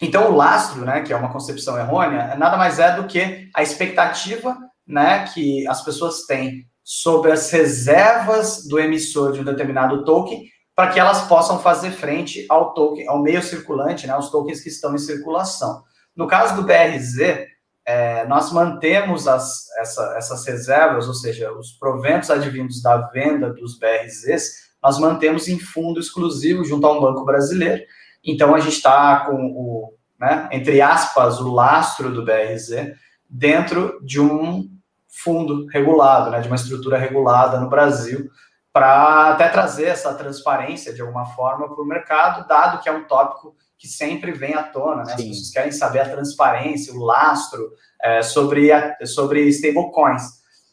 então 0.00 0.30
o 0.30 0.36
lastro, 0.36 0.84
né, 0.84 1.02
que 1.02 1.12
é 1.12 1.16
uma 1.16 1.32
concepção 1.32 1.78
errônea, 1.78 2.34
nada 2.36 2.56
mais 2.56 2.78
é 2.78 2.94
do 2.94 3.06
que 3.06 3.50
a 3.54 3.62
expectativa, 3.62 4.56
né, 4.86 5.26
que 5.34 5.66
as 5.66 5.82
pessoas 5.82 6.24
têm 6.26 6.66
sobre 6.90 7.30
as 7.30 7.50
reservas 7.50 8.66
do 8.66 8.80
emissor 8.80 9.32
de 9.32 9.40
um 9.42 9.44
determinado 9.44 10.06
token 10.06 10.48
para 10.74 10.90
que 10.90 10.98
elas 10.98 11.20
possam 11.28 11.58
fazer 11.58 11.90
frente 11.90 12.46
ao 12.48 12.72
token, 12.72 13.06
ao 13.06 13.22
meio 13.22 13.42
circulante, 13.42 14.06
né, 14.06 14.14
aos 14.14 14.30
tokens 14.30 14.62
que 14.62 14.70
estão 14.70 14.94
em 14.94 14.98
circulação. 14.98 15.82
No 16.16 16.26
caso 16.26 16.56
do 16.56 16.62
BRZ, 16.62 17.46
é, 17.84 18.26
nós 18.26 18.50
mantemos 18.52 19.28
as, 19.28 19.68
essa, 19.76 20.14
essas 20.16 20.46
reservas, 20.46 21.06
ou 21.06 21.12
seja, 21.12 21.52
os 21.52 21.72
proventos 21.72 22.30
advindos 22.30 22.80
da 22.80 22.96
venda 23.08 23.52
dos 23.52 23.78
BRZs, 23.78 24.52
nós 24.82 24.98
mantemos 24.98 25.46
em 25.46 25.58
fundo 25.58 26.00
exclusivo 26.00 26.64
junto 26.64 26.86
a 26.86 26.92
um 26.96 27.02
banco 27.02 27.22
brasileiro. 27.22 27.82
Então, 28.24 28.54
a 28.54 28.60
gente 28.60 28.76
está 28.76 29.26
com 29.26 29.34
o, 29.34 29.94
né, 30.18 30.48
entre 30.52 30.80
aspas, 30.80 31.38
o 31.38 31.52
lastro 31.52 32.10
do 32.10 32.24
BRZ 32.24 32.94
dentro 33.28 34.00
de 34.02 34.18
um 34.18 34.77
fundo 35.08 35.66
regulado, 35.66 36.30
né, 36.30 36.40
de 36.40 36.48
uma 36.48 36.56
estrutura 36.56 36.98
regulada 36.98 37.58
no 37.58 37.68
Brasil, 37.68 38.30
para 38.72 39.30
até 39.30 39.48
trazer 39.48 39.86
essa 39.86 40.14
transparência 40.14 40.92
de 40.92 41.00
alguma 41.00 41.26
forma 41.26 41.66
para 41.66 41.82
o 41.82 41.86
mercado, 41.86 42.46
dado 42.46 42.80
que 42.80 42.88
é 42.88 42.92
um 42.92 43.04
tópico 43.04 43.56
que 43.78 43.88
sempre 43.88 44.32
vem 44.32 44.54
à 44.54 44.62
tona, 44.62 45.04
né? 45.04 45.14
As 45.14 45.22
pessoas 45.22 45.50
querem 45.50 45.72
saber 45.72 46.00
a 46.00 46.08
transparência, 46.08 46.92
o 46.92 46.98
lastro 46.98 47.72
é, 48.02 48.22
sobre, 48.22 48.70
a, 48.72 48.96
sobre 49.06 49.48
stablecoins. 49.48 50.22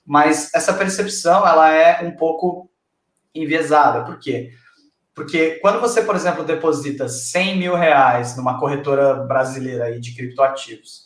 mas 0.05 0.53
essa 0.53 0.73
percepção 0.73 1.47
ela 1.47 1.71
é 1.71 2.03
um 2.03 2.15
pouco 2.15 2.69
enviesada. 3.33 4.03
Por 4.03 4.19
quê? 4.19 4.51
Porque 5.13 5.59
quando 5.61 5.79
você, 5.79 6.01
por 6.01 6.15
exemplo, 6.15 6.43
deposita 6.43 7.07
100 7.07 7.57
mil 7.57 7.75
reais 7.75 8.35
numa 8.35 8.59
corretora 8.59 9.13
brasileira 9.13 9.85
aí 9.85 9.99
de 9.99 10.13
criptoativos, 10.13 11.04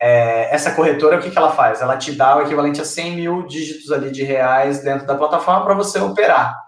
é, 0.00 0.54
essa 0.54 0.72
corretora, 0.72 1.18
o 1.18 1.20
que, 1.20 1.30
que 1.30 1.38
ela 1.38 1.52
faz? 1.52 1.80
Ela 1.80 1.96
te 1.96 2.12
dá 2.12 2.36
o 2.36 2.42
equivalente 2.42 2.80
a 2.80 2.84
100 2.84 3.16
mil 3.16 3.46
dígitos 3.46 3.90
ali 3.92 4.10
de 4.10 4.22
reais 4.22 4.82
dentro 4.82 5.06
da 5.06 5.14
plataforma 5.14 5.64
para 5.64 5.74
você 5.74 5.98
operar. 5.98 6.58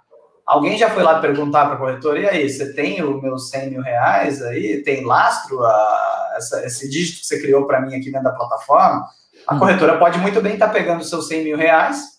Alguém 0.47 0.79
já 0.79 0.89
foi 0.89 1.03
lá 1.03 1.19
perguntar 1.19 1.67
para 1.67 1.75
a 1.75 1.79
corretora, 1.79 2.21
e 2.21 2.29
aí, 2.29 2.49
você 2.49 2.73
tem 2.73 3.03
os 3.03 3.21
meus 3.21 3.51
100 3.51 3.71
mil 3.71 3.83
reais 3.83 4.41
aí? 4.43 4.83
Tem 4.83 5.05
lastro? 5.05 5.63
A, 5.65 6.35
essa, 6.37 6.65
esse 6.65 6.89
dígito 6.89 7.21
que 7.21 7.27
você 7.27 7.41
criou 7.41 7.67
para 7.67 7.81
mim 7.81 7.95
aqui 7.95 8.13
dentro 8.13 8.25
da 8.25 8.33
plataforma? 8.33 9.05
A 9.47 9.55
hum. 9.55 9.59
corretora 9.59 9.99
pode 9.99 10.19
muito 10.19 10.41
bem 10.41 10.55
estar 10.55 10.69
tá 10.69 10.73
pegando 10.73 11.01
os 11.01 11.09
seus 11.09 11.27
100 11.29 11.45
mil 11.45 11.57
reais 11.57 12.17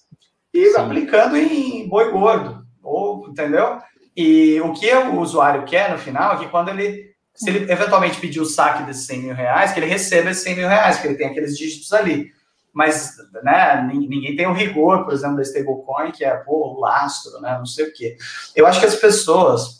e 0.53 0.71
Sim. 0.71 0.81
aplicando 0.81 1.37
em 1.37 1.87
boi 1.87 2.11
gordo, 2.11 2.65
ou, 2.83 3.27
entendeu? 3.29 3.77
E 4.15 4.59
o 4.61 4.73
que 4.73 4.91
o 4.93 5.19
usuário 5.19 5.63
quer 5.63 5.91
no 5.91 5.97
final 5.97 6.33
é 6.33 6.37
que 6.37 6.49
quando 6.49 6.69
ele, 6.69 7.11
se 7.37 7.49
ele 7.49 7.71
eventualmente 7.71 8.19
pedir 8.19 8.41
o 8.41 8.45
saque 8.45 8.83
desses 8.83 9.05
100 9.05 9.21
mil 9.21 9.35
reais, 9.35 9.71
que 9.71 9.79
ele 9.79 9.87
receba 9.87 10.31
esses 10.31 10.43
100 10.43 10.55
mil 10.55 10.67
reais, 10.67 10.97
que 10.99 11.07
ele 11.07 11.15
tem 11.15 11.27
aqueles 11.27 11.57
dígitos 11.57 11.93
ali 11.93 12.35
mas 12.77 13.15
né, 13.43 13.89
ninguém 13.91 14.35
tem 14.35 14.45
o 14.45 14.53
rigor, 14.53 15.03
por 15.03 15.11
exemplo, 15.11 15.37
da 15.37 15.41
stablecoin, 15.41 16.11
que 16.11 16.23
é 16.23 16.37
pô, 16.37 16.75
o 16.75 16.79
lastro, 16.79 17.41
né, 17.41 17.57
não 17.57 17.65
sei 17.65 17.87
o 17.87 17.91
quê. 17.91 18.15
Eu 18.55 18.67
acho 18.67 18.79
que 18.79 18.85
as 18.85 18.95
pessoas 18.97 19.77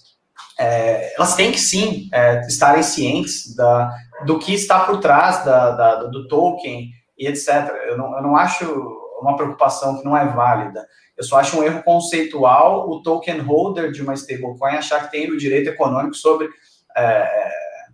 é, 0.58 1.14
elas 1.16 1.36
têm 1.36 1.52
que 1.52 1.60
sim 1.60 2.10
é, 2.12 2.42
estarem 2.48 2.82
cientes 2.82 3.56
da, 3.56 3.96
do 4.26 4.40
que 4.40 4.52
está 4.52 4.80
por 4.80 5.00
trás 5.00 5.46
da, 5.46 5.72
da, 5.72 6.04
do 6.06 6.28
token 6.28 6.90
e 7.16 7.28
etc. 7.28 7.72
Eu 7.86 8.00
não, 8.00 8.18
eu 8.18 8.24
não 8.24 8.36
acho 8.36 8.66
uma 9.22 9.36
preocupação 9.36 10.00
que 10.00 10.04
não 10.04 10.18
é 10.18 10.26
válida. 10.26 10.84
Eu 11.16 11.24
só 11.24 11.40
acho 11.40 11.60
um 11.60 11.64
erro 11.64 11.84
conceitual 11.84 12.90
o 12.90 13.04
token 13.04 13.40
holder 13.42 13.92
de 13.92 14.02
uma 14.02 14.16
stablecoin 14.16 14.76
achar 14.76 15.06
que 15.06 15.12
tem 15.12 15.30
o 15.30 15.38
direito 15.38 15.70
econômico 15.70 16.16
sobre 16.16 16.50
é, 16.98 17.50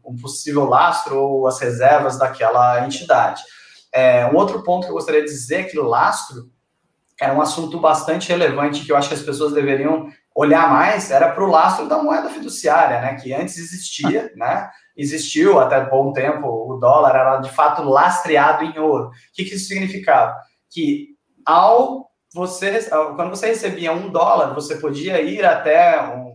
um 0.06 0.16
possível 0.16 0.66
lastro 0.66 1.20
ou 1.20 1.48
as 1.48 1.60
reservas 1.60 2.18
daquela 2.18 2.86
entidade. 2.86 3.42
É, 3.92 4.26
um 4.26 4.36
outro 4.36 4.64
ponto 4.64 4.86
que 4.86 4.90
eu 4.90 4.96
gostaria 4.96 5.22
de 5.22 5.30
dizer 5.30 5.62
é 5.62 5.64
que 5.64 5.78
lastro 5.78 6.50
era 7.20 7.34
um 7.34 7.42
assunto 7.42 7.80
bastante 7.80 8.30
relevante 8.30 8.84
que 8.84 8.92
eu 8.92 8.98
acho 8.98 9.08
que 9.08 9.14
as 9.14 9.22
pessoas 9.22 9.54
deveriam 9.54 10.10
olhar 10.36 10.70
mais, 10.70 11.12
era 11.12 11.30
para 11.30 11.44
o 11.44 11.50
lastro 11.50 11.88
da 11.88 12.02
moeda 12.02 12.30
fiduciária, 12.30 13.00
né? 13.02 13.16
Que 13.16 13.34
antes 13.34 13.58
existia, 13.58 14.32
né? 14.36 14.70
Existiu 14.98 15.60
até 15.60 15.80
bom 15.86 16.12
tempo, 16.12 16.48
o 16.48 16.78
dólar 16.80 17.16
era 17.16 17.38
de 17.38 17.52
fato 17.52 17.84
lastreado 17.84 18.64
em 18.64 18.78
ouro. 18.80 19.08
O 19.08 19.12
que, 19.34 19.46
que 19.46 19.56
isso 19.56 19.68
significava? 19.68 20.36
Que 20.72 21.10
ao 21.46 22.12
você, 22.34 22.90
quando 23.16 23.30
você 23.30 23.48
recebia 23.48 23.94
um 23.94 24.10
dólar, 24.10 24.56
você 24.56 24.76
podia 24.78 25.22
ir 25.22 25.46
até 25.46 26.02
um, 26.02 26.33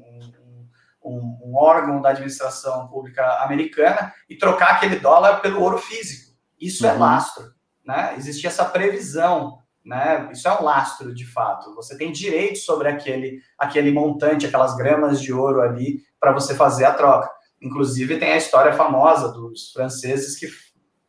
um, 1.49 1.57
órgão 1.57 2.01
da 2.01 2.11
administração 2.11 2.89
pública 2.89 3.25
americana 3.43 4.13
e 4.29 4.37
trocar 4.37 4.73
aquele 4.73 4.97
dólar 4.97 5.41
pelo 5.41 5.61
ouro 5.61 5.79
físico. 5.79 6.35
Isso 6.61 6.87
é 6.87 6.91
uhum. 6.91 6.97
é 6.97 6.99
lastro, 6.99 7.45
né? 7.85 8.15
Existia 8.17 8.49
essa 8.49 8.65
previsão, 8.65 9.59
né? 9.85 10.29
Isso 10.33 10.47
é 10.47 10.61
um 10.61 10.65
lastro, 10.65 11.15
de 11.15 11.27
fato. 11.27 11.75
Você 11.75 11.97
tem 11.97 12.13
direito 12.13 12.59
sobre 12.59 12.89
aquele, 12.89 13.41
aquele 13.59 13.91
montante, 13.91 14.47
aquelas 14.47 14.77
gramas 14.77 15.21
de 15.21 15.33
ouro 15.33 15.61
ali 15.61 16.03
para 16.21 16.33
você 16.33 16.55
fazer 16.55 16.85
a 16.85 16.95
troca. 16.95 17.31
Inclusive 17.61 18.19
tem 18.19 18.33
a 18.33 18.37
história 18.37 18.73
famosa 18.73 19.33
dos 19.33 19.73
franceses 19.73 20.39
que 20.39 20.47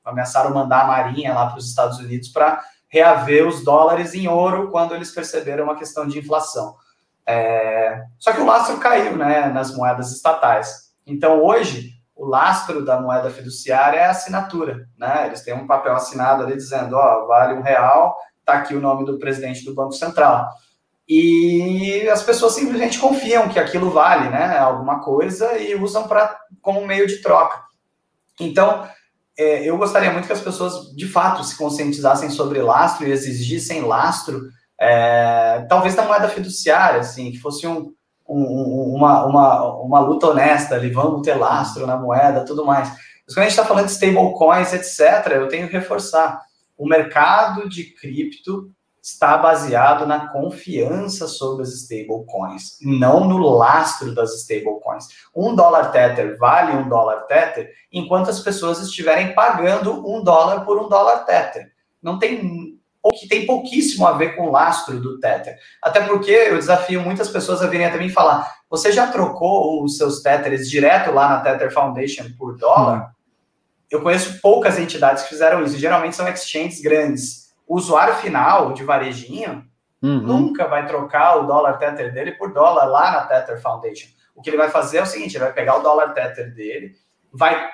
ameaçaram 0.03 0.53
mandar 0.53 0.81
a 0.81 0.87
marinha 0.87 1.33
lá 1.33 1.47
para 1.47 1.57
os 1.57 1.67
Estados 1.67 1.99
Unidos 1.99 2.29
para 2.29 2.63
reaver 2.87 3.47
os 3.47 3.63
dólares 3.63 4.13
em 4.13 4.27
ouro 4.27 4.71
quando 4.71 4.95
eles 4.95 5.11
perceberam 5.11 5.65
uma 5.65 5.77
questão 5.77 6.07
de 6.07 6.17
inflação. 6.17 6.75
É... 7.29 8.05
Só 8.17 8.33
que 8.33 8.41
o 8.41 8.45
lastro 8.45 8.77
caiu, 8.79 9.15
né, 9.15 9.49
nas 9.49 9.75
moedas 9.75 10.11
estatais. 10.11 10.89
Então 11.05 11.43
hoje 11.43 11.91
o 12.15 12.25
lastro 12.25 12.83
da 12.83 12.99
moeda 12.99 13.29
fiduciária 13.29 13.99
é 13.99 14.05
a 14.05 14.11
assinatura, 14.11 14.87
né? 14.97 15.27
Eles 15.27 15.41
têm 15.41 15.53
um 15.53 15.67
papel 15.67 15.93
assinado 15.93 16.43
ali 16.43 16.55
dizendo, 16.55 16.95
ó, 16.95 17.25
vale 17.27 17.53
um 17.53 17.61
real, 17.61 18.17
tá 18.43 18.55
aqui 18.55 18.75
o 18.75 18.81
nome 18.81 19.05
do 19.05 19.17
presidente 19.17 19.63
do 19.63 19.73
Banco 19.73 19.93
Central. 19.93 20.49
E 21.07 22.07
as 22.09 22.21
pessoas 22.21 22.53
simplesmente 22.53 22.99
confiam 22.99 23.47
que 23.47 23.57
aquilo 23.57 23.89
vale, 23.89 24.29
né, 24.29 24.57
alguma 24.57 24.99
coisa 24.99 25.57
e 25.57 25.75
usam 25.75 26.07
para 26.07 26.37
como 26.61 26.85
meio 26.85 27.07
de 27.07 27.21
troca. 27.21 27.61
Então, 28.39 28.85
é, 29.37 29.63
eu 29.63 29.77
gostaria 29.77 30.11
muito 30.11 30.27
que 30.27 30.33
as 30.33 30.41
pessoas 30.41 30.93
de 30.95 31.07
fato 31.07 31.43
se 31.43 31.57
conscientizassem 31.57 32.29
sobre 32.29 32.61
lastro 32.61 33.07
e 33.07 33.11
exigissem 33.11 33.81
lastro, 33.81 34.49
é, 34.79 35.65
talvez 35.67 35.93
da 35.95 36.03
moeda 36.03 36.29
fiduciária, 36.29 37.01
assim, 37.01 37.31
que 37.31 37.37
fosse 37.37 37.67
um, 37.67 37.93
um, 38.27 38.95
uma, 38.95 39.25
uma, 39.25 39.73
uma 39.81 39.99
luta 39.99 40.27
honesta 40.27 40.75
ali, 40.75 40.89
vamos 40.89 41.21
ter 41.21 41.35
lastro 41.35 41.85
na 41.85 41.97
moeda, 41.97 42.45
tudo 42.45 42.65
mais. 42.65 42.89
Mas 43.25 43.35
quando 43.35 43.39
a 43.39 43.49
gente 43.49 43.51
está 43.51 43.65
falando 43.65 43.85
de 43.87 43.91
stablecoins, 43.91 44.73
etc., 44.73 45.33
eu 45.33 45.47
tenho 45.47 45.67
que 45.67 45.73
reforçar. 45.73 46.41
O 46.77 46.87
mercado 46.87 47.67
de 47.67 47.83
cripto 47.83 48.71
está 49.01 49.37
baseado 49.37 50.05
na 50.05 50.27
confiança 50.29 51.27
sobre 51.27 51.63
as 51.63 51.73
stablecoins, 51.73 52.77
não 52.81 53.27
no 53.27 53.37
lastro 53.37 54.13
das 54.13 54.33
stablecoins. 54.41 55.07
Um 55.35 55.55
dólar 55.55 55.91
Tether 55.91 56.37
vale 56.37 56.77
um 56.77 56.87
dólar 56.87 57.21
Tether 57.21 57.71
enquanto 57.91 58.29
as 58.29 58.39
pessoas 58.39 58.79
estiverem 58.79 59.33
pagando 59.33 60.07
um 60.07 60.23
dólar 60.23 60.63
por 60.65 60.79
um 60.79 60.87
dólar 60.87 61.25
Tether. 61.25 61.71
Não 62.01 62.17
tem 62.17 62.78
ou 63.01 63.11
que 63.11 63.27
tem 63.27 63.45
pouquíssimo 63.45 64.05
a 64.05 64.13
ver 64.13 64.35
com 64.35 64.47
o 64.47 64.51
lastro 64.51 64.99
do 64.99 65.19
Tether. 65.19 65.57
Até 65.81 66.01
porque 66.01 66.31
eu 66.31 66.57
desafio 66.57 67.01
muitas 67.01 67.29
pessoas 67.29 67.61
a 67.61 67.67
virem 67.67 67.85
até 67.85 67.97
mim 67.97 68.09
falar: 68.09 68.53
você 68.69 68.91
já 68.91 69.07
trocou 69.07 69.83
os 69.83 69.97
seus 69.97 70.21
Tethers 70.21 70.69
direto 70.69 71.11
lá 71.11 71.29
na 71.29 71.41
Tether 71.41 71.73
Foundation 71.73 72.25
por 72.37 72.57
dólar? 72.57 72.99
Hum. 72.99 73.19
Eu 73.89 74.01
conheço 74.01 74.39
poucas 74.39 74.77
entidades 74.77 75.23
que 75.23 75.29
fizeram 75.29 75.63
isso. 75.63 75.77
Geralmente 75.77 76.15
são 76.15 76.27
exchanges 76.27 76.79
grandes. 76.79 77.49
O 77.67 77.75
usuário 77.75 78.15
final 78.15 78.73
de 78.73 78.83
varejinho 78.83 79.65
uhum. 80.01 80.19
nunca 80.19 80.67
vai 80.67 80.85
trocar 80.85 81.37
o 81.37 81.47
dólar 81.47 81.77
Tether 81.77 82.13
dele 82.13 82.33
por 82.33 82.53
dólar 82.53 82.85
lá 82.85 83.11
na 83.11 83.21
Tether 83.21 83.61
Foundation. 83.61 84.09
O 84.35 84.41
que 84.41 84.49
ele 84.49 84.57
vai 84.57 84.69
fazer 84.69 84.99
é 84.99 85.03
o 85.03 85.07
seguinte: 85.07 85.35
ele 85.35 85.45
vai 85.45 85.53
pegar 85.53 85.77
o 85.77 85.81
dólar 85.81 86.13
Tether 86.13 86.53
dele, 86.53 86.95
vai 87.31 87.69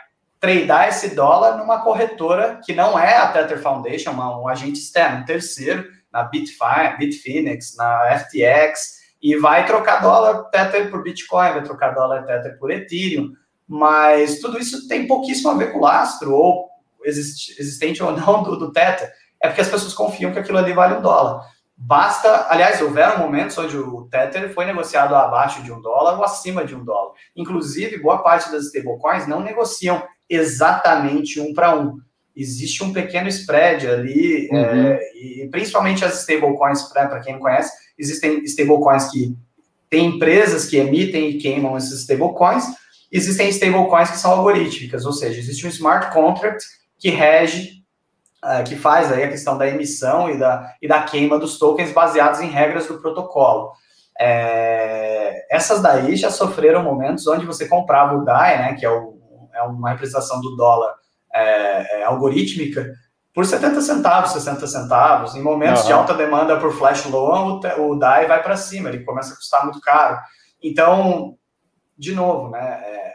tradear 0.45 0.89
esse 0.89 1.15
dólar 1.15 1.57
numa 1.57 1.81
corretora 1.81 2.59
que 2.63 2.73
não 2.73 2.99
é 2.99 3.17
a 3.17 3.27
Tether 3.27 3.59
Foundation, 3.59 4.11
uma, 4.11 4.39
um 4.39 4.47
agente 4.47 4.79
externo, 4.79 5.21
um 5.21 5.25
terceiro, 5.25 5.87
na 6.13 6.23
Bitfi, 6.23 6.97
Bitfinex, 6.99 7.75
na 7.75 8.19
FTX, 8.19 9.05
e 9.21 9.35
vai 9.37 9.65
trocar 9.65 10.01
dólar 10.01 10.43
Tether 10.51 10.91
por 10.91 11.01
Bitcoin, 11.01 11.53
vai 11.53 11.63
trocar 11.63 11.95
dólar 11.95 12.25
Tether 12.25 12.59
por 12.59 12.69
Ethereum, 12.69 13.31
mas 13.67 14.39
tudo 14.39 14.59
isso 14.59 14.87
tem 14.87 15.07
pouquíssimo 15.07 15.49
a 15.49 15.55
ver 15.55 15.71
com 15.71 15.79
o 15.79 15.81
lastro, 15.81 16.31
ou 16.31 16.69
existente 17.03 18.03
ou 18.03 18.11
não 18.11 18.43
do, 18.43 18.55
do 18.55 18.71
Tether, 18.71 19.11
é 19.41 19.47
porque 19.47 19.61
as 19.61 19.69
pessoas 19.69 19.93
confiam 19.93 20.31
que 20.31 20.39
aquilo 20.39 20.59
ali 20.59 20.73
vale 20.73 20.93
um 20.93 21.01
dólar. 21.01 21.43
Basta, 21.75 22.47
aliás, 22.49 22.81
houveram 22.81 23.17
momentos 23.17 23.57
onde 23.57 23.75
o 23.77 24.07
Tether 24.09 24.53
foi 24.53 24.63
negociado 24.65 25.13
abaixo 25.15 25.61
de 25.63 25.73
um 25.73 25.81
dólar 25.81 26.17
ou 26.17 26.23
acima 26.23 26.63
de 26.63 26.75
um 26.75 26.85
dólar. 26.85 27.13
Inclusive, 27.35 28.01
boa 28.01 28.19
parte 28.19 28.49
das 28.51 28.67
stablecoins 28.67 29.27
não 29.27 29.41
negociam 29.41 30.01
exatamente 30.29 31.39
um 31.39 31.53
para 31.53 31.77
um. 31.77 31.97
Existe 32.35 32.83
um 32.83 32.91
pequeno 32.91 33.29
spread 33.29 33.87
ali, 33.87 34.49
uhum. 34.51 34.57
é, 34.57 34.99
e 35.15 35.47
principalmente 35.49 36.03
as 36.03 36.21
stablecoins, 36.21 36.83
para 36.83 37.19
quem 37.21 37.33
não 37.33 37.39
conhece, 37.39 37.71
existem 37.97 38.43
stablecoins 38.43 39.09
que 39.09 39.35
tem 39.89 40.07
empresas 40.07 40.65
que 40.65 40.75
emitem 40.77 41.29
e 41.29 41.37
queimam 41.37 41.77
esses 41.77 42.01
stablecoins, 42.01 42.65
existem 43.11 43.47
stablecoins 43.49 44.11
que 44.11 44.17
são 44.17 44.31
algorítmicas, 44.31 45.05
ou 45.05 45.13
seja, 45.13 45.39
existe 45.39 45.65
um 45.65 45.69
smart 45.69 46.11
contract 46.11 46.65
que 46.99 47.09
rege, 47.09 47.83
uh, 48.43 48.63
que 48.65 48.75
faz 48.75 49.11
aí 49.11 49.23
a 49.23 49.29
questão 49.29 49.57
da 49.57 49.67
emissão 49.67 50.29
e 50.29 50.37
da, 50.37 50.73
e 50.81 50.87
da 50.87 51.03
queima 51.03 51.39
dos 51.39 51.57
tokens 51.57 51.93
baseados 51.93 52.41
em 52.41 52.49
regras 52.49 52.87
do 52.87 52.99
protocolo. 52.99 53.71
É, 54.19 55.45
essas 55.49 55.81
daí 55.81 56.15
já 56.15 56.29
sofreram 56.29 56.83
momentos 56.83 57.27
onde 57.27 57.45
você 57.45 57.67
comprava 57.67 58.15
o 58.15 58.23
DAI, 58.23 58.57
né, 58.59 58.73
que 58.73 58.85
é 58.85 58.89
o 58.89 59.14
é 59.55 59.61
uma 59.63 59.89
representação 59.91 60.41
do 60.41 60.55
dólar 60.55 60.93
é, 61.33 62.01
é, 62.01 62.03
algorítmica, 62.03 62.93
por 63.33 63.45
70 63.45 63.81
centavos, 63.81 64.31
60 64.31 64.67
centavos. 64.67 65.35
Em 65.35 65.41
momentos 65.41 65.81
uhum. 65.81 65.87
de 65.87 65.93
alta 65.93 66.13
demanda 66.13 66.57
por 66.57 66.71
flash 66.73 67.05
loan, 67.05 67.59
o, 67.59 67.91
o 67.91 67.95
DAI 67.95 68.27
vai 68.27 68.41
para 68.41 68.55
cima, 68.55 68.89
ele 68.89 69.03
começa 69.03 69.33
a 69.33 69.35
custar 69.35 69.63
muito 69.63 69.81
caro. 69.81 70.17
Então, 70.63 71.37
de 71.97 72.15
novo, 72.15 72.49
né, 72.49 72.59
é, 72.59 73.13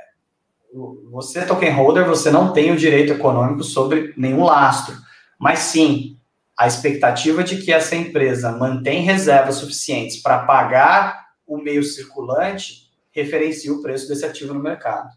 você, 1.11 1.45
token 1.45 1.72
holder, 1.72 2.07
você 2.07 2.30
não 2.30 2.53
tem 2.53 2.70
o 2.70 2.76
direito 2.76 3.12
econômico 3.12 3.64
sobre 3.64 4.14
nenhum 4.16 4.45
lastro, 4.45 4.95
mas 5.38 5.61
sim 5.61 6.18
a 6.57 6.66
expectativa 6.66 7.43
de 7.43 7.57
que 7.57 7.72
essa 7.72 7.97
empresa 7.97 8.53
mantém 8.53 9.03
reservas 9.03 9.57
suficientes 9.57 10.20
para 10.20 10.41
pagar 10.41 11.28
o 11.47 11.57
meio 11.57 11.82
circulante 11.82 12.91
referencia 13.11 13.72
o 13.72 13.82
preço 13.82 14.07
desse 14.07 14.24
ativo 14.24 14.55
no 14.55 14.61
mercado. 14.61 15.09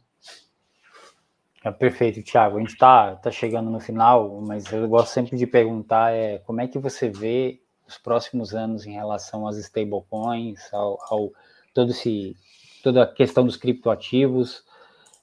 É 1.64 1.72
perfeito, 1.72 2.22
Thiago. 2.22 2.57
A 2.57 2.59
gente 2.59 2.74
está 2.74 3.16
tá 3.16 3.32
chegando 3.32 3.70
no 3.70 3.80
final, 3.80 4.41
mas 4.41 4.70
eu 4.72 4.86
gosto 4.89 5.14
sempre 5.14 5.38
de 5.38 5.47
perguntar 5.47 6.11
é, 6.11 6.39
como 6.39 6.59
é 6.59 6.68
que 6.68 6.78
você 6.78 7.09
vê 7.09 7.61
os 7.88 7.97
próximos 7.97 8.53
anos 8.53 8.86
em 8.86 8.91
relação 8.91 9.47
às 9.47 9.57
stablecoins, 9.57 10.74
ao, 10.74 10.99
ao 11.09 11.32
todo 11.74 11.91
esse, 11.91 12.36
toda 12.84 13.03
a 13.03 13.07
questão 13.07 13.45
dos 13.45 13.55
criptoativos. 13.55 14.66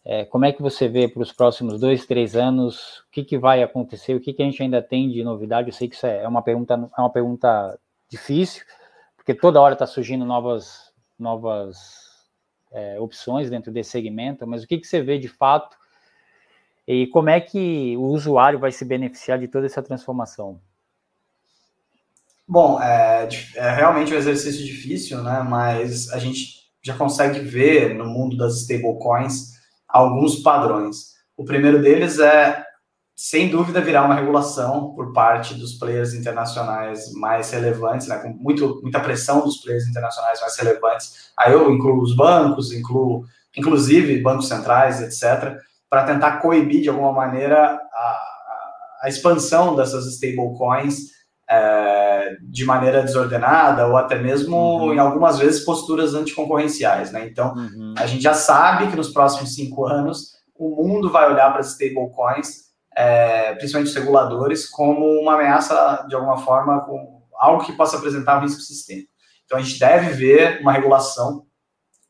É, 0.02 0.24
como 0.24 0.46
é 0.46 0.52
que 0.52 0.62
você 0.62 0.88
vê 0.88 1.06
para 1.06 1.22
os 1.22 1.30
próximos 1.30 1.78
dois, 1.78 2.06
três 2.06 2.34
anos? 2.34 3.00
O 3.00 3.10
que, 3.12 3.22
que 3.22 3.36
vai 3.36 3.62
acontecer? 3.62 4.14
O 4.14 4.20
que, 4.20 4.32
que 4.32 4.42
a 4.42 4.46
gente 4.46 4.62
ainda 4.62 4.80
tem 4.80 5.10
de 5.10 5.22
novidade? 5.22 5.68
Eu 5.68 5.74
sei 5.74 5.88
que 5.88 5.94
isso 5.94 6.06
é 6.06 6.26
uma 6.26 6.40
pergunta, 6.40 6.72
é 6.96 7.00
uma 7.00 7.10
pergunta 7.10 7.78
difícil, 8.08 8.64
porque 9.14 9.34
toda 9.34 9.60
hora 9.60 9.74
está 9.74 9.86
surgindo 9.86 10.24
novas, 10.24 10.90
novas 11.18 11.76
é, 12.72 12.98
opções 12.98 13.50
dentro 13.50 13.70
desse 13.70 13.90
segmento, 13.90 14.46
mas 14.46 14.62
o 14.62 14.66
que, 14.66 14.78
que 14.78 14.86
você 14.86 15.02
vê 15.02 15.18
de 15.18 15.28
fato 15.28 15.79
e 16.92 17.06
como 17.06 17.30
é 17.30 17.40
que 17.40 17.96
o 17.96 18.06
usuário 18.06 18.58
vai 18.58 18.72
se 18.72 18.84
beneficiar 18.84 19.38
de 19.38 19.46
toda 19.46 19.66
essa 19.66 19.80
transformação? 19.80 20.60
Bom, 22.48 22.82
é, 22.82 23.28
é 23.54 23.70
realmente 23.70 24.12
um 24.12 24.16
exercício 24.16 24.64
difícil, 24.64 25.22
né? 25.22 25.46
Mas 25.48 26.10
a 26.10 26.18
gente 26.18 26.68
já 26.82 26.96
consegue 26.96 27.38
ver 27.38 27.94
no 27.94 28.06
mundo 28.06 28.36
das 28.36 28.62
stablecoins 28.62 29.52
alguns 29.86 30.42
padrões. 30.42 31.14
O 31.36 31.44
primeiro 31.44 31.80
deles 31.80 32.18
é, 32.18 32.60
sem 33.14 33.48
dúvida, 33.48 33.80
virar 33.80 34.04
uma 34.04 34.16
regulação 34.16 34.92
por 34.96 35.12
parte 35.12 35.54
dos 35.54 35.74
players 35.74 36.12
internacionais 36.12 37.12
mais 37.12 37.52
relevantes, 37.52 38.08
né, 38.08 38.18
com 38.18 38.30
muito, 38.30 38.80
muita 38.82 38.98
pressão 38.98 39.44
dos 39.44 39.58
players 39.58 39.86
internacionais 39.86 40.40
mais 40.40 40.56
relevantes. 40.56 41.30
Aí 41.38 41.52
eu 41.52 41.72
incluo 41.72 42.02
os 42.02 42.16
bancos, 42.16 42.72
incluo, 42.72 43.24
inclusive, 43.56 44.20
bancos 44.20 44.48
centrais, 44.48 45.00
etc., 45.00 45.56
para 45.90 46.04
tentar 46.04 46.38
coibir, 46.38 46.82
de 46.82 46.88
alguma 46.88 47.12
maneira, 47.12 47.80
a, 47.92 48.24
a 49.02 49.08
expansão 49.08 49.74
dessas 49.74 50.06
stablecoins 50.06 51.10
é, 51.50 52.36
de 52.42 52.64
maneira 52.64 53.02
desordenada 53.02 53.88
ou 53.88 53.96
até 53.96 54.16
mesmo, 54.16 54.56
uhum. 54.56 54.94
em 54.94 54.98
algumas 55.00 55.38
vezes, 55.40 55.64
posturas 55.64 56.14
anticoncorrenciais. 56.14 57.10
Né? 57.10 57.26
Então, 57.26 57.54
uhum. 57.54 57.94
a 57.98 58.06
gente 58.06 58.22
já 58.22 58.34
sabe 58.34 58.88
que 58.88 58.96
nos 58.96 59.12
próximos 59.12 59.54
cinco 59.54 59.84
anos 59.84 60.38
o 60.54 60.86
mundo 60.86 61.10
vai 61.10 61.28
olhar 61.32 61.50
para 61.50 61.60
as 61.60 61.72
stablecoins, 61.72 62.70
é, 62.94 63.54
principalmente 63.54 63.88
os 63.88 63.96
reguladores, 63.96 64.68
como 64.68 65.06
uma 65.20 65.34
ameaça, 65.34 66.06
de 66.08 66.14
alguma 66.14 66.38
forma, 66.38 66.82
com 66.82 67.22
algo 67.34 67.64
que 67.64 67.72
possa 67.72 67.96
apresentar 67.96 68.38
um 68.38 68.42
risco 68.42 68.60
sistêmico. 68.60 69.10
Então, 69.44 69.58
a 69.58 69.62
gente 69.62 69.80
deve 69.80 70.10
ver 70.10 70.60
uma 70.60 70.72
regulação 70.72 71.46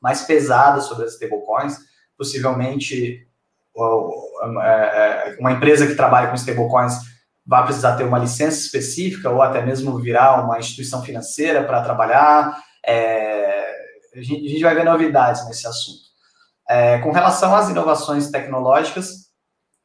mais 0.03 0.23
pesada 0.23 0.81
sobre 0.81 1.05
as 1.07 1.15
stablecoins, 1.15 1.79
possivelmente 2.19 3.27
uma 5.39 5.53
empresa 5.53 5.87
que 5.87 5.95
trabalha 5.95 6.29
com 6.29 6.35
stablecoins 6.35 6.95
vai 7.47 7.65
precisar 7.65 7.97
ter 7.97 8.05
uma 8.05 8.19
licença 8.19 8.59
específica 8.59 9.31
ou 9.31 9.43
até 9.43 9.61
mesmo 9.65 9.99
virar 9.99 10.45
uma 10.45 10.59
instituição 10.59 11.03
financeira 11.03 11.65
para 11.65 11.83
trabalhar. 11.83 12.57
É, 12.87 13.71
a, 14.15 14.23
gente, 14.23 14.61
vai 14.63 14.75
ver 14.75 14.85
novidades 14.85 15.47
nesse 15.47 15.67
assunto. 15.67 16.11
É, 16.69 16.99
com 16.99 17.11
relação 17.11 17.55
às 17.55 17.69
inovações 17.69 18.31
tecnológicas, 18.31 19.31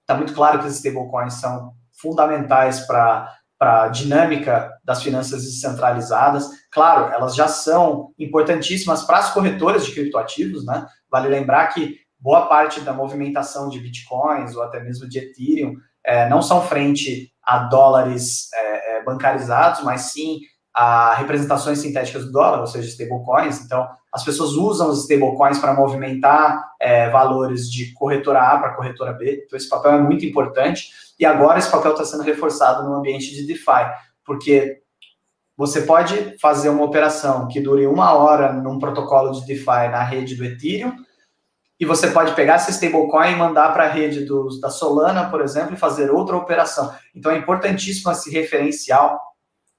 está 0.02 0.16
muito 0.16 0.34
claro 0.34 0.60
que 0.60 0.68
as 0.68 0.76
stablecoins 0.76 1.36
são 1.36 1.74
fundamentais 2.00 2.82
para 2.82 3.34
para 3.58 3.84
a 3.84 3.88
dinâmica 3.88 4.72
das 4.84 5.02
finanças 5.02 5.44
descentralizadas. 5.44 6.50
Claro, 6.72 7.14
elas 7.14 7.36
já 7.36 7.48
são 7.48 8.14
importantíssimas 8.20 9.04
para 9.04 9.20
as 9.20 9.34
corretoras 9.34 9.86
de 9.86 9.94
criptoativos, 9.94 10.66
né? 10.66 10.86
Vale 11.10 11.30
lembrar 11.30 11.68
que 11.68 11.98
boa 12.26 12.48
parte 12.48 12.82
da 12.82 12.92
movimentação 12.92 13.70
de 13.70 13.80
bitcoins 13.80 14.56
ou 14.56 14.64
até 14.64 14.80
mesmo 14.80 15.08
de 15.08 15.20
Ethereum 15.20 15.76
é, 16.04 16.28
não 16.28 16.42
são 16.42 16.60
frente 16.60 17.32
a 17.44 17.60
dólares 17.60 18.52
é, 18.52 18.98
é, 18.98 19.04
bancarizados, 19.04 19.84
mas 19.84 20.12
sim 20.12 20.40
a 20.74 21.14
representações 21.14 21.78
sintéticas 21.78 22.26
do 22.26 22.32
dólar, 22.32 22.60
ou 22.62 22.68
seja, 22.68 22.90
stablecoins. 22.90 23.62
Então, 23.62 23.88
as 24.12 24.26
pessoas 24.26 24.54
usam 24.54 24.90
os 24.90 25.04
stablecoins 25.04 25.60
para 25.60 25.76
movimentar 25.76 26.72
é, 26.82 27.12
valores 27.12 27.72
de 27.72 27.94
corretora 27.94 28.42
A 28.42 28.58
para 28.58 28.74
corretora 28.74 29.14
B. 29.14 29.44
Então, 29.46 29.56
esse 29.56 29.70
papel 29.70 29.92
é 29.92 30.02
muito 30.02 30.26
importante. 30.26 30.90
E 31.20 31.26
agora 31.26 31.60
esse 31.60 31.70
papel 31.70 31.92
está 31.92 32.04
sendo 32.04 32.24
reforçado 32.24 32.90
no 32.90 32.96
ambiente 32.96 33.36
de 33.36 33.46
DeFi, 33.46 33.86
porque 34.26 34.82
você 35.56 35.84
pode 35.84 36.36
fazer 36.42 36.70
uma 36.70 36.84
operação 36.84 37.48
que 37.48 37.62
dure 37.62 37.86
uma 37.86 38.14
hora 38.14 38.52
num 38.52 38.80
protocolo 38.80 39.32
de 39.32 39.46
DeFi 39.46 39.90
na 39.92 40.04
rede 40.04 40.36
do 40.36 40.44
Ethereum, 40.44 41.06
e 41.80 41.86
você 41.86 42.10
pode 42.12 42.34
pegar 42.34 42.56
esse 42.56 42.72
stablecoin 42.72 43.32
e 43.32 43.36
mandar 43.36 43.74
para 43.74 43.86
a 43.86 43.90
rede 43.90 44.24
dos, 44.24 44.62
da 44.62 44.70
Solana, 44.70 45.30
por 45.30 45.42
exemplo, 45.42 45.74
e 45.74 45.78
fazer 45.78 46.10
outra 46.10 46.36
operação. 46.36 46.94
Então 47.14 47.32
é 47.32 47.38
importantíssimo 47.38 48.12
esse 48.12 48.32
referencial 48.32 49.20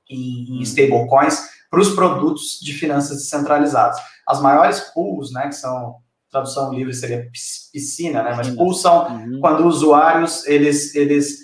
em, 0.09 0.44
em 0.44 0.57
uhum. 0.57 0.62
stablecoins 0.62 1.49
para 1.70 1.80
os 1.80 1.94
produtos 1.94 2.61
de 2.61 2.74
finanças 2.74 3.16
descentralizadas. 3.18 3.99
As 4.26 4.40
maiores 4.40 4.80
pools, 4.92 5.32
né, 5.32 5.49
que 5.49 5.55
são 5.55 5.97
tradução 6.30 6.72
livre 6.72 6.92
seria 6.92 7.30
piscina, 7.72 8.22
né? 8.22 8.34
Mas 8.36 8.51
pools 8.51 8.82
são 8.82 9.09
uhum. 9.09 9.40
quando 9.40 9.66
usuários 9.66 10.47
eles 10.47 10.94
eles 10.94 11.38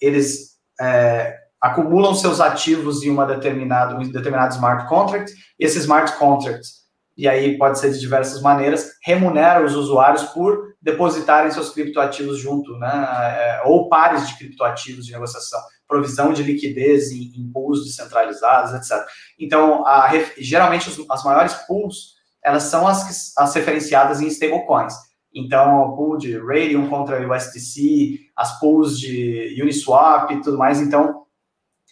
eles 0.00 0.56
é, 0.80 1.36
acumulam 1.60 2.14
seus 2.14 2.40
ativos 2.40 3.02
em 3.02 3.10
uma 3.10 3.26
determinada 3.26 3.96
um 3.96 4.10
determinado 4.10 4.54
smart 4.54 4.88
contract 4.88 5.32
e 5.58 5.64
esse 5.64 5.78
smart 5.78 6.16
contract 6.18 6.66
e 7.16 7.28
aí 7.28 7.58
pode 7.58 7.78
ser 7.78 7.92
de 7.92 8.00
diversas 8.00 8.40
maneiras, 8.40 8.92
remunera 9.04 9.64
os 9.64 9.74
usuários 9.74 10.22
por 10.24 10.72
depositarem 10.80 11.50
seus 11.50 11.70
criptoativos 11.70 12.38
junto, 12.38 12.76
né? 12.78 12.90
É, 12.90 13.62
ou 13.66 13.88
pares 13.88 14.26
de 14.28 14.36
criptoativos 14.36 15.06
de 15.06 15.12
negociação, 15.12 15.60
provisão 15.86 16.32
de 16.32 16.42
liquidez 16.42 17.12
em, 17.12 17.32
em 17.36 17.50
pools 17.52 17.84
descentralizados, 17.84 18.72
etc. 18.72 19.06
Então, 19.38 19.86
a, 19.86 20.10
geralmente 20.38 20.90
as 21.10 21.24
maiores 21.24 21.54
pools, 21.66 22.14
elas 22.42 22.64
são 22.64 22.88
as, 22.88 23.36
as 23.36 23.54
referenciadas 23.54 24.20
em 24.20 24.26
stablecoins. 24.26 24.94
Então, 25.34 25.82
o 25.82 25.96
pool 25.96 26.18
de 26.18 26.36
Radium 26.38 26.88
contra 26.88 27.26
USDC, 27.26 28.18
as 28.36 28.58
pools 28.58 28.98
de 28.98 29.58
Uniswap 29.62 30.30
e 30.30 30.42
tudo 30.42 30.58
mais. 30.58 30.80
Então, 30.80 31.22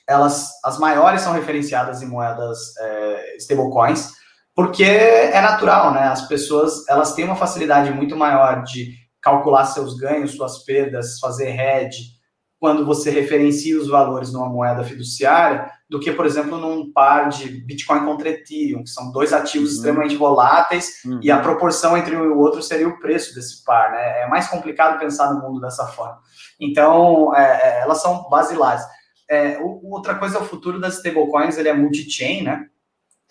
elas, 0.08 0.50
as 0.64 0.78
maiores 0.78 1.22
são 1.22 1.32
referenciadas 1.32 2.02
em 2.02 2.06
moedas 2.06 2.76
é, 2.78 3.36
stablecoins, 3.36 4.10
porque 4.54 4.84
é 4.84 5.40
natural, 5.40 5.92
né? 5.92 6.08
As 6.08 6.26
pessoas 6.26 6.86
elas 6.88 7.14
têm 7.14 7.24
uma 7.24 7.36
facilidade 7.36 7.90
muito 7.92 8.16
maior 8.16 8.62
de 8.62 8.94
calcular 9.20 9.64
seus 9.66 9.96
ganhos, 9.96 10.32
suas 10.32 10.64
perdas, 10.64 11.18
fazer 11.18 11.48
hedge, 11.48 12.20
quando 12.60 12.84
você 12.84 13.10
referencia 13.10 13.78
os 13.80 13.88
valores 13.88 14.32
numa 14.32 14.48
moeda 14.48 14.84
fiduciária, 14.84 15.70
do 15.88 15.98
que, 15.98 16.12
por 16.12 16.26
exemplo, 16.26 16.58
num 16.58 16.92
par 16.92 17.30
de 17.30 17.48
Bitcoin 17.64 18.04
contra 18.04 18.28
Ethereum, 18.28 18.84
que 18.84 18.90
são 18.90 19.10
dois 19.10 19.32
ativos 19.32 19.70
uhum. 19.70 19.76
extremamente 19.76 20.14
voláteis, 20.14 21.02
uhum. 21.06 21.20
e 21.22 21.30
a 21.30 21.40
proporção 21.40 21.96
entre 21.96 22.14
um 22.14 22.24
e 22.24 22.28
o 22.28 22.38
outro 22.38 22.62
seria 22.62 22.86
o 22.86 22.98
preço 23.00 23.34
desse 23.34 23.64
par, 23.64 23.90
né? 23.90 24.20
É 24.22 24.28
mais 24.28 24.46
complicado 24.46 25.00
pensar 25.00 25.32
no 25.32 25.40
mundo 25.40 25.58
dessa 25.58 25.86
forma. 25.86 26.18
Então, 26.60 27.34
é, 27.34 27.40
é 27.42 27.80
elas 27.80 28.02
são 28.02 28.28
basilares. 28.28 28.82
É, 29.28 29.58
outra 29.82 30.14
coisa, 30.16 30.38
o 30.38 30.44
futuro 30.44 30.78
das 30.78 30.98
stablecoins, 30.98 31.56
ele 31.56 31.68
é 31.68 31.74
multi-chain, 31.74 32.42
né? 32.42 32.66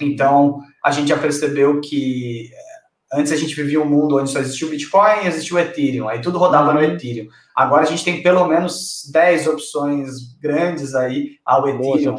Então, 0.01 0.59
a 0.83 0.91
gente 0.91 1.09
já 1.09 1.17
percebeu 1.17 1.79
que 1.81 2.49
eh, 2.51 3.17
antes 3.19 3.31
a 3.31 3.35
gente 3.35 3.55
vivia 3.55 3.81
um 3.81 3.85
mundo 3.85 4.17
onde 4.17 4.29
só 4.29 4.39
existia 4.39 4.67
o 4.67 4.69
Bitcoin 4.69 5.23
e 5.23 5.27
existia 5.27 5.57
o 5.57 5.59
Ethereum, 5.59 6.07
aí 6.07 6.21
tudo 6.21 6.37
rodava 6.37 6.73
no 6.73 6.79
uhum. 6.79 6.85
Ethereum. 6.85 7.27
Agora 7.55 7.83
a 7.83 7.85
gente 7.85 8.03
tem 8.03 8.21
pelo 8.21 8.45
menos 8.45 9.09
10 9.11 9.47
opções 9.47 10.37
grandes 10.39 10.95
aí 10.95 11.37
ao 11.45 11.67
Ethereum, 11.67 12.15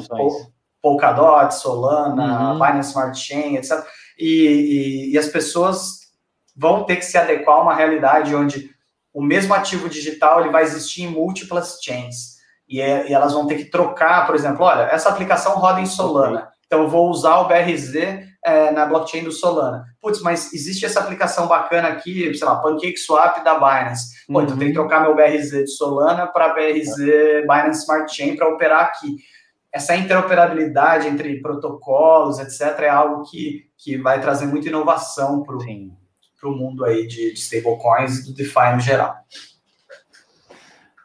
Polkadot, 0.82 1.54
Solana, 1.54 2.52
uhum. 2.52 2.58
Binance 2.58 2.90
Smart 2.90 3.18
Chain, 3.18 3.56
etc. 3.56 3.84
E, 4.18 5.08
e, 5.08 5.12
e 5.12 5.18
as 5.18 5.28
pessoas 5.28 6.00
vão 6.56 6.84
ter 6.84 6.96
que 6.96 7.04
se 7.04 7.16
adequar 7.16 7.56
a 7.56 7.62
uma 7.62 7.74
realidade 7.74 8.34
onde 8.34 8.70
o 9.12 9.22
mesmo 9.22 9.54
ativo 9.54 9.88
digital 9.88 10.40
ele 10.40 10.50
vai 10.50 10.62
existir 10.62 11.02
em 11.02 11.08
múltiplas 11.08 11.78
chains. 11.82 12.38
E, 12.68 12.80
é, 12.80 13.08
e, 13.08 13.12
elas 13.12 13.32
vão 13.32 13.46
ter 13.46 13.56
que 13.56 13.64
trocar, 13.64 14.26
por 14.26 14.34
exemplo, 14.34 14.64
olha, 14.64 14.82
essa 14.82 15.08
aplicação 15.08 15.56
roda 15.56 15.80
em 15.80 15.86
Solana. 15.86 16.48
Então, 16.66 16.82
eu 16.82 16.88
vou 16.88 17.10
usar 17.10 17.38
o 17.40 17.48
BRZ 17.48 18.28
é, 18.44 18.70
na 18.70 18.86
blockchain 18.86 19.24
do 19.24 19.32
Solana. 19.32 19.84
Putz, 20.00 20.20
mas 20.20 20.52
existe 20.52 20.84
essa 20.84 21.00
aplicação 21.00 21.46
bacana 21.46 21.88
aqui, 21.88 22.34
sei 22.34 22.46
lá, 22.46 22.56
PancakeSwap 22.56 23.44
da 23.44 23.54
Binance. 23.54 24.26
Pô, 24.26 24.38
uhum. 24.38 24.44
então 24.44 24.58
tem 24.58 24.68
que 24.68 24.74
trocar 24.74 25.02
meu 25.02 25.14
BRZ 25.14 25.50
de 25.50 25.66
Solana 25.68 26.26
para 26.26 26.54
BRZ 26.54 26.96
Binance 27.42 27.80
Smart 27.80 28.14
Chain 28.14 28.36
para 28.36 28.48
operar 28.48 28.84
aqui. 28.84 29.16
Essa 29.72 29.94
interoperabilidade 29.94 31.06
entre 31.06 31.40
protocolos, 31.40 32.38
etc., 32.40 32.80
é 32.80 32.88
algo 32.88 33.22
que, 33.30 33.70
que 33.78 33.96
vai 33.96 34.20
trazer 34.20 34.46
muita 34.46 34.68
inovação 34.68 35.44
para 35.44 35.54
o 36.48 36.56
mundo 36.56 36.84
aí 36.84 37.06
de, 37.06 37.32
de 37.32 37.38
stablecoins 37.38 38.18
e 38.18 38.26
do 38.26 38.34
DeFi 38.34 38.74
no 38.74 38.80
geral. 38.80 39.14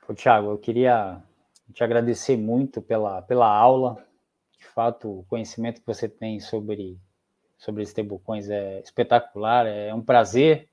Ô, 0.07 0.13
Thiago, 0.13 0.51
eu 0.51 0.57
queria 0.57 1.21
te 1.73 1.83
agradecer 1.83 2.37
muito 2.37 2.81
pela, 2.81 3.21
pela 3.21 3.47
aula, 3.47 4.03
fato, 4.75 5.19
o 5.19 5.23
conhecimento 5.23 5.79
que 5.79 5.87
você 5.87 6.09
tem 6.09 6.37
sobre, 6.41 6.99
sobre 7.57 7.83
stablecoins 7.83 8.49
é 8.49 8.81
espetacular, 8.81 9.65
é 9.65 9.93
um 9.93 10.01
prazer 10.01 10.67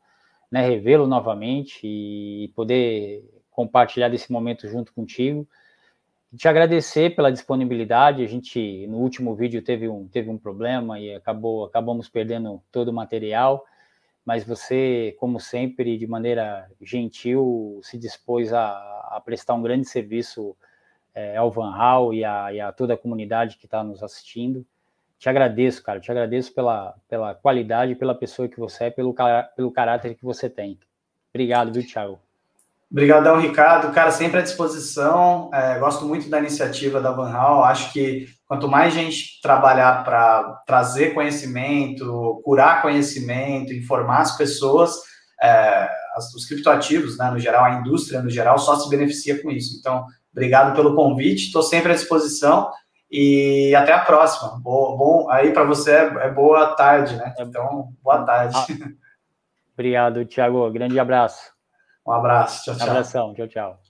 né, 0.50 0.66
revê-lo 0.66 1.06
novamente 1.06 1.80
e 1.84 2.52
poder 2.54 3.24
compartilhar 3.50 4.08
desse 4.08 4.30
momento 4.30 4.68
junto 4.68 4.92
contigo. 4.92 5.48
te 6.36 6.48
agradecer 6.48 7.14
pela 7.14 7.32
disponibilidade. 7.32 8.22
A 8.22 8.26
gente 8.26 8.86
no 8.86 8.98
último 8.98 9.34
vídeo 9.34 9.62
teve 9.62 9.88
um, 9.88 10.06
teve 10.08 10.30
um 10.30 10.38
problema 10.38 11.00
e 11.00 11.14
acabou 11.14 11.64
acabamos 11.64 12.08
perdendo 12.08 12.62
todo 12.70 12.88
o 12.88 12.92
material, 12.92 13.64
mas 14.24 14.44
você, 14.44 15.16
como 15.18 15.40
sempre, 15.40 15.96
de 15.98 16.06
maneira 16.06 16.70
gentil, 16.80 17.80
se 17.82 17.98
dispôs 17.98 18.52
a, 18.52 18.72
a 19.10 19.22
prestar 19.24 19.54
um 19.54 19.62
grande 19.62 19.86
serviço 19.86 20.56
é, 21.14 21.36
ao 21.36 21.50
Van 21.50 21.74
Hal 21.74 22.14
e 22.14 22.24
a, 22.24 22.52
e 22.52 22.60
a 22.60 22.72
toda 22.72 22.94
a 22.94 22.98
comunidade 22.98 23.56
que 23.58 23.66
está 23.66 23.82
nos 23.82 24.02
assistindo. 24.02 24.66
Te 25.22 25.28
agradeço, 25.28 25.80
cara. 25.84 26.00
Te 26.00 26.10
agradeço 26.10 26.52
pela, 26.52 26.96
pela 27.08 27.32
qualidade, 27.32 27.94
pela 27.94 28.12
pessoa 28.12 28.48
que 28.48 28.58
você 28.58 28.86
é, 28.86 28.90
pelo, 28.90 29.14
pelo 29.54 29.70
caráter 29.70 30.16
que 30.16 30.24
você 30.24 30.50
tem. 30.50 30.76
Obrigado, 31.32 31.72
viu, 31.72 31.86
Thiago? 31.86 32.18
Obrigadão, 32.90 33.40
Ricardo. 33.40 33.94
Cara, 33.94 34.10
sempre 34.10 34.40
à 34.40 34.42
disposição. 34.42 35.48
É, 35.54 35.78
gosto 35.78 36.04
muito 36.06 36.28
da 36.28 36.40
iniciativa 36.40 37.00
da 37.00 37.12
Van 37.12 37.30
Hal. 37.30 37.62
Acho 37.62 37.92
que 37.92 38.26
quanto 38.48 38.66
mais 38.66 38.94
gente 38.94 39.40
trabalhar 39.40 40.02
para 40.02 40.60
trazer 40.66 41.14
conhecimento, 41.14 42.42
curar 42.44 42.82
conhecimento, 42.82 43.72
informar 43.72 44.22
as 44.22 44.36
pessoas, 44.36 44.92
é, 45.40 45.88
os 46.34 46.44
criptoativos, 46.46 47.16
né, 47.16 47.30
no 47.30 47.38
geral, 47.38 47.64
a 47.66 47.74
indústria 47.74 48.20
no 48.20 48.28
geral, 48.28 48.58
só 48.58 48.74
se 48.74 48.90
beneficia 48.90 49.40
com 49.40 49.52
isso. 49.52 49.76
Então, 49.78 50.04
obrigado 50.32 50.74
pelo 50.74 50.96
convite. 50.96 51.46
Estou 51.46 51.62
sempre 51.62 51.92
à 51.92 51.94
disposição. 51.94 52.72
E 53.12 53.74
até 53.74 53.92
a 53.92 53.98
próxima. 53.98 54.58
Bom, 54.58 54.96
bom 54.96 55.30
aí 55.30 55.52
para 55.52 55.64
você 55.64 55.92
é, 55.92 56.04
é, 56.04 56.30
boa 56.30 56.74
tarde, 56.74 57.14
né? 57.14 57.34
É 57.36 57.42
então, 57.42 57.92
boa 58.02 58.24
tarde. 58.24 58.56
Ah, 58.56 58.88
obrigado, 59.74 60.24
Thiago. 60.24 60.70
Grande 60.70 60.98
abraço. 60.98 61.52
Um 62.06 62.12
abraço. 62.12 62.64
Tchau, 62.64 62.74
tchau. 62.74 62.86
Um 62.86 62.90
abração. 62.90 63.34
Tchau, 63.34 63.48
tchau. 63.48 63.81